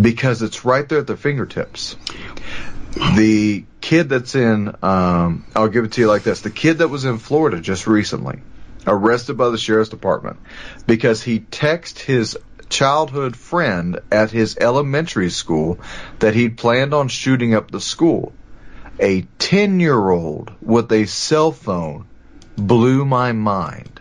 because 0.00 0.42
it's 0.42 0.64
right 0.64 0.88
there 0.88 0.98
at 0.98 1.06
their 1.06 1.16
fingertips. 1.16 1.96
The 3.16 3.64
kid 3.80 4.08
that's 4.08 4.34
in, 4.34 4.74
um, 4.82 5.44
I'll 5.54 5.68
give 5.68 5.84
it 5.84 5.92
to 5.92 6.00
you 6.00 6.06
like 6.06 6.22
this: 6.22 6.40
the 6.40 6.50
kid 6.50 6.78
that 6.78 6.88
was 6.88 7.04
in 7.04 7.18
Florida 7.18 7.60
just 7.60 7.86
recently, 7.86 8.40
arrested 8.86 9.36
by 9.36 9.50
the 9.50 9.58
sheriff's 9.58 9.90
department 9.90 10.38
because 10.86 11.22
he 11.22 11.40
texted 11.40 11.98
his 11.98 12.38
childhood 12.68 13.36
friend 13.36 14.00
at 14.10 14.30
his 14.30 14.56
elementary 14.60 15.30
school 15.30 15.78
that 16.18 16.34
he'd 16.34 16.56
planned 16.56 16.94
on 16.94 17.08
shooting 17.08 17.54
up 17.54 17.70
the 17.70 17.80
school. 17.80 18.32
A 18.98 19.22
10 19.38 19.78
year 19.78 20.08
old 20.08 20.52
with 20.60 20.90
a 20.90 21.06
cell 21.06 21.52
phone 21.52 22.06
blew 22.56 23.04
my 23.04 23.32
mind. 23.32 23.95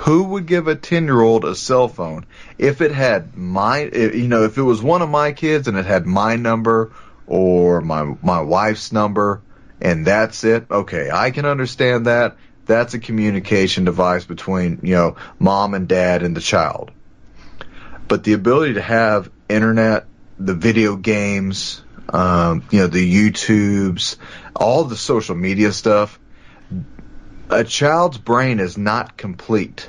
Who 0.00 0.24
would 0.24 0.46
give 0.46 0.66
a 0.68 0.74
10 0.74 1.04
year 1.04 1.20
old 1.20 1.44
a 1.44 1.54
cell 1.54 1.88
phone 1.88 2.26
if 2.58 2.80
it 2.80 2.92
had 2.92 3.36
my, 3.36 3.84
you 3.84 4.28
know, 4.28 4.44
if 4.44 4.58
it 4.58 4.62
was 4.62 4.82
one 4.82 5.02
of 5.02 5.08
my 5.08 5.32
kids 5.32 5.68
and 5.68 5.76
it 5.76 5.86
had 5.86 6.06
my 6.06 6.36
number 6.36 6.92
or 7.26 7.80
my, 7.80 8.16
my 8.22 8.40
wife's 8.40 8.92
number 8.92 9.42
and 9.80 10.06
that's 10.06 10.44
it? 10.44 10.66
Okay, 10.70 11.10
I 11.12 11.30
can 11.30 11.46
understand 11.46 12.06
that. 12.06 12.36
That's 12.66 12.94
a 12.94 12.98
communication 12.98 13.84
device 13.84 14.24
between, 14.24 14.80
you 14.82 14.94
know, 14.94 15.16
mom 15.38 15.74
and 15.74 15.88
dad 15.88 16.22
and 16.22 16.36
the 16.36 16.40
child 16.40 16.92
but 18.10 18.24
the 18.24 18.32
ability 18.32 18.74
to 18.74 18.82
have 18.82 19.30
internet, 19.48 20.04
the 20.36 20.54
video 20.54 20.96
games, 20.96 21.80
um, 22.12 22.64
you 22.72 22.80
know, 22.80 22.88
the 22.88 23.30
YouTubes, 23.30 24.16
all 24.56 24.82
the 24.82 24.96
social 24.96 25.36
media 25.36 25.70
stuff, 25.70 26.18
a 27.50 27.64
child's 27.64 28.18
brain 28.18 28.60
is 28.60 28.78
not 28.78 29.16
complete 29.16 29.88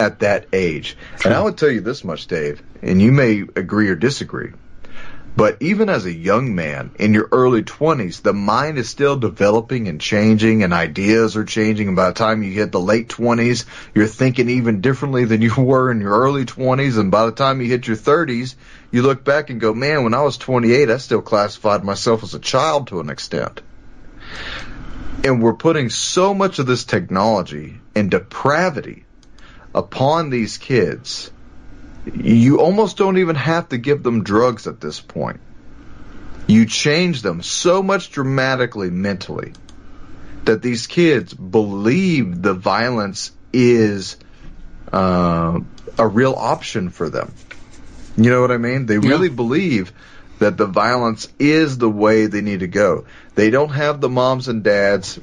at 0.00 0.20
that 0.20 0.46
age. 0.52 0.96
And 1.24 1.34
I 1.34 1.42
would 1.42 1.58
tell 1.58 1.70
you 1.70 1.80
this 1.80 2.04
much, 2.04 2.26
Dave, 2.26 2.62
and 2.82 3.00
you 3.00 3.12
may 3.12 3.42
agree 3.54 3.88
or 3.88 3.96
disagree. 3.96 4.52
But 5.36 5.58
even 5.60 5.90
as 5.90 6.06
a 6.06 6.12
young 6.12 6.54
man 6.54 6.92
in 6.98 7.12
your 7.12 7.28
early 7.30 7.62
20s, 7.62 8.22
the 8.22 8.32
mind 8.32 8.78
is 8.78 8.88
still 8.88 9.16
developing 9.16 9.86
and 9.86 10.00
changing 10.00 10.62
and 10.62 10.72
ideas 10.72 11.36
are 11.36 11.44
changing. 11.44 11.88
And 11.88 11.96
by 11.96 12.08
the 12.08 12.14
time 12.14 12.42
you 12.42 12.52
hit 12.52 12.72
the 12.72 12.80
late 12.80 13.08
20s, 13.08 13.66
you're 13.94 14.06
thinking 14.06 14.48
even 14.48 14.80
differently 14.80 15.26
than 15.26 15.42
you 15.42 15.54
were 15.58 15.90
in 15.90 16.00
your 16.00 16.18
early 16.18 16.46
20s. 16.46 16.98
And 16.98 17.10
by 17.10 17.26
the 17.26 17.32
time 17.32 17.60
you 17.60 17.68
hit 17.68 17.86
your 17.86 17.98
30s, 17.98 18.54
you 18.90 19.02
look 19.02 19.24
back 19.24 19.50
and 19.50 19.60
go, 19.60 19.74
man, 19.74 20.04
when 20.04 20.14
I 20.14 20.22
was 20.22 20.38
28, 20.38 20.88
I 20.88 20.96
still 20.96 21.20
classified 21.20 21.84
myself 21.84 22.22
as 22.22 22.32
a 22.32 22.40
child 22.40 22.86
to 22.88 23.00
an 23.00 23.10
extent. 23.10 23.60
And 25.24 25.42
we're 25.42 25.54
putting 25.54 25.90
so 25.90 26.34
much 26.34 26.58
of 26.58 26.66
this 26.66 26.84
technology 26.84 27.80
and 27.94 28.10
depravity 28.10 29.04
upon 29.74 30.30
these 30.30 30.58
kids 30.58 31.30
you 32.14 32.60
almost 32.60 32.96
don't 32.96 33.18
even 33.18 33.36
have 33.36 33.68
to 33.70 33.78
give 33.78 34.02
them 34.02 34.22
drugs 34.22 34.66
at 34.66 34.80
this 34.80 35.00
point. 35.00 35.40
You 36.46 36.66
change 36.66 37.22
them 37.22 37.42
so 37.42 37.82
much 37.82 38.10
dramatically 38.10 38.90
mentally 38.90 39.52
that 40.44 40.62
these 40.62 40.86
kids 40.86 41.34
believe 41.34 42.40
the 42.40 42.54
violence 42.54 43.32
is 43.52 44.16
uh, 44.92 45.58
a 45.98 46.06
real 46.06 46.34
option 46.34 46.90
for 46.90 47.10
them. 47.10 47.34
You 48.16 48.30
know 48.30 48.40
what 48.40 48.52
I 48.52 48.58
mean? 48.58 48.86
They 48.86 48.94
yeah. 48.94 49.08
really 49.08 49.28
believe 49.28 49.92
that 50.38 50.56
the 50.56 50.66
violence 50.66 51.28
is 51.38 51.78
the 51.78 51.90
way 51.90 52.26
they 52.26 52.42
need 52.42 52.60
to 52.60 52.68
go. 52.68 53.06
They 53.36 53.50
don't 53.50 53.68
have 53.68 54.00
the 54.00 54.08
moms 54.08 54.48
and 54.48 54.64
dads, 54.64 55.20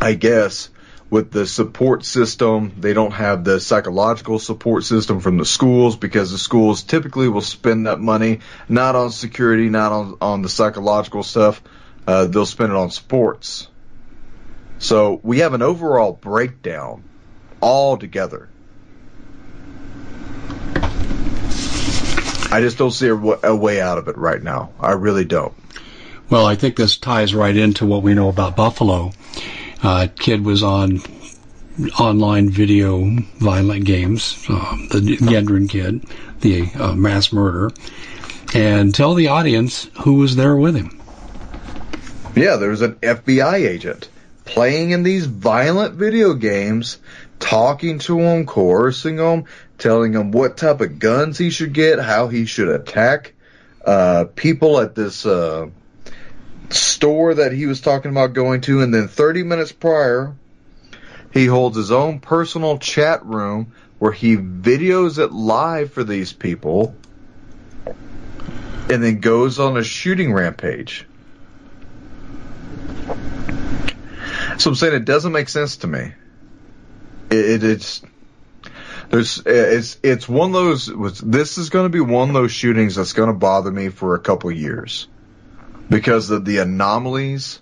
I 0.00 0.14
guess, 0.14 0.70
with 1.10 1.30
the 1.30 1.46
support 1.46 2.06
system. 2.06 2.72
They 2.80 2.94
don't 2.94 3.12
have 3.12 3.44
the 3.44 3.60
psychological 3.60 4.38
support 4.38 4.82
system 4.82 5.20
from 5.20 5.36
the 5.36 5.44
schools 5.44 5.94
because 5.94 6.32
the 6.32 6.38
schools 6.38 6.82
typically 6.82 7.28
will 7.28 7.42
spend 7.42 7.86
that 7.86 8.00
money 8.00 8.40
not 8.66 8.96
on 8.96 9.10
security, 9.10 9.68
not 9.68 9.92
on, 9.92 10.16
on 10.22 10.40
the 10.40 10.48
psychological 10.48 11.22
stuff. 11.22 11.62
Uh, 12.06 12.24
they'll 12.24 12.46
spend 12.46 12.72
it 12.72 12.76
on 12.76 12.90
sports. 12.90 13.68
So 14.78 15.20
we 15.22 15.40
have 15.40 15.52
an 15.52 15.60
overall 15.60 16.12
breakdown 16.12 17.04
all 17.60 17.98
together. 17.98 18.48
I 22.48 22.60
just 22.60 22.78
don't 22.78 22.90
see 22.90 23.08
a, 23.08 23.14
a 23.14 23.54
way 23.54 23.82
out 23.82 23.98
of 23.98 24.08
it 24.08 24.16
right 24.16 24.42
now. 24.42 24.72
I 24.80 24.92
really 24.92 25.26
don't. 25.26 25.52
Well, 26.28 26.46
I 26.46 26.56
think 26.56 26.76
this 26.76 26.96
ties 26.96 27.34
right 27.34 27.56
into 27.56 27.86
what 27.86 28.02
we 28.02 28.14
know 28.14 28.28
about 28.28 28.56
Buffalo 28.56 29.12
uh, 29.82 30.08
kid 30.16 30.44
was 30.44 30.62
on 30.62 31.00
online 32.00 32.50
video 32.50 33.04
violent 33.38 33.84
games, 33.84 34.44
um, 34.48 34.88
the 34.90 35.18
Gendron 35.18 35.68
kid, 35.68 36.04
the 36.40 36.68
uh, 36.74 36.94
mass 36.94 37.32
murder, 37.32 37.70
and 38.54 38.94
tell 38.94 39.14
the 39.14 39.28
audience 39.28 39.88
who 40.02 40.14
was 40.14 40.34
there 40.34 40.56
with 40.56 40.74
him. 40.74 41.00
Yeah, 42.34 42.56
there 42.56 42.70
was 42.70 42.82
an 42.82 42.94
FBI 42.96 43.66
agent 43.66 44.08
playing 44.44 44.90
in 44.90 45.04
these 45.04 45.26
violent 45.26 45.94
video 45.94 46.34
games, 46.34 46.98
talking 47.38 47.98
to 48.00 48.18
him, 48.18 48.46
coercing 48.46 49.18
him, 49.18 49.44
telling 49.78 50.12
him 50.12 50.32
what 50.32 50.56
type 50.56 50.80
of 50.80 50.98
guns 50.98 51.38
he 51.38 51.50
should 51.50 51.72
get, 51.72 52.00
how 52.00 52.28
he 52.28 52.46
should 52.46 52.68
attack 52.68 53.34
uh, 53.84 54.24
people 54.34 54.80
at 54.80 54.94
this 54.94 55.24
uh, 55.24 55.68
store 56.70 57.34
that 57.34 57.52
he 57.52 57.66
was 57.66 57.80
talking 57.80 58.10
about 58.10 58.32
going 58.32 58.60
to, 58.62 58.82
and 58.82 58.92
then 58.92 59.08
30 59.08 59.42
minutes 59.42 59.72
prior, 59.72 60.34
he 61.32 61.46
holds 61.46 61.76
his 61.76 61.92
own 61.92 62.20
personal 62.20 62.78
chat 62.78 63.24
room 63.24 63.72
where 63.98 64.12
he 64.12 64.36
videos 64.36 65.18
it 65.18 65.32
live 65.32 65.92
for 65.92 66.04
these 66.04 66.32
people 66.32 66.94
and 67.86 69.02
then 69.02 69.20
goes 69.20 69.58
on 69.58 69.76
a 69.76 69.84
shooting 69.84 70.32
rampage. 70.32 71.06
So 74.58 74.70
I'm 74.70 74.76
saying 74.76 74.94
it 74.94 75.04
doesn't 75.04 75.32
make 75.32 75.48
sense 75.48 75.78
to 75.78 75.86
me. 75.86 76.12
It, 77.30 77.62
it, 77.62 77.64
it's 77.64 78.02
there's 79.10 79.42
it's 79.44 79.98
it's 80.02 80.28
one 80.28 80.48
of 80.48 80.54
those. 80.54 81.20
This 81.20 81.58
is 81.58 81.68
going 81.68 81.84
to 81.84 81.90
be 81.90 82.00
one 82.00 82.28
of 82.28 82.34
those 82.34 82.52
shootings 82.52 82.94
that's 82.94 83.12
going 83.12 83.28
to 83.28 83.34
bother 83.34 83.70
me 83.70 83.88
for 83.88 84.14
a 84.14 84.20
couple 84.20 84.50
years 84.50 85.08
because 85.88 86.30
of 86.30 86.44
the 86.44 86.58
anomalies, 86.58 87.60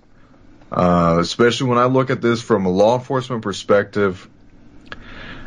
uh, 0.73 1.19
especially 1.21 1.69
when 1.69 1.79
I 1.79 1.85
look 1.85 2.11
at 2.11 2.21
this 2.21 2.43
from 2.43 2.67
a 2.67 2.71
law 2.71 2.99
enforcement 2.99 3.43
perspective. 3.43 4.29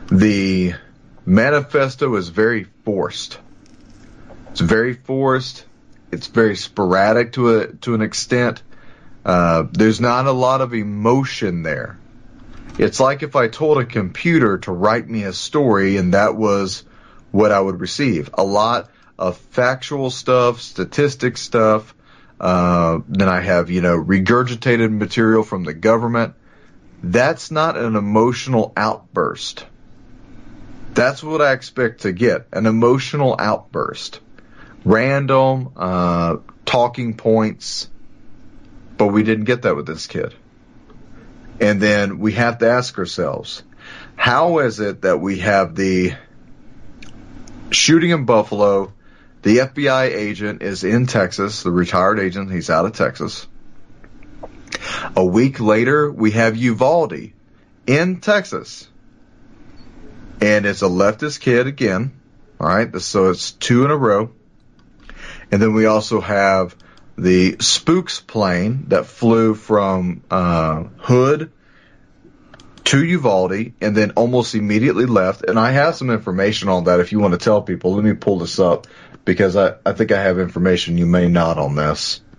The 0.09 0.73
manifesto 1.25 2.15
is 2.15 2.29
very 2.29 2.65
forced. 2.85 3.39
It's 4.51 4.61
very 4.61 4.93
forced. 4.93 5.65
It's 6.11 6.27
very 6.27 6.55
sporadic 6.55 7.33
to 7.33 7.59
a 7.59 7.67
to 7.67 7.93
an 7.93 8.01
extent. 8.01 8.63
Uh, 9.25 9.65
there's 9.71 9.99
not 9.99 10.25
a 10.25 10.31
lot 10.31 10.61
of 10.61 10.73
emotion 10.73 11.63
there. 11.63 11.99
It's 12.79 12.99
like 12.99 13.23
if 13.23 13.35
I 13.35 13.49
told 13.49 13.79
a 13.79 13.85
computer 13.85 14.59
to 14.59 14.71
write 14.71 15.09
me 15.09 15.23
a 15.23 15.33
story 15.33 15.97
and 15.97 16.13
that 16.13 16.35
was 16.35 16.85
what 17.31 17.51
I 17.51 17.59
would 17.59 17.81
receive. 17.81 18.29
A 18.35 18.43
lot 18.43 18.89
of 19.19 19.37
factual 19.37 20.09
stuff, 20.11 20.61
statistic 20.61 21.37
stuff, 21.37 21.93
uh, 22.39 22.99
then 23.07 23.29
I 23.29 23.41
have, 23.41 23.69
you 23.69 23.81
know, 23.81 23.97
regurgitated 23.97 24.91
material 24.91 25.43
from 25.43 25.63
the 25.63 25.73
government. 25.73 26.35
That's 27.01 27.51
not 27.51 27.77
an 27.77 27.95
emotional 27.95 28.73
outburst. 28.75 29.65
That's 30.93 31.23
what 31.23 31.41
I 31.41 31.53
expect 31.53 32.01
to 32.01 32.11
get 32.11 32.47
an 32.51 32.65
emotional 32.65 33.35
outburst. 33.37 34.19
Random, 34.83 35.73
uh, 35.75 36.37
talking 36.65 37.15
points. 37.15 37.89
But 38.97 39.07
we 39.07 39.23
didn't 39.23 39.45
get 39.45 39.63
that 39.63 39.75
with 39.75 39.85
this 39.85 40.07
kid. 40.07 40.33
And 41.59 41.81
then 41.81 42.19
we 42.19 42.33
have 42.33 42.59
to 42.59 42.69
ask 42.69 42.97
ourselves, 42.97 43.63
how 44.15 44.59
is 44.59 44.79
it 44.79 45.03
that 45.03 45.19
we 45.19 45.39
have 45.39 45.75
the 45.75 46.13
shooting 47.71 48.11
in 48.11 48.25
Buffalo 48.25 48.93
the 49.41 49.57
FBI 49.57 50.13
agent 50.13 50.61
is 50.61 50.83
in 50.83 51.07
Texas, 51.07 51.63
the 51.63 51.71
retired 51.71 52.19
agent, 52.19 52.51
he's 52.51 52.69
out 52.69 52.85
of 52.85 52.93
Texas. 52.93 53.47
A 55.15 55.25
week 55.25 55.59
later, 55.59 56.11
we 56.11 56.31
have 56.31 56.57
Uvalde 56.57 57.31
in 57.85 58.19
Texas. 58.19 58.87
And 60.41 60.65
it's 60.65 60.81
a 60.81 60.87
leftist 60.87 61.39
kid 61.39 61.67
again. 61.67 62.19
All 62.59 62.67
right. 62.67 62.99
So 63.01 63.29
it's 63.29 63.51
two 63.51 63.85
in 63.85 63.91
a 63.91 63.97
row. 63.97 64.31
And 65.51 65.61
then 65.61 65.73
we 65.73 65.85
also 65.85 66.21
have 66.21 66.75
the 67.17 67.57
Spooks 67.59 68.19
plane 68.19 68.85
that 68.89 69.07
flew 69.07 69.55
from 69.55 70.23
uh, 70.29 70.83
Hood 70.97 71.51
to 72.85 73.03
Uvalde 73.03 73.73
and 73.81 73.97
then 73.97 74.11
almost 74.11 74.55
immediately 74.55 75.05
left. 75.05 75.43
And 75.43 75.57
I 75.57 75.71
have 75.71 75.95
some 75.95 76.09
information 76.09 76.69
on 76.69 76.85
that 76.85 76.99
if 76.99 77.11
you 77.11 77.19
want 77.19 77.33
to 77.33 77.37
tell 77.37 77.61
people. 77.61 77.95
Let 77.95 78.03
me 78.03 78.13
pull 78.13 78.39
this 78.39 78.59
up 78.59 78.87
because 79.27 79.57
I, 79.57 79.75
I 79.85 79.91
think 79.91 80.13
I 80.13 80.23
have 80.23 80.39
information 80.39 80.97
you 80.97 81.05
may 81.05 81.27
not 81.27 81.59
on 81.59 81.75
this. 81.75 82.21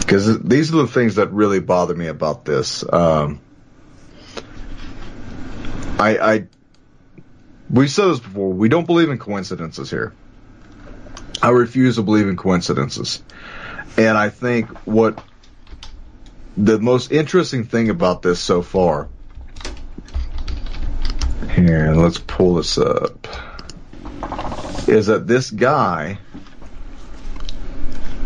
Because 0.00 0.38
these 0.40 0.72
are 0.72 0.76
the 0.76 0.86
things 0.86 1.14
that 1.14 1.32
really 1.32 1.60
bother 1.60 1.94
me 1.94 2.08
about 2.08 2.44
this. 2.44 2.84
Um, 2.92 3.40
I, 5.98 6.18
I, 6.18 6.46
we 7.70 7.88
said 7.88 8.08
this 8.08 8.20
before. 8.20 8.50
We 8.52 8.68
don't 8.68 8.86
believe 8.86 9.08
in 9.08 9.18
coincidences 9.18 9.90
here. 9.90 10.12
I 11.42 11.48
refuse 11.50 11.96
to 11.96 12.02
believe 12.02 12.28
in 12.28 12.36
coincidences, 12.36 13.22
and 13.96 14.16
I 14.16 14.28
think 14.28 14.68
what 14.86 15.24
the 16.56 16.78
most 16.78 17.10
interesting 17.10 17.64
thing 17.64 17.88
about 17.88 18.20
this 18.20 18.38
so 18.40 18.60
far 18.60 19.08
here, 21.54 21.92
let's 21.94 22.18
pull 22.18 22.54
this 22.54 22.78
up. 22.78 23.26
Is 24.88 25.06
that 25.06 25.26
this 25.26 25.50
guy 25.50 26.18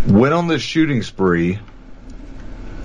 went 0.06 0.34
on 0.34 0.48
this 0.48 0.62
shooting 0.62 1.02
spree 1.02 1.58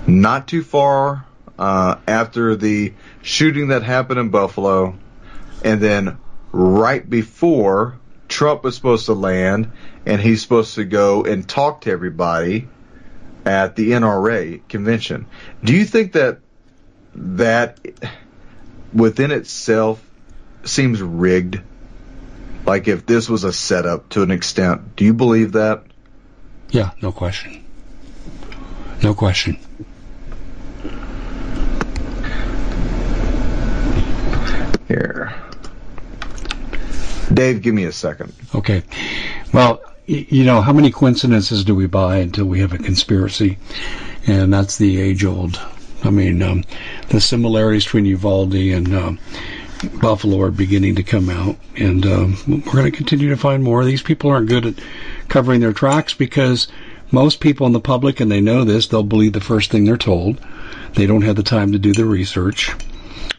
not 0.06 0.46
too 0.46 0.62
far 0.62 1.26
uh, 1.58 1.96
after 2.06 2.56
the 2.56 2.92
shooting 3.22 3.68
that 3.68 3.82
happened 3.82 4.20
in 4.20 4.28
Buffalo, 4.30 4.96
and 5.64 5.80
then 5.80 6.18
right 6.52 7.08
before 7.08 7.98
Trump 8.28 8.64
was 8.64 8.76
supposed 8.76 9.06
to 9.06 9.14
land, 9.14 9.72
and 10.06 10.20
he's 10.20 10.42
supposed 10.42 10.74
to 10.74 10.84
go 10.84 11.24
and 11.24 11.48
talk 11.48 11.82
to 11.82 11.90
everybody 11.90 12.68
at 13.44 13.76
the 13.76 13.92
NRA 13.92 14.66
convention. 14.68 15.26
Do 15.62 15.74
you 15.74 15.84
think 15.84 16.12
that 16.12 16.40
that 17.14 17.78
within 18.92 19.30
itself 19.30 20.04
seems 20.64 21.00
rigged. 21.02 21.60
Like 22.66 22.88
if 22.88 23.04
this 23.06 23.28
was 23.28 23.44
a 23.44 23.52
setup 23.52 24.08
to 24.10 24.22
an 24.22 24.30
extent. 24.30 24.96
Do 24.96 25.04
you 25.04 25.12
believe 25.12 25.52
that? 25.52 25.84
Yeah, 26.70 26.90
no 27.02 27.12
question. 27.12 27.64
No 29.02 29.14
question. 29.14 29.58
Here. 34.88 35.34
Dave, 37.32 37.62
give 37.62 37.74
me 37.74 37.84
a 37.84 37.92
second. 37.92 38.32
Okay. 38.54 38.82
Well, 39.52 39.82
you 40.06 40.44
know, 40.44 40.60
how 40.60 40.72
many 40.72 40.90
coincidences 40.90 41.64
do 41.64 41.74
we 41.74 41.86
buy 41.86 42.18
until 42.18 42.44
we 42.44 42.60
have 42.60 42.72
a 42.72 42.78
conspiracy? 42.78 43.58
And 44.26 44.52
that's 44.52 44.78
the 44.78 45.00
age 45.00 45.24
old. 45.24 45.60
I 46.02 46.10
mean, 46.10 46.42
um, 46.42 46.64
the 47.08 47.20
similarities 47.20 47.84
between 47.84 48.04
Uvalde 48.06 48.54
and 48.54 48.94
um, 48.94 49.18
Buffalo 49.88 50.40
are 50.42 50.50
beginning 50.50 50.96
to 50.96 51.02
come 51.02 51.28
out, 51.30 51.56
and 51.76 52.04
um, 52.06 52.36
we're 52.46 52.72
going 52.72 52.90
to 52.90 52.96
continue 52.96 53.30
to 53.30 53.36
find 53.36 53.62
more. 53.62 53.84
These 53.84 54.02
people 54.02 54.30
aren't 54.30 54.48
good 54.48 54.66
at 54.66 54.74
covering 55.28 55.60
their 55.60 55.72
tracks 55.72 56.14
because 56.14 56.68
most 57.10 57.40
people 57.40 57.66
in 57.66 57.72
the 57.72 57.80
public, 57.80 58.20
and 58.20 58.30
they 58.30 58.40
know 58.40 58.64
this, 58.64 58.86
they'll 58.86 59.02
believe 59.02 59.32
the 59.32 59.40
first 59.40 59.70
thing 59.70 59.84
they're 59.84 59.96
told. 59.96 60.40
They 60.94 61.06
don't 61.06 61.22
have 61.22 61.36
the 61.36 61.42
time 61.42 61.72
to 61.72 61.78
do 61.78 61.92
the 61.92 62.04
research, 62.04 62.72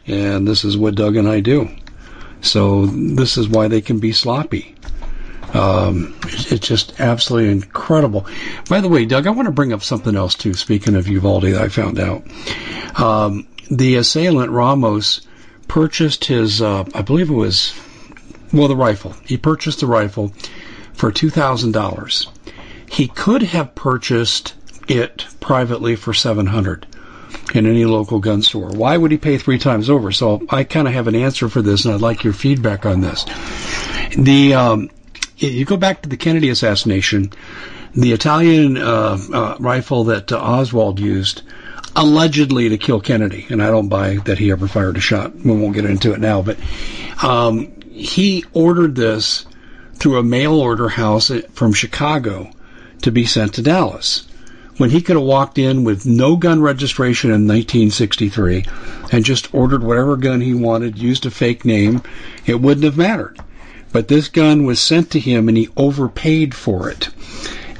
and 0.06 0.46
this 0.46 0.64
is 0.64 0.76
what 0.76 0.94
Doug 0.94 1.16
and 1.16 1.28
I 1.28 1.40
do. 1.40 1.68
So 2.42 2.86
this 2.86 3.36
is 3.36 3.48
why 3.48 3.68
they 3.68 3.80
can 3.80 3.98
be 3.98 4.12
sloppy. 4.12 4.74
Um, 5.54 6.14
it's 6.24 6.66
just 6.66 7.00
absolutely 7.00 7.50
incredible. 7.50 8.26
By 8.68 8.80
the 8.80 8.88
way, 8.88 9.04
Doug, 9.04 9.26
I 9.26 9.30
want 9.30 9.46
to 9.46 9.52
bring 9.52 9.72
up 9.72 9.82
something 9.82 10.14
else 10.14 10.34
too. 10.34 10.54
Speaking 10.54 10.96
of 10.96 11.08
Uvalde, 11.08 11.46
I 11.46 11.68
found 11.68 11.98
out, 11.98 12.24
um, 13.00 13.46
the 13.70 13.96
assailant 13.96 14.50
Ramos 14.50 15.26
purchased 15.68 16.24
his, 16.26 16.62
uh, 16.62 16.84
I 16.94 17.02
believe 17.02 17.30
it 17.30 17.34
was, 17.34 17.74
well, 18.52 18.68
the 18.68 18.76
rifle. 18.76 19.14
He 19.24 19.36
purchased 19.36 19.80
the 19.80 19.86
rifle 19.86 20.32
for 20.94 21.12
two 21.12 21.30
thousand 21.30 21.72
dollars. 21.72 22.28
He 22.88 23.08
could 23.08 23.42
have 23.42 23.74
purchased 23.74 24.54
it 24.88 25.26
privately 25.40 25.96
for 25.96 26.14
seven 26.14 26.46
hundred 26.46 26.86
in 27.54 27.66
any 27.66 27.84
local 27.84 28.18
gun 28.18 28.42
store. 28.42 28.70
Why 28.70 28.96
would 28.96 29.10
he 29.10 29.18
pay 29.18 29.38
three 29.38 29.58
times 29.58 29.90
over? 29.90 30.12
So 30.12 30.46
I 30.48 30.64
kind 30.64 30.88
of 30.88 30.94
have 30.94 31.08
an 31.08 31.14
answer 31.14 31.48
for 31.48 31.62
this, 31.62 31.84
and 31.84 31.94
I'd 31.94 32.00
like 32.00 32.24
your 32.24 32.32
feedback 32.32 32.86
on 32.86 33.00
this. 33.00 33.24
The 34.16 34.54
um, 34.54 34.90
you 35.36 35.64
go 35.64 35.76
back 35.76 36.02
to 36.02 36.08
the 36.08 36.16
Kennedy 36.16 36.48
assassination, 36.48 37.32
the 37.94 38.12
Italian 38.12 38.78
uh, 38.78 39.18
uh, 39.32 39.56
rifle 39.60 40.04
that 40.04 40.32
uh, 40.32 40.38
Oswald 40.38 40.98
used, 40.98 41.42
allegedly 41.96 42.68
to 42.68 42.78
kill 42.78 43.00
Kennedy, 43.00 43.46
and 43.48 43.62
I 43.62 43.70
don't 43.70 43.88
buy 43.88 44.16
that 44.26 44.38
he 44.38 44.50
ever 44.50 44.68
fired 44.68 44.96
a 44.96 45.00
shot. 45.00 45.34
We 45.34 45.52
won't 45.52 45.74
get 45.74 45.86
into 45.86 46.12
it 46.12 46.20
now, 46.20 46.42
but 46.42 46.58
um, 47.22 47.72
he 47.90 48.44
ordered 48.52 48.94
this 48.94 49.46
through 49.94 50.18
a 50.18 50.22
mail 50.22 50.54
order 50.54 50.90
house 50.90 51.32
from 51.54 51.72
Chicago 51.72 52.50
to 53.02 53.10
be 53.10 53.24
sent 53.24 53.54
to 53.54 53.62
Dallas. 53.62 54.26
When 54.76 54.90
he 54.90 55.00
could 55.00 55.16
have 55.16 55.24
walked 55.24 55.56
in 55.56 55.84
with 55.84 56.04
no 56.04 56.36
gun 56.36 56.60
registration 56.60 57.30
in 57.30 57.48
1963 57.48 58.66
and 59.10 59.24
just 59.24 59.54
ordered 59.54 59.82
whatever 59.82 60.18
gun 60.18 60.42
he 60.42 60.52
wanted, 60.52 60.98
used 60.98 61.24
a 61.24 61.30
fake 61.30 61.64
name, 61.64 62.02
it 62.44 62.60
wouldn't 62.60 62.84
have 62.84 62.98
mattered. 62.98 63.38
But 63.90 64.08
this 64.08 64.28
gun 64.28 64.66
was 64.66 64.78
sent 64.78 65.10
to 65.12 65.20
him 65.20 65.48
and 65.48 65.56
he 65.56 65.70
overpaid 65.78 66.54
for 66.54 66.90
it. 66.90 67.08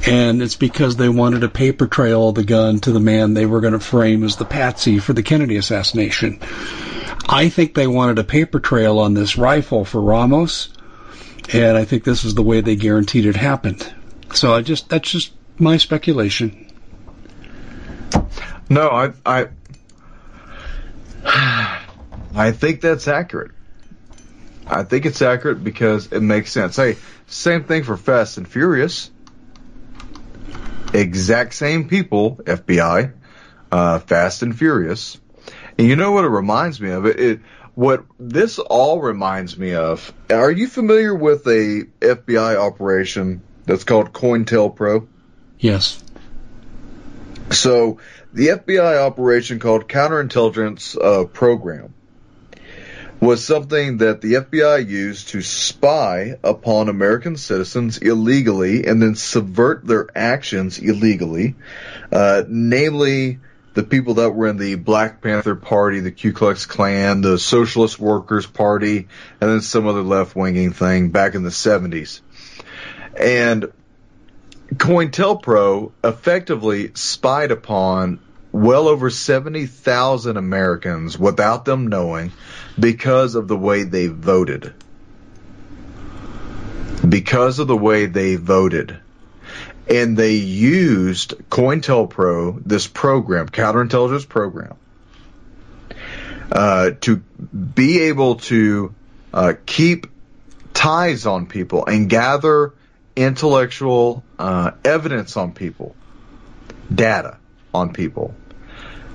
And 0.07 0.40
it's 0.40 0.57
because 0.57 0.96
they 0.96 1.09
wanted 1.09 1.42
a 1.42 1.48
paper 1.48 1.86
trail 1.86 2.28
of 2.28 2.36
the 2.36 2.44
gun 2.44 2.78
to 2.80 2.92
the 2.92 3.00
man 3.00 3.34
they 3.34 3.46
were 3.46 3.61
going 3.61 3.72
to 3.72 3.80
frame 3.80 4.22
as 4.22 4.36
the 4.36 4.44
patsy 4.44 5.00
for 5.00 5.12
the 5.12 5.22
Kennedy 5.22 5.57
assassination. 5.57 6.40
I 7.28 7.48
think 7.48 7.74
they 7.74 7.88
wanted 7.88 8.18
a 8.18 8.24
paper 8.24 8.61
trail 8.61 9.00
on 9.00 9.14
this 9.14 9.36
rifle 9.36 9.84
for 9.84 10.00
Ramos, 10.00 10.68
and 11.52 11.76
I 11.76 11.84
think 11.84 12.04
this 12.04 12.24
is 12.24 12.34
the 12.34 12.42
way 12.42 12.61
they 12.61 12.76
guaranteed 12.76 13.26
it 13.26 13.34
happened. 13.34 13.92
So 14.32 14.54
I 14.54 14.62
just 14.62 14.88
that's 14.88 15.11
just 15.11 15.32
my 15.59 15.76
speculation. 15.76 16.70
No, 18.68 18.90
I 18.90 19.12
I 19.24 19.48
I 22.34 22.52
think 22.52 22.80
that's 22.80 23.09
accurate. 23.09 23.52
I 24.68 24.82
think 24.84 25.07
it's 25.07 25.22
accurate 25.22 25.62
because 25.64 26.12
it 26.12 26.20
makes 26.20 26.52
sense. 26.52 26.76
Hey, 26.76 26.96
same 27.26 27.64
thing 27.64 27.84
for 27.84 27.96
Fast 27.96 28.36
and 28.36 28.46
Furious. 28.46 29.11
Exact 30.97 31.53
same 31.53 31.88
people, 31.88 32.36
FBI, 32.44 33.12
uh, 33.70 33.99
Fast 33.99 34.42
and 34.42 34.57
Furious. 34.57 35.20
And 35.78 35.86
you 35.86 35.97
know 35.97 36.12
what 36.12 36.24
it 36.24 36.28
reminds 36.28 36.80
me 36.80 36.90
of? 36.90 37.05
It, 37.05 37.20
it 37.20 37.40
what 37.74 38.05
this 38.18 38.59
all 38.59 39.03
reminds 39.03 39.59
me 39.59 39.74
of. 39.74 40.12
Are 40.30 40.51
you 40.51 40.66
familiar 40.66 41.14
with 41.14 41.47
a 41.47 41.84
FBI 42.01 42.57
operation 42.57 43.42
that's 43.66 43.84
called 43.84 44.14
COINTELPRO? 44.14 45.07
Yes. 45.59 46.03
So 47.51 47.99
the 48.32 48.49
FBI 48.49 48.99
operation 48.99 49.59
called 49.59 49.88
Counterintelligence 49.88 50.97
uh, 50.97 51.26
Program 51.26 51.92
was 53.27 53.45
something 53.45 53.97
that 53.97 54.20
the 54.20 54.35
FBI 54.35 54.89
used 54.89 55.31
to 55.31 55.43
spy 55.43 56.39
upon 56.45 56.89
American 56.89 57.37
citizens 57.37 57.99
illegally 57.99 58.87
and 58.87 59.03
then 59.03 59.16
subvert 59.16 59.85
their 59.85 60.07
actions 60.16 60.79
illegally, 60.79 61.57
uh, 62.12 62.45
namely 62.47 63.41
the 63.74 63.83
people 63.83 64.14
that 64.14 64.31
were 64.31 64.47
in 64.47 64.59
the 64.59 64.77
Black 64.77 65.20
Panther 65.20 65.57
Party, 65.57 65.99
the 65.99 66.12
Ku 66.12 66.33
Klux 66.33 66.66
Klan, 66.66 67.20
the 67.20 67.37
Socialist 67.37 67.99
Workers 67.99 68.47
Party, 68.47 69.09
and 69.41 69.51
then 69.51 69.61
some 69.61 69.89
other 69.89 70.03
left-winging 70.03 70.72
thing 70.72 71.09
back 71.11 71.35
in 71.35 71.43
the 71.43 71.51
70s. 71.51 72.20
And 73.18 73.72
COINTELPRO 74.72 75.91
effectively 76.05 76.93
spied 76.95 77.51
upon 77.51 78.20
well 78.53 78.87
over 78.87 79.11
70,000 79.11 80.37
Americans 80.37 81.18
without 81.18 81.64
them 81.64 81.89
knowing 81.89 82.31
because 82.79 83.35
of 83.35 83.49
the 83.49 83.57
way 83.57 83.85
they 83.85 84.07
voted. 84.07 84.74
Because 87.07 87.59
of 87.59 87.68
the 87.68 87.77
way 87.77 88.07
they 88.07 88.37
voted. 88.37 88.99
And 89.89 90.16
they 90.16 90.35
used 90.35 91.35
COINTELPRO, 91.49 92.62
this 92.64 92.87
program, 92.87 93.49
counterintelligence 93.49 94.29
program, 94.29 94.77
uh, 96.51 96.91
to 97.03 97.16
be 97.16 98.03
able 98.03 98.37
to 98.37 98.95
uh, 99.33 99.55
keep 99.64 100.09
ties 100.74 101.24
on 101.27 101.47
people 101.47 101.87
and 101.87 102.09
gather 102.11 102.74
intellectual 103.14 104.22
uh, 104.39 104.72
evidence 104.85 105.37
on 105.37 105.53
people, 105.53 105.95
data 106.93 107.39
on 107.72 107.93
people, 107.93 108.35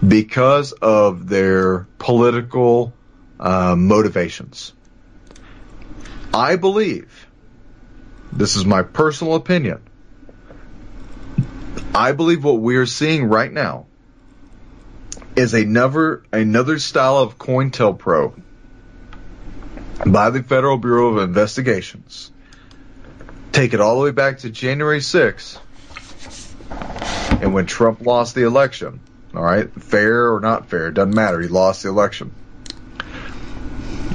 because 0.05 0.71
of 0.71 1.27
their 1.27 1.87
political 1.99 2.93
uh, 3.41 3.75
motivations. 3.75 4.73
I 6.33 6.55
believe, 6.55 7.27
this 8.31 8.55
is 8.55 8.65
my 8.65 8.83
personal 8.83 9.35
opinion, 9.35 9.81
I 11.93 12.13
believe 12.13 12.43
what 12.43 12.59
we 12.59 12.77
are 12.77 12.85
seeing 12.85 13.25
right 13.25 13.51
now 13.51 13.87
is 15.35 15.53
another 15.53 16.23
another 16.31 16.79
style 16.79 17.17
of 17.17 17.37
COINTELPRO 17.37 18.41
by 20.05 20.29
the 20.29 20.43
Federal 20.43 20.77
Bureau 20.77 21.17
of 21.17 21.23
Investigations. 21.23 22.31
Take 23.51 23.73
it 23.73 23.81
all 23.81 23.95
the 23.97 24.03
way 24.03 24.11
back 24.11 24.39
to 24.39 24.49
January 24.49 24.99
6th, 24.99 25.59
and 27.41 27.53
when 27.53 27.65
Trump 27.65 28.05
lost 28.05 28.35
the 28.35 28.43
election. 28.43 29.01
All 29.33 29.43
right, 29.43 29.71
fair 29.73 30.33
or 30.33 30.39
not 30.39 30.69
fair, 30.69 30.91
doesn't 30.91 31.15
matter. 31.15 31.39
He 31.41 31.47
lost 31.47 31.83
the 31.83 31.89
election. 31.89 32.33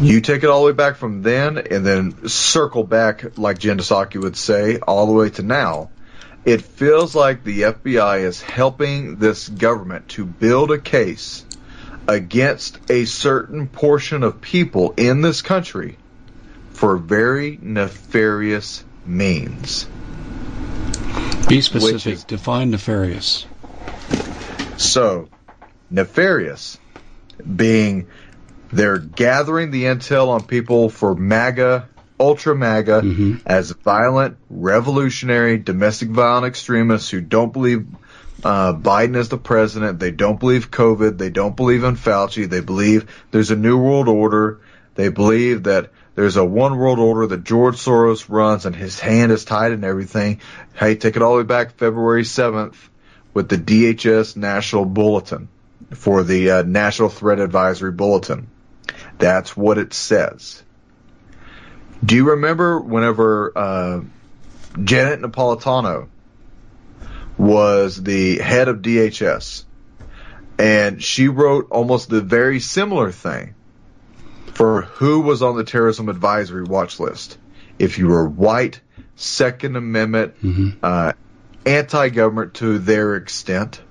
You 0.01 0.21
take 0.21 0.43
it 0.45 0.51
all 0.51 0.61
the 0.61 0.67
way 0.67 0.73
back 0.73 0.97
from 0.97 1.23
then 1.23 1.57
and 1.57 1.85
then 1.85 2.29
circle 2.29 2.85
back, 2.85 3.39
like 3.39 3.59
Jen 3.59 3.79
Psaki 3.79 4.21
would 4.21 4.37
say, 4.37 4.79
all 4.79 5.07
the 5.07 5.13
way 5.13 5.31
to 5.31 5.43
now. 5.43 5.89
It 6.45 6.61
feels 6.61 7.15
like 7.15 7.45
the 7.45 7.63
FBI 7.63 8.21
is 8.21 8.43
helping 8.43 9.17
this 9.17 9.49
government 9.49 10.09
to 10.11 10.27
build 10.27 10.71
a 10.71 10.79
case 10.79 11.47
against 12.07 12.79
a 12.91 13.07
certain 13.07 13.69
portion 13.69 14.23
of 14.23 14.43
people 14.43 14.93
in 14.99 15.23
this 15.23 15.41
country 15.41 15.97
for 16.71 16.99
very 16.99 17.59
nefarious 17.63 18.85
means. 19.07 19.89
Be 21.49 21.63
specific. 21.63 22.13
Is, 22.13 22.25
Define 22.25 22.71
nefarious. 22.71 23.47
So, 24.77 25.31
nefarious 25.91 26.79
being 27.57 28.09
they're 28.73 28.99
gathering 28.99 29.71
the 29.71 29.85
intel 29.85 30.29
on 30.29 30.45
people 30.45 30.89
for 30.89 31.15
MAGA, 31.15 31.89
ultra 32.19 32.55
MAGA, 32.55 33.03
mm-hmm. 33.03 33.37
as 33.47 33.71
violent, 33.71 34.37
revolutionary, 34.51 35.59
domestic 35.59 36.09
violent 36.09 36.47
extremists 36.47 37.11
who 37.11 37.21
don't 37.21 37.53
believe 37.53 37.87
uh, 38.45 38.75
Biden 38.75 39.17
is 39.17 39.29
the 39.29 39.39
president. 39.39 39.99
They 39.99 40.11
don't 40.11 40.39
believe 40.39 40.71
COVID. 40.71 41.19
They 41.19 41.31
don't 41.31 41.57
believe 41.57 41.85
in 41.85 41.97
Fauci. 41.97 42.49
They 42.49 42.61
believe 42.61 43.25
there's 43.31 43.51
a 43.51 43.57
new 43.57 43.79
world 43.79 44.09
order. 44.09 44.61
They 44.95 45.09
believe 45.09 45.65
that 45.65 45.91
there's 46.15 46.37
a 46.37 46.45
one 46.45 46.77
world 46.77 46.99
order 46.99 47.27
that 47.27 47.45
George 47.45 47.77
Soros 47.77 48.27
runs 48.29 48.65
and 48.65 48.75
his 48.75 48.99
hand 48.99 49.33
is 49.33 49.45
tied 49.45 49.73
in 49.73 49.85
everything. 49.85 50.41
Hey, 50.75 50.97
take 50.97 51.17
it 51.17 51.23
all 51.23 51.33
the 51.33 51.43
way 51.43 51.47
back 51.47 51.77
February 51.77 52.23
7th 52.23 52.75
with 53.35 53.49
the 53.49 53.59
DHS 53.59 54.37
National 54.37 54.85
Bulletin 54.85 55.49
for 55.93 56.23
the 56.23 56.51
uh, 56.51 56.63
National 56.63 57.09
Threat 57.09 57.39
Advisory 57.39 57.93
Bulletin. 57.93 58.49
That's 59.19 59.57
what 59.57 59.79
it 59.79 59.95
says. 59.95 60.63
Do 62.05 62.15
you 62.15 62.31
remember 62.31 62.79
whenever 62.81 63.53
uh, 63.57 64.01
Janet 64.83 65.23
Napolitano 65.23 66.09
was 67.39 68.03
the 68.03 68.39
head 68.39 68.69
of 68.69 68.79
DHS, 68.79 69.65
and 70.59 71.03
she 71.03 71.29
wrote 71.29 71.69
almost 71.71 72.09
the 72.09 72.21
very 72.21 72.61
similar 72.61 73.11
thing 73.13 73.55
for 74.55 74.83
who 74.83 75.21
was 75.21 75.43
on 75.43 75.57
the 75.57 75.65
terrorism 75.65 76.09
advisory 76.09 76.65
watch 76.65 76.99
list. 76.99 77.37
If 77.79 77.99
you 77.99 78.09
were 78.09 78.27
white, 78.27 78.81
Second 79.17 79.77
Amendment, 79.77 80.35
uh, 80.83 81.13
anti-government 81.67 82.55
to 82.55 82.79
their 82.79 83.17
extent, 83.17 83.83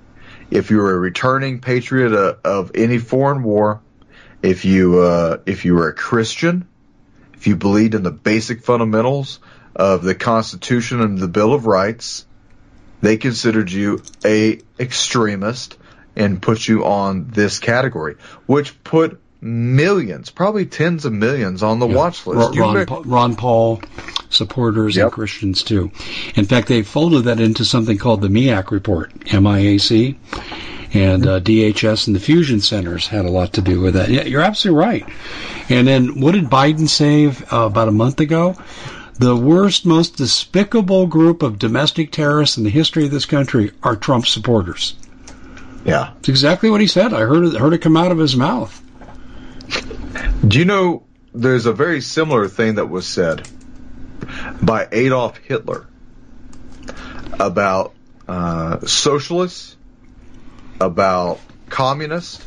if 0.50 0.72
you 0.72 0.78
were 0.78 0.96
a 0.96 1.00
returning 1.00 1.60
patriot 1.62 2.14
uh, 2.14 2.36
of 2.44 2.72
any 2.74 2.98
foreign 2.98 3.44
war, 3.44 3.82
if 4.46 4.64
you 4.66 5.00
uh, 5.00 5.40
if 5.46 5.66
you 5.66 5.74
were 5.76 5.90
a 5.90 5.94
Christian, 5.94 6.68
if 7.34 7.48
you 7.48 7.56
believed 7.56 7.96
in 7.96 8.04
the 8.04 8.12
basic 8.12 8.64
fundamentals 8.64 9.40
of 9.76 10.04
the 10.04 10.16
Constitution 10.16 11.02
and 11.02 11.18
the 11.18 11.28
Bill 11.28 11.54
of 11.54 11.66
Rights, 11.66 12.26
they 13.02 13.18
considered 13.18 13.72
you 13.72 14.02
a 14.24 14.60
extremist 14.80 15.78
and 16.16 16.42
put 16.42 16.68
you 16.68 16.86
on 16.86 17.28
this 17.30 17.60
category, 17.60 18.16
which 18.46 18.82
put 18.84 19.20
millions, 19.42 20.30
probably 20.30 20.66
tens 20.66 21.06
of 21.06 21.12
millions, 21.12 21.62
on 21.62 21.80
the 21.80 21.88
watch 21.88 22.26
list. 22.26 22.58
Ron, 22.58 22.76
Ron, 22.76 22.86
Pa- 22.86 23.02
Ron 23.06 23.36
Paul 23.36 23.82
supporters 24.30 24.98
and 24.98 25.12
Christians 25.12 25.64
too. 25.64 25.92
In 26.36 26.46
fact, 26.46 26.68
they 26.68 26.84
folded 26.84 27.26
that 27.26 27.40
into 27.40 27.66
something 27.66 27.98
called 27.98 28.22
the 28.22 28.28
MIAC 28.28 28.72
report, 28.72 29.12
M-I-A-C, 29.34 30.18
and 30.94 31.26
uh, 31.28 31.40
DHS 31.40 32.08
and 32.08 32.16
the 32.16 32.20
fusion 32.20 32.62
centers 32.62 33.08
had 33.08 33.26
a 33.26 33.32
lot 33.32 33.54
to 33.54 33.62
do 33.62 33.82
with 33.82 33.96
that. 33.96 34.10
Yeah, 34.10 34.24
you're 34.24 34.42
absolutely 34.42 34.84
right. 34.84 35.10
And 35.70 35.88
then 35.88 36.20
what 36.20 36.34
did 36.34 36.46
Biden 36.46 36.88
say 36.88 37.28
uh, 37.28 37.66
about 37.66 37.88
a 37.88 37.92
month 37.92 38.20
ago? 38.20 38.56
The 39.18 39.36
worst, 39.36 39.86
most 39.86 40.18
despicable 40.18 41.08
group 41.08 41.42
of 41.42 41.58
domestic 41.58 42.12
terrorists 42.12 42.58
in 42.58 42.66
the 42.66 42.70
history 42.70 43.06
of 43.06 43.12
this 43.12 43.26
country 43.26 43.72
are 43.82 43.96
Trump 43.96 44.28
supporters. 44.28 44.96
yeah. 45.86 46.12
It's 46.20 46.30
exactly 46.30 46.70
what 46.70 46.82
he 46.82 46.88
said. 46.88 47.14
I 47.14 47.22
heard 47.22 47.46
it, 47.46 47.54
heard 47.54 47.74
it 47.74 47.80
come 47.80 47.96
out 47.96 48.12
of 48.12 48.18
his 48.18 48.36
mouth. 48.36 48.82
Do 50.46 50.60
you 50.60 50.66
know 50.66 51.04
there's 51.34 51.66
a 51.66 51.74
very 51.74 52.02
similar 52.02 52.48
thing 52.48 52.76
that 52.76 52.90
was 52.90 53.08
said 53.08 53.48
by 54.62 54.88
Adolf 54.92 55.38
Hitler 55.38 55.88
about 57.40 57.94
uh, 58.28 58.80
socialists, 58.86 59.75
about 60.80 61.40
communists, 61.70 62.44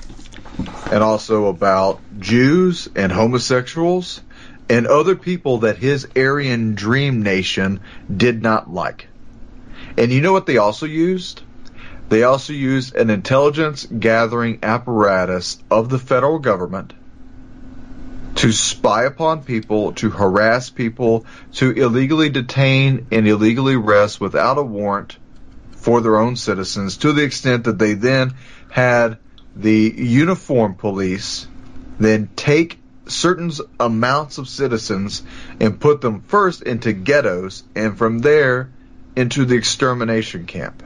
and 0.91 1.03
also 1.03 1.47
about 1.47 2.01
Jews 2.18 2.89
and 2.95 3.12
homosexuals 3.12 4.20
and 4.68 4.87
other 4.87 5.16
people 5.16 5.59
that 5.59 5.79
his 5.79 6.07
Aryan 6.16 6.74
dream 6.74 7.22
nation 7.22 7.81
did 8.14 8.43
not 8.43 8.70
like. 8.70 9.09
And 9.97 10.12
you 10.12 10.20
know 10.20 10.33
what 10.33 10.47
they 10.47 10.59
also 10.59 10.87
used? 10.87 11.43
They 12.09 12.22
also 12.22 12.53
used 12.53 12.95
an 12.95 13.11
intelligence 13.11 13.87
gathering 13.87 14.61
apparatus 14.62 15.59
of 15.70 15.89
the 15.89 15.99
federal 15.99 16.39
government 16.39 16.95
to 18.37 18.53
spy 18.53 19.05
upon 19.05 19.43
people, 19.43 19.93
to 19.95 20.11
harass 20.11 20.70
people, 20.70 21.26
to 21.55 21.72
illegally 21.72 22.29
detain 22.31 23.07
and 23.11 23.26
illegally 23.26 23.74
arrest 23.74 24.20
without 24.20 24.59
a 24.59 24.62
warrant 24.62 25.18
for 25.89 26.03
their 26.03 26.18
own 26.18 26.36
citizens, 26.36 26.99
to 26.99 27.14
the 27.14 27.22
extent 27.22 27.64
that 27.64 27.78
they 27.78 27.95
then 27.95 28.34
had 28.70 29.16
the 29.57 29.95
uniform 29.97 30.74
police 30.74 31.47
then 31.99 32.28
take 32.36 32.78
certain 33.07 33.51
amounts 33.80 34.36
of 34.36 34.47
citizens 34.51 35.22
and 35.59 35.80
put 35.80 36.03
them 36.03 36.20
first 36.20 36.61
into 36.61 36.93
ghettos 36.93 37.62
and 37.74 37.97
from 37.97 38.18
there 38.18 38.70
into 39.16 39.47
the 39.47 39.55
extermination 39.55 40.45
camp. 40.45 40.82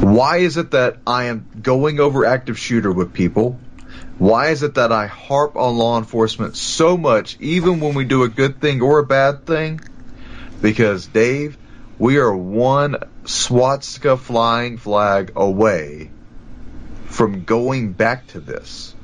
Why 0.00 0.36
is 0.36 0.56
it 0.56 0.70
that 0.70 0.98
I 1.04 1.24
am 1.24 1.44
going 1.60 1.98
over 1.98 2.24
active 2.24 2.56
shooter 2.56 2.92
with 2.92 3.12
people? 3.12 3.58
Why 4.18 4.50
is 4.50 4.62
it 4.62 4.74
that 4.74 4.92
I 4.92 5.08
harp 5.08 5.56
on 5.56 5.76
law 5.76 5.98
enforcement 5.98 6.54
so 6.56 6.96
much, 6.96 7.36
even 7.40 7.80
when 7.80 7.94
we 7.94 8.04
do 8.04 8.22
a 8.22 8.28
good 8.28 8.60
thing 8.60 8.80
or 8.80 9.00
a 9.00 9.04
bad 9.04 9.44
thing? 9.44 9.80
Because, 10.62 11.08
Dave, 11.08 11.58
we 11.98 12.18
are 12.18 12.34
one 12.34 12.96
swastika 13.24 14.16
flying 14.16 14.78
flag 14.78 15.32
away 15.36 16.10
from 17.06 17.44
going 17.44 17.92
back 17.92 18.26
to 18.28 18.40
this. 18.40 18.94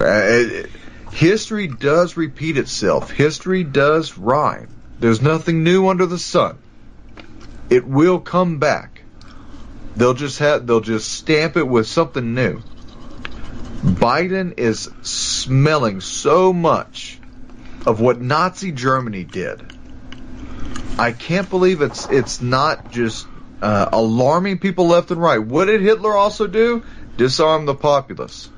Uh, 0.00 0.04
it- 0.06 0.70
history 1.12 1.66
does 1.66 2.16
repeat 2.16 2.56
itself. 2.56 3.10
History 3.10 3.64
does 3.64 4.16
rhyme. 4.16 4.68
There's 5.00 5.20
nothing 5.20 5.64
new 5.64 5.88
under 5.88 6.06
the 6.06 6.18
sun. 6.18 6.58
It 7.68 7.86
will 7.86 8.20
come 8.20 8.58
back. 8.58 9.02
They'll 9.96 10.14
just 10.14 10.38
have 10.38 10.66
they'll 10.66 10.80
just 10.80 11.12
stamp 11.12 11.56
it 11.56 11.66
with 11.66 11.86
something 11.86 12.34
new. 12.34 12.62
Biden 13.82 14.58
is 14.58 14.88
smelling 15.02 16.00
so 16.00 16.52
much 16.52 17.18
of 17.86 18.00
what 18.00 18.20
Nazi 18.20 18.72
Germany 18.72 19.24
did. 19.24 19.60
I 20.98 21.12
can't 21.12 21.48
believe 21.48 21.80
it's 21.80 22.08
it's 22.10 22.40
not 22.42 22.90
just 22.90 23.26
uh, 23.62 23.88
alarming 23.92 24.58
people 24.58 24.86
left 24.88 25.10
and 25.10 25.20
right. 25.20 25.38
What 25.38 25.66
did 25.66 25.80
Hitler 25.80 26.14
also 26.14 26.46
do? 26.46 26.82
Disarm 27.16 27.66
the 27.66 27.74
populace. 27.74 28.48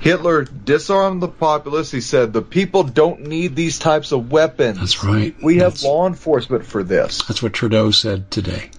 Hitler 0.00 0.44
disarmed 0.44 1.22
the 1.22 1.28
populace. 1.28 1.90
He 1.90 2.00
said 2.00 2.32
the 2.32 2.42
people 2.42 2.82
don't 2.82 3.22
need 3.22 3.54
these 3.54 3.78
types 3.78 4.12
of 4.12 4.30
weapons. 4.32 4.78
That's 4.78 5.04
right. 5.04 5.34
We 5.42 5.56
have 5.58 5.72
That's- 5.74 5.84
law 5.84 6.06
enforcement 6.06 6.66
for 6.66 6.82
this. 6.82 7.22
That's 7.22 7.42
what 7.42 7.52
Trudeau 7.52 7.90
said 7.92 8.30
today. 8.30 8.70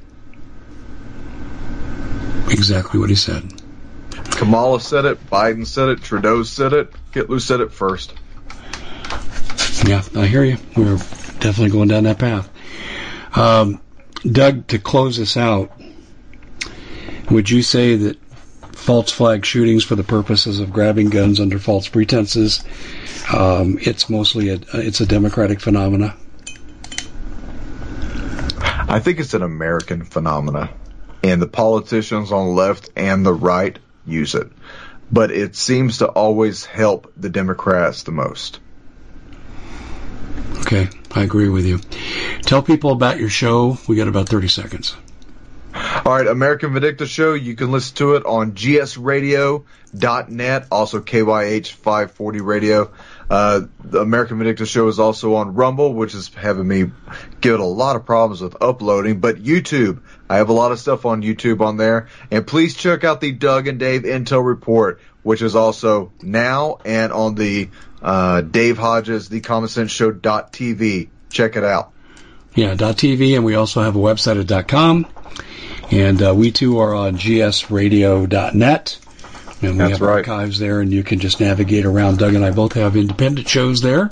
Exactly 2.49 2.99
what 2.99 3.09
he 3.09 3.15
said. 3.15 3.51
Kamala 4.31 4.79
said 4.79 5.05
it. 5.05 5.29
Biden 5.29 5.65
said 5.65 5.89
it. 5.89 6.01
Trudeau 6.03 6.43
said 6.43 6.73
it. 6.73 6.93
Hitler 7.11 7.39
said 7.39 7.61
it 7.61 7.71
first. 7.71 8.13
Yeah, 9.85 10.03
I 10.15 10.25
hear 10.27 10.43
you. 10.43 10.57
We're 10.75 10.97
definitely 11.43 11.71
going 11.71 11.89
down 11.89 12.05
that 12.05 12.17
path. 12.17 12.49
Um, 13.35 13.81
Doug, 14.23 14.67
to 14.67 14.79
close 14.79 15.19
us 15.19 15.35
out, 15.35 15.71
would 17.29 17.49
you 17.49 17.61
say 17.61 17.95
that 17.97 18.17
false 18.71 19.11
flag 19.11 19.45
shootings 19.45 19.83
for 19.83 19.95
the 19.95 20.03
purposes 20.03 20.59
of 20.59 20.71
grabbing 20.71 21.09
guns 21.09 21.39
under 21.39 21.59
false 21.59 21.87
pretenses, 21.89 22.63
um, 23.33 23.77
it's 23.81 24.09
mostly 24.09 24.49
a 24.49 24.59
it's 24.73 25.01
a 25.01 25.05
democratic 25.05 25.59
phenomena? 25.59 26.15
I 28.59 28.99
think 28.99 29.19
it's 29.19 29.33
an 29.33 29.43
American 29.43 30.05
phenomena, 30.05 30.69
and 31.23 31.41
the 31.41 31.47
politicians 31.47 32.31
on 32.31 32.47
the 32.47 32.53
left 32.53 32.89
and 32.95 33.25
the 33.25 33.33
right 33.33 33.77
use 34.05 34.35
it. 34.35 34.49
But 35.11 35.31
it 35.31 35.55
seems 35.55 35.97
to 35.97 36.07
always 36.07 36.65
help 36.65 37.11
the 37.17 37.29
Democrats 37.29 38.03
the 38.03 38.11
most. 38.11 38.59
Okay, 40.65 40.87
I 41.11 41.23
agree 41.23 41.49
with 41.49 41.65
you. 41.65 41.79
Tell 42.43 42.63
people 42.63 42.91
about 42.91 43.19
your 43.19 43.29
show. 43.29 43.77
We 43.85 43.97
got 43.97 44.07
about 44.07 44.29
30 44.29 44.47
seconds. 44.47 44.95
All 45.75 46.13
right, 46.13 46.25
American 46.25 46.71
Vindicta 46.71 47.05
Show. 47.05 47.33
You 47.33 47.53
can 47.55 47.69
listen 47.71 47.97
to 47.97 48.15
it 48.15 48.25
on 48.25 48.53
gsradio.net, 48.53 50.67
also 50.71 51.01
KYH 51.01 51.71
540 51.71 52.41
Radio. 52.41 52.93
Uh, 53.29 53.61
the 53.83 53.99
American 53.99 54.39
Vindicta 54.39 54.65
Show 54.65 54.87
is 54.87 54.99
also 54.99 55.35
on 55.35 55.53
Rumble, 55.53 55.93
which 55.93 56.13
is 56.13 56.33
having 56.33 56.65
me 56.67 56.91
give 57.41 57.55
it 57.55 57.59
a 57.59 57.65
lot 57.65 57.97
of 57.97 58.05
problems 58.05 58.41
with 58.41 58.55
uploading. 58.61 59.19
But 59.19 59.43
YouTube, 59.43 59.99
I 60.29 60.37
have 60.37 60.47
a 60.49 60.53
lot 60.53 60.71
of 60.71 60.79
stuff 60.79 61.05
on 61.05 61.23
YouTube 61.23 61.59
on 61.59 61.75
there. 61.75 62.07
And 62.31 62.47
please 62.47 62.75
check 62.75 63.03
out 63.03 63.19
the 63.19 63.33
Doug 63.33 63.67
and 63.67 63.79
Dave 63.79 64.03
Intel 64.03 64.45
Report, 64.45 65.01
which 65.23 65.41
is 65.41 65.55
also 65.55 66.13
now 66.21 66.77
and 66.85 67.11
on 67.11 67.35
the 67.35 67.69
uh, 68.03 68.41
Dave 68.41 68.77
Hodges, 68.77 69.29
the 69.29 69.39
Common 69.39 69.69
Sense 69.69 69.91
Show.tv. 69.91 71.09
Check 71.29 71.55
it 71.55 71.63
out. 71.63 71.91
Yeah, 72.53 72.75
.tv, 72.75 73.35
and 73.35 73.43
we 73.43 73.55
also 73.55 73.81
have 73.81 73.95
a 73.95 73.99
website 73.99 74.39
at 74.39 74.45
dot 74.45 74.67
.com. 74.67 75.07
And 75.89 76.21
uh, 76.21 76.35
we 76.35 76.51
too 76.51 76.79
are 76.79 76.93
on 76.93 77.17
gsradio.net. 77.17 78.99
And 79.61 79.71
we 79.71 79.77
That's 79.77 79.91
have 79.91 80.01
right. 80.01 80.27
archives 80.27 80.59
there, 80.59 80.81
and 80.81 80.91
you 80.91 81.03
can 81.03 81.19
just 81.19 81.39
navigate 81.39 81.85
around. 81.85 82.19
Doug 82.19 82.35
and 82.35 82.45
I 82.45 82.51
both 82.51 82.73
have 82.73 82.95
independent 82.97 83.47
shows 83.47 83.81
there. 83.81 84.11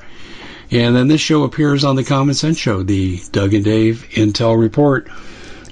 And 0.72 0.96
then 0.96 1.10
this 1.10 1.20
show 1.20 1.44
appears 1.44 1.84
on 1.84 1.98
the 1.98 2.04
Common 2.04 2.34
Sense 2.34 2.58
Show, 2.58 2.82
the 2.82 3.22
Doug 3.32 3.54
and 3.54 3.64
Dave 3.64 4.08
Intel 4.12 4.58
Report. 4.58 5.10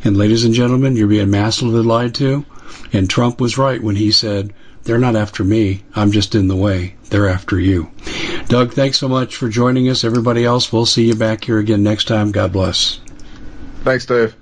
And 0.03 0.17
ladies 0.17 0.43
and 0.43 0.53
gentlemen, 0.53 0.95
you're 0.95 1.07
being 1.07 1.31
massively 1.31 1.81
lied 1.81 2.15
to. 2.15 2.45
And 2.91 3.09
Trump 3.09 3.39
was 3.39 3.57
right 3.57 3.81
when 3.81 3.95
he 3.95 4.11
said, 4.11 4.53
they're 4.83 4.97
not 4.97 5.15
after 5.15 5.43
me. 5.43 5.83
I'm 5.95 6.11
just 6.11 6.35
in 6.35 6.47
the 6.47 6.55
way. 6.55 6.95
They're 7.09 7.29
after 7.29 7.59
you. 7.59 7.89
Doug, 8.47 8.73
thanks 8.73 8.97
so 8.97 9.07
much 9.07 9.35
for 9.35 9.49
joining 9.49 9.89
us. 9.89 10.03
Everybody 10.03 10.45
else, 10.45 10.71
we'll 10.71 10.85
see 10.85 11.05
you 11.07 11.15
back 11.15 11.43
here 11.43 11.59
again 11.59 11.83
next 11.83 12.07
time. 12.07 12.31
God 12.31 12.51
bless. 12.53 12.99
Thanks, 13.83 14.05
Dave. 14.05 14.35